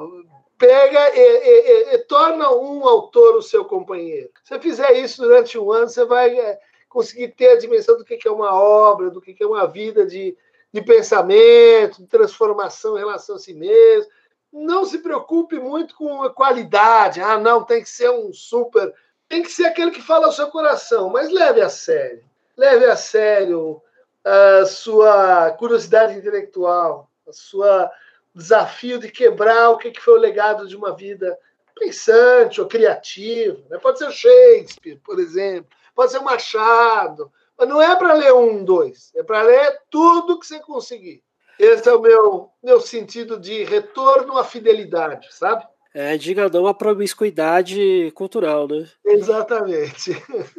pega 0.59 1.17
e, 1.17 1.21
e, 1.21 1.95
e, 1.95 1.99
torna 2.05 2.51
um 2.53 2.87
autor 2.87 3.37
o 3.37 3.43
seu 3.43 3.65
companheiro. 3.65 4.31
Se 4.45 4.55
você 4.55 4.61
fizer 4.61 4.93
isso 4.93 5.21
durante 5.21 5.59
um 5.59 5.73
ano, 5.73 5.89
você 5.89 6.05
vai 6.05 6.39
é, 6.39 6.61
conseguir 6.89 7.29
ter 7.29 7.49
a 7.51 7.59
dimensão 7.59 7.97
do 7.97 8.05
que 8.05 8.19
é 8.27 8.31
uma 8.31 8.55
obra, 8.55 9.11
do 9.11 9.21
que 9.21 9.37
é 9.41 9.47
uma 9.47 9.67
vida 9.67 10.07
de, 10.07 10.37
de 10.73 10.83
pensamento, 10.83 12.01
de 12.01 12.07
transformação 12.07 12.97
em 12.97 13.01
relação 13.01 13.37
a 13.37 13.39
si 13.39 13.53
mesmo. 13.53 14.11
Não 14.53 14.85
se 14.85 14.99
preocupe 14.99 15.59
muito 15.59 15.97
com 15.97 16.23
a 16.23 16.31
qualidade. 16.31 17.21
Ah, 17.21 17.39
não, 17.39 17.65
tem 17.65 17.83
que 17.83 17.89
ser 17.89 18.11
um 18.11 18.33
super. 18.33 18.95
Tem 19.33 19.43
que 19.43 19.51
ser 19.51 19.65
aquele 19.65 19.91
que 19.91 20.03
fala 20.03 20.27
ao 20.27 20.33
seu 20.33 20.49
coração, 20.49 21.09
mas 21.09 21.31
leve 21.31 21.63
a 21.63 21.71
sério. 21.71 22.23
Leve 22.55 22.85
a 22.85 22.97
sério 22.97 23.81
a 24.23 24.67
sua 24.67 25.53
curiosidade 25.53 26.19
intelectual, 26.19 27.11
a 27.27 27.33
sua 27.33 27.91
desafio 28.35 28.99
de 28.99 29.11
quebrar 29.11 29.71
o 29.71 29.79
que 29.79 29.99
foi 29.99 30.19
o 30.19 30.21
legado 30.21 30.69
de 30.69 30.77
uma 30.77 30.95
vida 30.95 31.39
pensante 31.75 32.61
ou 32.61 32.69
criativa. 32.69 33.59
Né? 33.71 33.79
Pode 33.79 34.01
ser 34.01 34.13
Shakespeare, 34.13 35.01
por 35.03 35.19
exemplo 35.19 35.75
pode 35.95 36.13
ser 36.13 36.21
Machado, 36.21 37.33
mas 37.57 37.69
não 37.69 37.81
é 37.81 37.95
para 37.97 38.15
ler 38.15 38.33
um, 38.33 38.63
dois, 38.65 39.13
é 39.15 39.23
para 39.23 39.43
ler 39.43 39.81
tudo 39.91 40.39
que 40.39 40.47
você 40.47 40.61
conseguir. 40.61 41.23
Esse 41.59 41.89
é 41.89 41.93
o 41.95 42.01
meu, 42.01 42.51
meu 42.63 42.81
sentido 42.81 43.39
de 43.39 43.63
retorno 43.65 44.37
à 44.37 44.45
fidelidade, 44.45 45.29
sabe? 45.33 45.67
É, 45.95 46.17
diga 46.17 46.49
não 46.49 46.67
à 46.67 46.73
promiscuidade 46.73 48.11
cultural, 48.15 48.67
né? 48.67 48.89
Exatamente. 49.05 50.13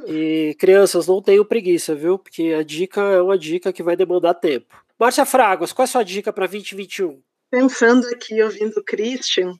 E 0.05 0.55
crianças, 0.59 1.07
não 1.07 1.21
tenham 1.21 1.43
preguiça, 1.43 1.95
viu? 1.95 2.19
Porque 2.19 2.53
a 2.53 2.63
dica 2.63 3.01
é 3.01 3.21
uma 3.21 3.37
dica 3.37 3.73
que 3.73 3.81
vai 3.81 3.95
demandar 3.95 4.35
tempo. 4.35 4.75
Márcia 4.99 5.25
Fragos, 5.25 5.73
qual 5.73 5.83
é 5.83 5.87
a 5.87 5.91
sua 5.91 6.03
dica 6.03 6.31
para 6.31 6.45
2021? 6.45 7.21
Pensando 7.49 8.07
aqui, 8.09 8.41
ouvindo 8.43 8.77
o 8.77 8.83
Christian, 8.83 9.55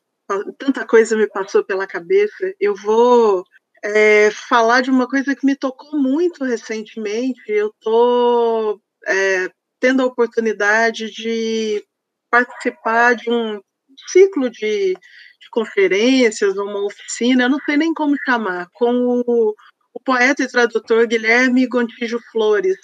tanta 0.58 0.86
coisa 0.86 1.18
me 1.18 1.28
passou 1.28 1.64
pela 1.64 1.88
cabeça. 1.88 2.54
Eu 2.60 2.76
vou 2.76 3.44
é, 3.84 4.30
falar 4.32 4.82
de 4.82 4.92
uma 4.92 5.08
coisa 5.08 5.36
que 5.36 5.46
me 5.46 5.56
tocou 5.56 6.00
muito 6.00 6.44
recentemente. 6.44 7.42
Eu 7.48 7.68
estou 7.68 8.80
é, 9.08 9.50
tendo 9.80 10.02
a 10.02 10.06
oportunidade 10.06 11.12
de 11.12 11.84
participar 12.30 13.16
de 13.16 13.30
um 13.30 13.60
ciclo 14.08 14.50
de, 14.50 14.96
de 15.44 15.50
conferências, 15.52 16.58
uma 16.58 16.86
oficina, 16.86 17.44
eu 17.44 17.50
não 17.50 17.60
sei 17.66 17.78
nem 17.78 17.94
como 17.94 18.16
chamar, 18.26 18.68
com 18.74 19.24
o, 19.26 19.56
o 19.94 20.00
poeta 20.00 20.44
e 20.44 20.48
tradutor 20.48 21.08
Guilherme 21.08 21.68
Gontijo 21.68 22.20
Flores, 22.32 22.78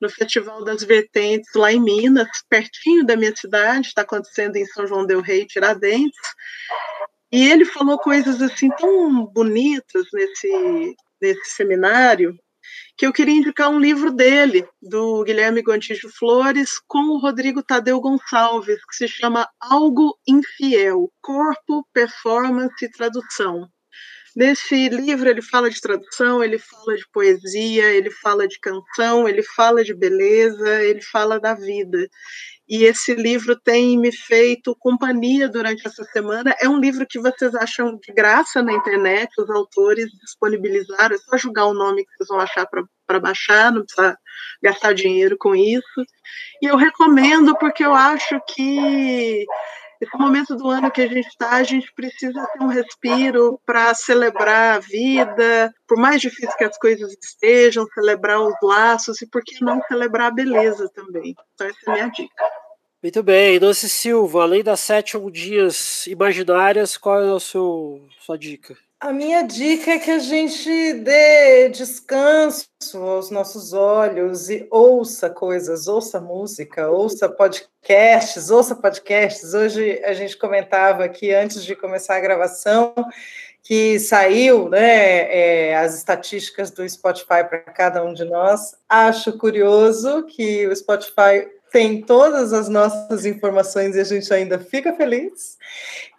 no 0.00 0.10
Festival 0.10 0.64
das 0.64 0.82
Vertentes, 0.82 1.54
lá 1.54 1.72
em 1.72 1.80
Minas, 1.80 2.28
pertinho 2.48 3.06
da 3.06 3.16
minha 3.16 3.34
cidade, 3.34 3.88
está 3.88 4.02
acontecendo 4.02 4.56
em 4.56 4.66
São 4.66 4.86
João 4.86 5.06
Del 5.06 5.20
Rei, 5.20 5.46
Tiradentes. 5.46 6.18
E 7.30 7.48
ele 7.48 7.64
falou 7.64 7.98
coisas 7.98 8.42
assim 8.42 8.68
tão 8.76 9.24
bonitas 9.26 10.06
nesse, 10.12 10.94
nesse 11.20 11.50
seminário 11.54 12.36
que 12.96 13.06
eu 13.06 13.12
queria 13.12 13.34
indicar 13.34 13.70
um 13.70 13.78
livro 13.78 14.12
dele, 14.12 14.66
do 14.80 15.22
Guilherme 15.24 15.62
Gontijo 15.62 16.08
Flores, 16.10 16.78
com 16.86 16.98
o 16.98 17.18
Rodrigo 17.18 17.62
Tadeu 17.62 18.00
Gonçalves, 18.00 18.84
que 18.84 18.96
se 18.96 19.08
chama 19.08 19.48
Algo 19.60 20.18
Infiel: 20.26 21.10
Corpo, 21.20 21.86
Performance 21.92 22.84
e 22.84 22.90
Tradução. 22.90 23.68
Nesse 24.34 24.88
livro 24.88 25.28
ele 25.28 25.42
fala 25.42 25.68
de 25.68 25.80
tradução, 25.80 26.42
ele 26.42 26.58
fala 26.58 26.96
de 26.96 27.04
poesia, 27.12 27.92
ele 27.92 28.10
fala 28.10 28.48
de 28.48 28.58
canção, 28.58 29.28
ele 29.28 29.42
fala 29.42 29.84
de 29.84 29.94
beleza, 29.94 30.82
ele 30.82 31.02
fala 31.02 31.38
da 31.38 31.54
vida 31.54 32.08
e 32.68 32.84
esse 32.84 33.14
livro 33.14 33.54
tem 33.54 33.98
me 33.98 34.10
feito 34.10 34.74
companhia 34.78 35.46
durante 35.46 35.86
essa 35.86 36.04
semana. 36.04 36.54
É 36.58 36.66
um 36.66 36.78
livro 36.78 37.06
que 37.06 37.18
vocês 37.18 37.54
acham 37.54 37.98
de 37.98 38.12
graça 38.14 38.62
na 38.62 38.72
internet, 38.72 39.28
os 39.38 39.50
autores 39.50 40.06
disponibilizaram, 40.22 41.14
é 41.14 41.18
só 41.18 41.36
julgar 41.36 41.66
o 41.66 41.74
nome 41.74 42.02
que 42.02 42.10
vocês 42.16 42.28
vão 42.28 42.40
achar 42.40 42.66
para 43.06 43.20
baixar, 43.20 43.72
não 43.72 43.84
precisa 43.84 44.16
gastar 44.62 44.94
dinheiro 44.94 45.36
com 45.38 45.54
isso. 45.54 46.02
E 46.62 46.66
eu 46.66 46.76
recomendo 46.76 47.54
porque 47.58 47.84
eu 47.84 47.92
acho 47.92 48.40
que 48.48 49.44
esse 50.02 50.18
momento 50.18 50.56
do 50.56 50.68
ano 50.68 50.90
que 50.90 51.00
a 51.00 51.06
gente 51.06 51.28
está, 51.28 51.52
a 51.52 51.62
gente 51.62 51.92
precisa 51.94 52.44
ter 52.52 52.64
um 52.64 52.66
respiro 52.66 53.60
para 53.64 53.94
celebrar 53.94 54.74
a 54.74 54.78
vida, 54.80 55.72
por 55.86 55.96
mais 55.96 56.20
difícil 56.20 56.56
que 56.58 56.64
as 56.64 56.76
coisas 56.76 57.16
estejam, 57.22 57.86
celebrar 57.94 58.40
os 58.40 58.54
laços 58.60 59.22
e 59.22 59.26
por 59.28 59.42
que 59.44 59.64
não 59.64 59.80
celebrar 59.82 60.26
a 60.26 60.34
beleza 60.34 60.90
também. 60.92 61.36
Então, 61.54 61.68
essa 61.68 61.78
é 61.86 61.90
a 61.90 61.94
minha 61.94 62.08
dica. 62.08 62.44
Muito 63.00 63.22
bem, 63.22 63.60
Doce 63.60 63.88
Silva, 63.88 64.42
além 64.42 64.64
das 64.64 64.80
sete 64.80 65.16
dias 65.30 66.04
imaginárias, 66.08 66.96
qual 66.96 67.22
é 67.22 67.36
a 67.36 67.38
seu, 67.38 68.04
sua 68.18 68.36
dica? 68.36 68.76
A 69.02 69.12
minha 69.12 69.42
dica 69.42 69.90
é 69.90 69.98
que 69.98 70.12
a 70.12 70.20
gente 70.20 70.92
dê 70.92 71.68
descanso 71.70 72.68
aos 72.94 73.32
nossos 73.32 73.72
olhos 73.72 74.48
e 74.48 74.64
ouça 74.70 75.28
coisas, 75.28 75.88
ouça 75.88 76.20
música, 76.20 76.88
ouça 76.88 77.28
podcasts, 77.28 78.48
ouça 78.48 78.76
podcasts. 78.76 79.54
Hoje 79.54 80.00
a 80.04 80.12
gente 80.12 80.38
comentava 80.38 81.02
aqui 81.02 81.34
antes 81.34 81.64
de 81.64 81.74
começar 81.74 82.14
a 82.14 82.20
gravação 82.20 82.94
que 83.64 83.98
saiu 83.98 84.68
né, 84.68 85.70
é, 85.70 85.76
as 85.76 85.96
estatísticas 85.96 86.70
do 86.70 86.88
Spotify 86.88 87.42
para 87.42 87.58
cada 87.58 88.04
um 88.04 88.14
de 88.14 88.24
nós. 88.24 88.76
Acho 88.88 89.36
curioso 89.36 90.26
que 90.26 90.64
o 90.68 90.76
Spotify 90.76 91.48
tem 91.72 92.02
todas 92.02 92.52
as 92.52 92.68
nossas 92.68 93.24
informações 93.24 93.96
e 93.96 94.00
a 94.00 94.04
gente 94.04 94.32
ainda 94.32 94.58
fica 94.58 94.92
feliz. 94.92 95.56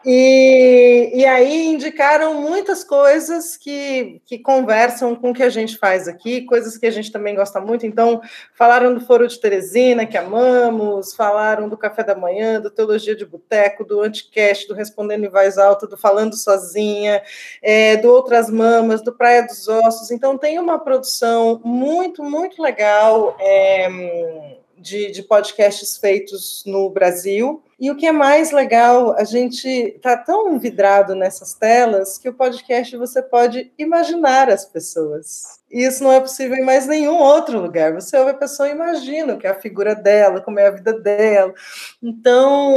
E, 0.05 1.11
e 1.13 1.25
aí 1.25 1.67
indicaram 1.67 2.41
muitas 2.41 2.83
coisas 2.83 3.55
que, 3.55 4.21
que 4.25 4.39
conversam 4.39 5.15
com 5.15 5.29
o 5.29 5.33
que 5.33 5.43
a 5.43 5.49
gente 5.49 5.77
faz 5.77 6.09
aqui, 6.09 6.41
coisas 6.41 6.75
que 6.75 6.85
a 6.85 6.91
gente 6.91 7.11
também 7.11 7.35
gosta 7.35 7.61
muito. 7.61 7.85
Então, 7.85 8.19
falaram 8.53 8.93
do 8.93 8.99
Foro 8.99 9.27
de 9.27 9.39
Teresina, 9.39 10.05
que 10.05 10.17
amamos, 10.17 11.13
falaram 11.13 11.69
do 11.69 11.77
Café 11.77 12.03
da 12.03 12.15
Manhã, 12.15 12.59
do 12.59 12.71
Teologia 12.71 13.15
de 13.15 13.25
Boteco, 13.25 13.85
do 13.85 14.01
Anticast, 14.01 14.67
do 14.67 14.73
Respondendo 14.73 15.23
em 15.23 15.29
Voz 15.29 15.57
Alta, 15.57 15.87
do 15.87 15.95
Falando 15.95 16.35
Sozinha, 16.35 17.21
é, 17.61 17.95
do 17.95 18.11
Outras 18.11 18.49
Mamas, 18.49 19.01
do 19.01 19.13
Praia 19.13 19.43
dos 19.43 19.67
Ossos. 19.67 20.11
Então, 20.11 20.37
tem 20.37 20.59
uma 20.59 20.79
produção 20.79 21.61
muito, 21.63 22.23
muito 22.23 22.61
legal. 22.61 23.37
É, 23.39 24.57
de, 24.83 25.11
de 25.11 25.23
podcasts 25.23 25.97
feitos 25.97 26.63
no 26.65 26.89
Brasil. 26.89 27.63
E 27.79 27.89
o 27.91 27.95
que 27.95 28.05
é 28.05 28.11
mais 28.11 28.51
legal, 28.51 29.15
a 29.17 29.23
gente 29.23 29.67
está 29.67 30.15
tão 30.15 30.57
vidrado 30.59 31.15
nessas 31.15 31.53
telas 31.53 32.17
que 32.17 32.29
o 32.29 32.33
podcast 32.33 32.95
você 32.95 33.21
pode 33.21 33.71
imaginar 33.77 34.49
as 34.49 34.65
pessoas. 34.65 35.59
E 35.71 35.83
isso 35.83 36.03
não 36.03 36.11
é 36.11 36.19
possível 36.19 36.55
em 36.55 36.63
mais 36.63 36.87
nenhum 36.87 37.17
outro 37.17 37.59
lugar. 37.59 37.93
Você 37.93 38.17
ouve 38.17 38.31
a 38.31 38.35
pessoa 38.35 38.69
e 38.69 38.73
imagina 38.73 39.33
o 39.33 39.37
que 39.37 39.47
é 39.47 39.49
a 39.49 39.59
figura 39.59 39.95
dela, 39.95 40.39
como 40.39 40.59
é 40.59 40.67
a 40.67 40.71
vida 40.71 40.93
dela. 40.93 41.53
Então, 42.01 42.73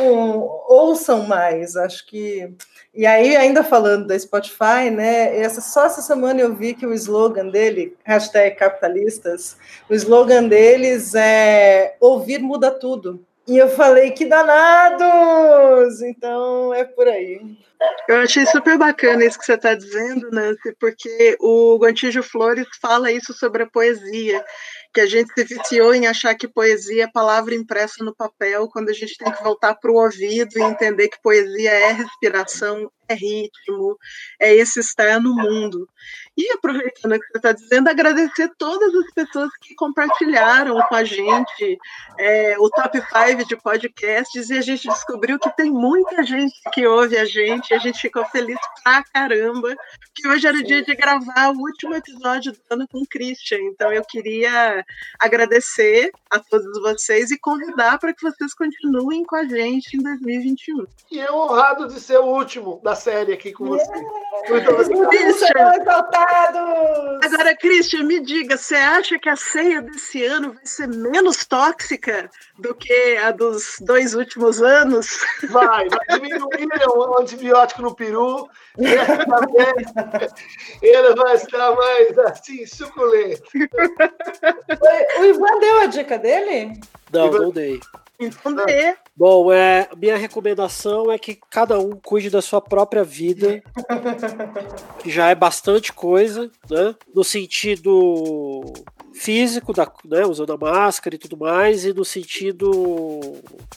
ouçam 0.67 1.27
mais. 1.27 1.77
Acho 1.77 2.07
que 2.07 2.55
e 2.97 3.05
aí, 3.05 3.37
ainda 3.37 3.63
falando 3.63 4.07
da 4.07 4.19
Spotify, 4.19 4.89
né? 4.91 5.39
Essa, 5.39 5.61
só 5.61 5.85
essa 5.85 6.01
semana 6.01 6.41
eu 6.41 6.55
vi 6.55 6.73
que 6.73 6.87
o 6.87 6.95
slogan 6.95 7.51
dele, 7.51 7.95
hashtag 8.03 8.57
capitalistas, 8.57 9.59
o 9.91 9.93
slogan 9.93 10.49
deles 10.49 11.15
é 11.15 11.95
ouvir 12.01 12.39
muda 12.39 12.71
tudo. 12.71 13.23
E 13.47 13.57
eu 13.57 13.69
falei, 13.69 14.11
que 14.11 14.25
danados! 14.25 16.03
Então 16.03 16.75
é 16.75 16.85
por 16.85 17.07
aí. 17.07 17.41
Eu 18.09 18.17
achei 18.17 18.47
super 18.47 18.79
bacana 18.79 19.25
isso 19.25 19.39
que 19.39 19.45
você 19.45 19.55
está 19.55 19.75
dizendo, 19.75 20.31
Nancy, 20.31 20.75
porque 20.81 21.37
o 21.41 21.79
Gontijo 21.79 22.23
Flores 22.23 22.67
fala 22.81 23.13
isso 23.13 23.33
sobre 23.35 23.65
a 23.65 23.71
poesia, 23.71 24.45
que 24.95 25.01
a 25.01 25.07
gente 25.07 25.31
se 25.35 25.45
viciou 25.45 25.95
em 25.95 26.07
achar 26.07 26.35
que 26.35 26.49
poesia 26.49 27.05
é 27.05 27.11
palavra 27.11 27.55
impressa 27.55 28.03
no 28.03 28.15
papel, 28.15 28.69
quando 28.69 28.89
a 28.89 28.93
gente 28.93 29.19
tem 29.19 29.31
que 29.31 29.43
voltar 29.43 29.75
para 29.75 29.91
o 29.91 29.97
ouvido 29.97 30.59
e 30.59 30.63
entender 30.63 31.09
que 31.09 31.21
poesia 31.21 31.71
é 31.71 31.93
respiração, 31.93 32.91
é 33.09 33.15
ritmo, 33.15 33.99
é 34.41 34.55
esse 34.55 34.81
estar 34.81 35.21
no 35.21 35.35
mundo. 35.35 35.87
E 36.37 36.53
aproveitando 36.53 37.13
o 37.13 37.21
que 37.21 37.27
você 37.29 37.37
está 37.39 37.53
dizendo, 37.53 37.89
agradecer 37.89 38.51
todas 38.59 38.95
as 38.95 39.11
pessoas 39.13 39.51
que 39.57 39.75
compartilharam 39.75 40.79
com 40.83 40.95
a 40.95 41.03
gente 41.03 41.79
é, 42.19 42.57
o 42.59 42.69
top 42.69 43.01
5 43.01 43.47
de 43.47 43.57
podcasts 43.57 44.51
e 44.51 44.59
a 44.59 44.61
gente 44.61 44.87
descobriu 44.87 45.39
que 45.39 45.51
tem 45.57 45.71
muita 45.71 46.23
gente 46.23 46.55
que 46.75 46.87
ouve 46.87 47.17
a 47.17 47.25
gente, 47.25 47.71
e 47.71 47.75
a 47.75 47.79
gente 47.79 47.99
ficou 48.01 48.25
feliz 48.27 48.59
pra 48.83 49.03
caramba, 49.05 49.75
que 50.15 50.29
hoje 50.29 50.47
era 50.47 50.57
o 50.57 50.63
dia 50.63 50.83
de 50.83 50.95
gravar 50.95 51.53
o 51.55 51.59
último 51.59 51.95
episódio 51.95 52.53
do 52.53 52.59
ano 52.71 52.87
com 52.89 52.99
o 52.99 53.07
Christian. 53.07 53.59
Então 53.73 53.91
eu 53.93 54.05
queria 54.05 54.85
agradecer 55.19 56.11
a 56.31 56.39
todos 56.39 56.81
vocês 56.83 57.31
e 57.31 57.39
convidar 57.39 57.99
para 57.99 58.13
que 58.13 58.23
vocês 58.23 58.53
continuem 58.55 59.25
com 59.25 59.37
a 59.37 59.45
gente 59.45 59.97
em 59.97 60.03
2021. 60.03 60.87
E 61.11 61.19
é 61.19 61.33
honrado 61.33 61.89
de 61.89 61.99
ser 61.99 62.19
o 62.19 62.27
último 62.27 62.81
da 62.83 62.95
série 62.95 63.33
aqui 63.33 63.53
com 63.53 63.67
você. 63.67 63.91
Muito 64.49 64.71
obrigado. 64.71 66.26
Agora, 67.23 67.57
Christian, 67.57 68.05
me 68.05 68.21
diga, 68.21 68.57
você 68.57 68.77
acha 68.77 69.19
que 69.19 69.29
a 69.29 69.37
ceia 69.37 69.83
desse 69.83 70.25
ano 70.25 70.55
vai 70.55 70.67
ser 70.67 70.89
menos 70.89 71.45
tóxica 71.45 72.31
do 72.59 72.75
que 72.75 73.17
a 73.17 73.31
dos 73.31 73.77
dois 73.81 74.15
últimos 74.15 74.63
anos? 74.63 75.19
Vai, 75.51 75.89
vai 75.89 76.21
diminuir 76.21 76.69
o 76.89 77.21
antibiótico 77.21 77.83
no 77.83 77.95
peru, 77.95 78.49
ele 78.79 78.97
vai 81.15 81.35
estar 81.35 81.75
mais 81.75 82.19
assim, 82.19 82.67
suculento. 82.67 83.43
O 85.19 85.25
Ivan 85.25 85.59
deu 85.61 85.81
a 85.81 85.87
dica 85.87 86.19
dele? 86.19 86.81
Não, 87.13 87.31
não 87.31 87.51
dei. 87.51 87.81
Então 88.19 88.55
dê. 88.55 88.97
Bom, 89.17 89.51
é, 89.51 89.89
minha 89.97 90.17
recomendação 90.17 91.11
é 91.11 91.19
que 91.19 91.39
cada 91.51 91.79
um 91.79 91.93
cuide 91.93 92.29
da 92.29 92.43
sua 92.43 92.61
própria 92.61 93.03
vida, 93.03 93.63
que 95.01 95.11
já 95.11 95.31
é 95.31 95.35
bastante 95.35 95.91
coisa, 95.91 96.51
né? 96.69 96.95
No 97.15 97.25
sentido 97.25 98.75
físico, 99.15 99.73
da, 99.73 99.91
né, 100.05 100.27
usando 100.27 100.53
a 100.53 100.59
máscara 100.59 101.17
e 101.17 101.19
tudo 101.19 101.39
mais, 101.39 101.87
e 101.87 101.95
no 101.95 102.05
sentido 102.05 103.21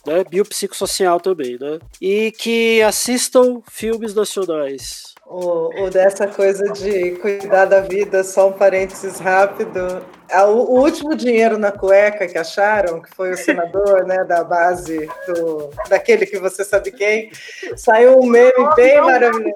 né, 0.05 0.25
biopsicossocial 0.29 1.21
também, 1.21 1.57
né? 1.57 1.79
E 2.01 2.33
que 2.33 2.81
assistam 2.81 3.61
filmes 3.71 4.13
nacionais. 4.13 5.08
O, 5.31 5.83
o, 5.83 5.89
dessa 5.91 6.25
coisa 6.27 6.65
de 6.73 7.11
cuidar 7.17 7.65
da 7.65 7.81
vida, 7.81 8.23
só 8.23 8.49
um 8.49 8.51
parênteses 8.51 9.19
rápido. 9.19 10.03
É 10.27 10.41
o, 10.43 10.55
último 10.55 11.15
dinheiro 11.15 11.55
na 11.59 11.71
cueca 11.71 12.27
que 12.27 12.35
acharam, 12.35 12.99
que 12.99 13.15
foi 13.15 13.31
o 13.31 13.37
senador 13.37 14.07
né, 14.07 14.23
da 14.23 14.43
base, 14.43 15.07
do, 15.27 15.69
daquele 15.87 16.25
que 16.25 16.39
você 16.39 16.63
sabe 16.63 16.91
quem, 16.91 17.31
saiu 17.77 18.19
um 18.19 18.25
meme 18.25 18.51
bem 18.75 18.99
maravilhoso. 19.01 19.53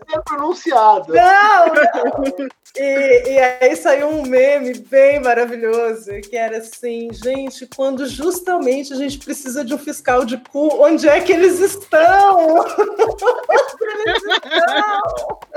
Não. 1.08 1.16
Não! 1.16 1.74
não. 2.38 2.63
E, 2.76 3.30
e, 3.30 3.40
aí 3.40 3.76
saiu 3.76 4.08
um 4.08 4.24
meme 4.24 4.80
bem 4.80 5.20
maravilhoso, 5.20 6.10
que 6.22 6.36
era 6.36 6.58
assim, 6.58 7.10
gente, 7.14 7.68
quando 7.68 8.08
justamente 8.08 8.94
a 8.94 8.96
gente 8.96 9.20
precisa 9.20 9.64
de 9.64 9.76
um 9.76 9.78
fiscal 9.78 10.26
de 10.26 10.38
cu, 10.38 10.84
onde 10.84 11.08
é 11.08 11.22
que 11.22 11.32
eles 11.32 11.60
estão? 11.60 12.66
onde 12.66 14.08
eles 14.08 14.24
estão? 14.24 15.40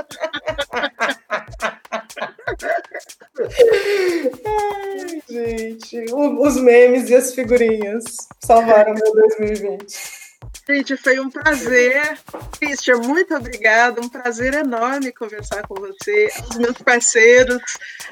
Ai, 4.45 5.23
gente, 5.27 6.05
os 6.13 6.57
memes 6.57 7.09
e 7.09 7.15
as 7.15 7.33
figurinhas 7.33 8.03
salvaram 8.43 8.93
meu 8.93 9.11
2020. 9.37 10.26
Gente, 10.69 10.97
foi 10.97 11.17
um 11.17 11.29
prazer. 11.29 12.19
Christian, 12.59 12.97
muito 12.97 13.33
obrigada. 13.33 14.01
Um 14.01 14.09
prazer 14.09 14.53
enorme 14.53 15.13
conversar 15.13 15.65
com 15.65 15.75
você, 15.75 16.29
os 16.49 16.57
meus 16.57 16.77
parceiros 16.79 17.61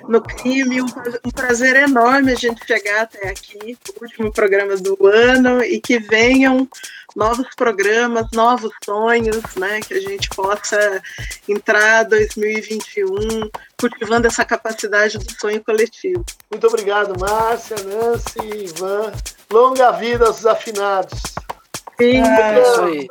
no 0.08 0.22
crime. 0.22 0.82
Um 0.82 1.32
prazer 1.32 1.76
enorme 1.76 2.32
a 2.32 2.36
gente 2.36 2.66
chegar 2.66 3.02
até 3.02 3.28
aqui, 3.28 3.78
o 3.90 4.04
último 4.04 4.32
programa 4.32 4.78
do 4.78 4.98
ano, 5.06 5.62
e 5.66 5.82
que 5.82 6.00
venham 6.00 6.66
novos 7.14 7.48
programas, 7.58 8.28
novos 8.32 8.72
sonhos, 8.86 9.44
né? 9.58 9.82
Que 9.82 9.96
a 9.96 10.02
gente 10.02 10.30
possa 10.30 11.02
entrar 11.50 12.04
2021 12.04 13.50
cultivando 13.78 14.28
essa 14.28 14.46
capacidade 14.46 15.18
do 15.18 15.40
sonho 15.40 15.62
coletivo. 15.62 16.24
Muito 16.50 16.68
obrigado, 16.68 17.20
Márcia, 17.20 17.76
Nancy, 17.84 18.40
Ivan. 18.64 19.12
Longa 19.52 19.92
vida 19.92 20.26
aos 20.26 20.38
desafinados. 20.38 21.36
É 22.00 22.62
isso 22.62 22.82
aí. 22.82 23.08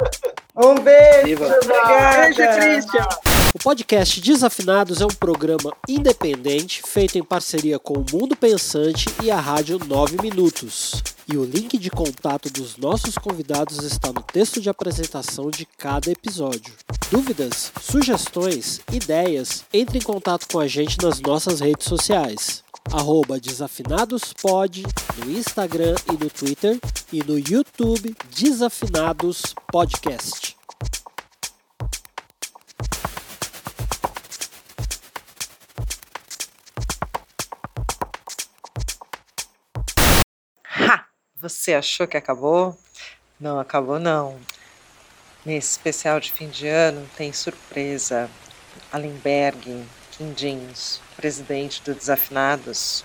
Um 0.57 0.75
beijo. 0.75 1.43
Obrigada. 1.43 2.23
Beijo, 2.23 2.61
Christian. 2.61 3.09
O 3.55 3.59
podcast 3.59 4.21
Desafinados 4.21 5.01
é 5.01 5.05
um 5.05 5.09
programa 5.09 5.73
independente 5.89 6.83
feito 6.85 7.17
em 7.17 7.23
parceria 7.23 7.79
com 7.79 7.95
o 7.95 8.05
Mundo 8.13 8.37
Pensante 8.37 9.07
e 9.23 9.31
a 9.31 9.41
Rádio 9.41 9.79
9 9.79 10.17
Minutos. 10.21 11.03
E 11.33 11.37
o 11.37 11.45
link 11.45 11.79
de 11.79 11.89
contato 11.89 12.51
dos 12.51 12.77
nossos 12.77 13.17
convidados 13.17 13.79
está 13.85 14.09
no 14.09 14.23
texto 14.23 14.61
de 14.61 14.69
apresentação 14.69 15.51
de 15.51 15.67
cada 15.79 16.11
episódio. 16.11 16.75
Dúvidas, 17.11 17.73
sugestões, 17.81 18.81
ideias, 18.93 19.65
entre 19.73 19.99
em 19.99 20.03
contato 20.03 20.47
com 20.53 20.59
a 20.59 20.67
gente 20.67 20.99
nas 21.03 21.21
nossas 21.21 21.61
redes 21.61 21.87
sociais 21.87 22.64
arroba 22.93 23.41
desafinadospod 23.41 24.83
no 25.19 25.31
Instagram 25.31 25.95
e 26.13 26.13
no 26.13 26.31
Twitter 26.31 26.79
e 27.13 27.23
no 27.23 27.39
YouTube 27.39 28.15
Desafinados 28.31 29.55
Podcast. 29.71 30.57
Ha! 40.77 41.07
Você 41.41 41.75
achou 41.75 42.07
que 42.07 42.17
acabou? 42.17 42.79
Não 43.41 43.59
acabou 43.59 43.99
não. 43.99 44.39
Nesse 45.45 45.73
especial 45.73 46.19
de 46.21 46.33
fim 46.33 46.49
de 46.49 46.67
ano 46.67 47.09
tem 47.17 47.33
surpresa. 47.33 48.31
Alenberg 48.93 49.85
Quindins, 50.17 51.01
presidente 51.17 51.83
do 51.83 51.95
Desafinados. 51.95 53.05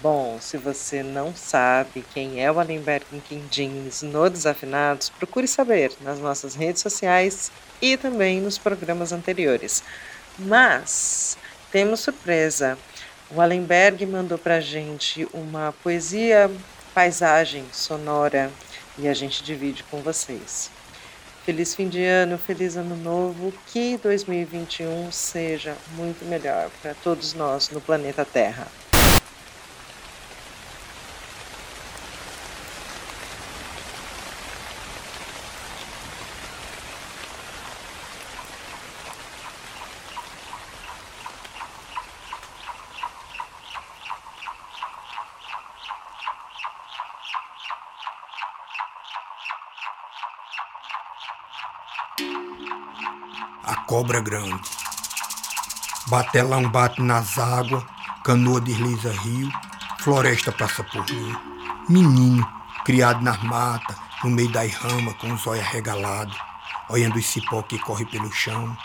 Bom, 0.00 0.38
se 0.40 0.56
você 0.56 1.02
não 1.02 1.34
sabe 1.36 2.04
quem 2.14 2.42
é 2.42 2.50
o 2.50 2.58
Alenberg 2.58 3.04
Quindins 3.28 4.00
no 4.00 4.30
Desafinados, 4.30 5.10
procure 5.10 5.46
saber 5.46 5.92
nas 6.00 6.18
nossas 6.18 6.54
redes 6.54 6.80
sociais 6.80 7.52
e 7.82 7.96
também 7.96 8.40
nos 8.40 8.56
programas 8.56 9.12
anteriores. 9.12 9.82
Mas 10.38 11.36
temos 11.70 12.00
surpresa. 12.00 12.78
O 13.30 13.40
Allenberg 13.40 14.06
mandou 14.06 14.38
para 14.38 14.60
gente 14.60 15.28
uma 15.34 15.74
poesia, 15.82 16.50
paisagem 16.94 17.64
sonora 17.72 18.50
e 18.96 19.06
a 19.06 19.12
gente 19.14 19.44
divide 19.44 19.84
com 19.84 20.00
vocês. 20.00 20.70
Feliz 21.44 21.74
fim 21.74 21.88
de 21.88 22.04
ano, 22.04 22.36
feliz 22.36 22.76
ano 22.76 22.94
novo, 22.96 23.52
que 23.68 23.96
2021 24.02 25.10
seja 25.10 25.74
muito 25.96 26.24
melhor 26.26 26.70
para 26.82 26.94
todos 26.94 27.32
nós 27.32 27.70
no 27.70 27.80
planeta 27.80 28.26
Terra. 28.26 28.66
Cobra 53.90 54.20
grande. 54.20 54.62
Batelão 56.06 56.70
bate 56.70 57.02
nas 57.02 57.36
águas, 57.36 57.82
canoa 58.22 58.60
desliza 58.60 59.10
rio, 59.10 59.50
floresta 59.98 60.52
passa 60.52 60.84
por 60.84 61.04
mim. 61.10 61.36
Menino, 61.88 62.48
criado 62.84 63.20
nas 63.20 63.42
matas, 63.42 63.96
no 64.22 64.30
meio 64.30 64.48
das 64.50 64.72
ramas, 64.74 65.16
com 65.16 65.32
os 65.32 65.44
olhos 65.44 65.66
regalados, 65.66 66.38
olhando 66.88 67.18
o 67.18 67.22
cipó 67.22 67.62
que 67.62 67.80
corre 67.80 68.06
pelo 68.06 68.30
chão, 68.30 68.76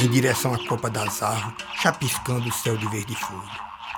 em 0.00 0.08
direção 0.08 0.52
à 0.52 0.58
copa 0.66 0.90
das 0.90 1.22
árvores, 1.22 1.64
chapiscando 1.80 2.48
o 2.48 2.52
céu 2.52 2.76
de 2.76 2.88
verde 2.88 3.14
fundo. 3.14 3.48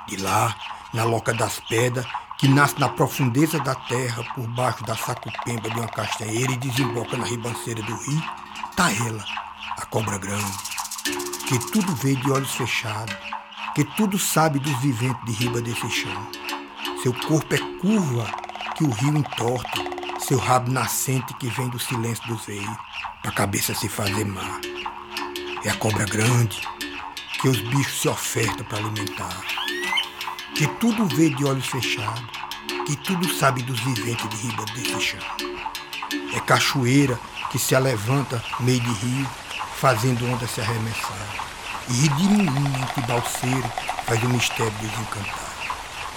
De 0.09 0.19
lá, 0.19 0.55
na 0.93 1.05
loca 1.05 1.33
das 1.33 1.59
pedras, 1.61 2.05
que 2.37 2.47
nasce 2.47 2.79
na 2.79 2.91
profundeza 2.91 3.59
da 3.61 3.75
terra, 3.75 4.23
por 4.35 4.47
baixo 4.49 4.85
da 4.85 4.95
sacupemba 4.95 5.71
de 5.71 5.81
uma 5.81 5.89
castanheira 5.89 6.53
e 6.53 6.59
desemboca 6.59 7.17
na 7.17 7.25
ribanceira 7.25 7.81
do 7.83 7.97
rio, 7.97 8.23
tá 8.77 8.93
ela, 8.93 9.25
cobra 9.91 10.19
grande, 10.19 10.57
que 11.49 11.59
tudo 11.73 11.93
vê 11.97 12.15
de 12.15 12.31
olhos 12.31 12.53
fechados, 12.53 13.15
que 13.75 13.85
tudo 13.97 14.19
sabe 14.19 14.61
dos 14.61 14.79
viventes 14.81 15.25
de 15.25 15.33
riba 15.33 15.61
desse 15.61 15.91
chão. 15.91 16.31
Seu 17.03 17.13
corpo 17.13 17.53
é 17.55 17.59
curva 17.81 18.31
que 18.77 18.85
o 18.85 18.91
rio 18.91 19.17
entorta, 19.17 19.81
seu 20.21 20.39
rabo 20.39 20.71
nascente 20.71 21.35
que 21.35 21.49
vem 21.49 21.69
do 21.69 21.79
silêncio 21.79 22.25
dos 22.29 22.47
veios, 22.47 22.77
pra 23.21 23.33
cabeça 23.33 23.75
se 23.75 23.89
fazer 23.89 24.25
mar. 24.25 24.61
É 25.65 25.71
a 25.71 25.77
cobra 25.77 26.05
grande 26.05 26.61
que 27.41 27.49
os 27.49 27.61
bichos 27.61 28.01
se 28.01 28.09
ofertam 28.09 28.65
para 28.67 28.79
alimentar, 28.79 29.43
que 30.55 30.69
tudo 30.79 31.05
vê 31.17 31.31
de 31.31 31.45
olhos 31.45 31.67
fechados, 31.67 32.25
que 32.87 32.95
tudo 32.97 33.29
sabe 33.35 33.63
dos 33.63 33.81
viventes 33.81 34.29
de 34.29 34.37
riba 34.37 34.65
desse 34.67 35.01
chão. 35.01 35.21
É 36.33 36.39
cachoeira 36.41 37.19
que 37.51 37.59
se 37.59 37.75
alevanta 37.75 38.43
meio 38.61 38.81
de 38.81 38.93
rio, 38.93 39.29
fazendo 39.81 40.31
onda 40.31 40.47
se 40.47 40.61
arremessar. 40.61 41.27
E 41.89 42.09
de 42.09 42.29
menino 42.29 42.87
que 42.95 43.01
balseiro 43.03 43.73
faz 44.07 44.23
o 44.23 44.29
mistério 44.29 44.73
desencantar. 44.73 45.51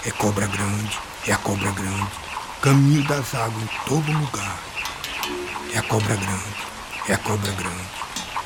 É 0.04 0.10
cobra 0.10 0.46
grande, 0.46 0.98
é 1.26 1.32
a 1.32 1.38
cobra 1.38 1.70
grande, 1.70 2.10
caminho 2.60 3.02
das 3.04 3.34
águas 3.34 3.62
em 3.62 3.88
todo 3.88 4.12
lugar. 4.12 4.58
É 5.72 5.78
a 5.78 5.82
cobra 5.82 6.14
grande, 6.14 6.54
é 7.08 7.14
a 7.14 7.18
cobra 7.18 7.52
grande, 7.52 7.88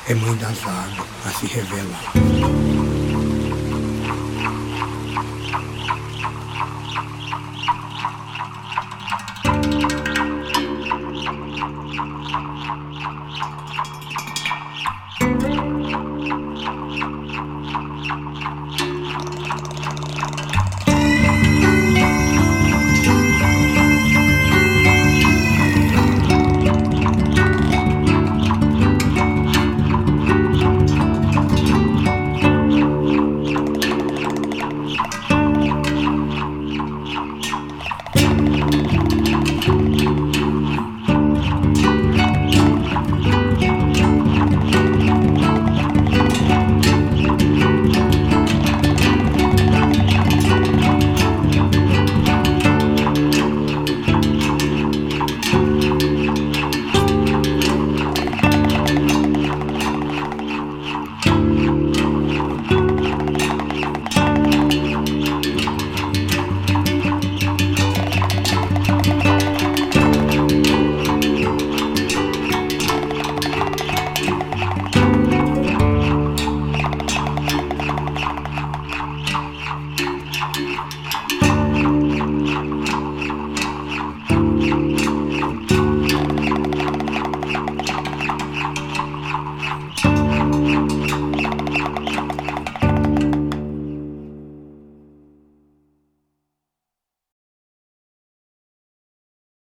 é 0.07 0.15
mãe 0.15 0.35
das 0.35 0.57
águas 0.63 1.07
a 1.25 1.31
se 1.31 1.47
revelar. 1.47 2.78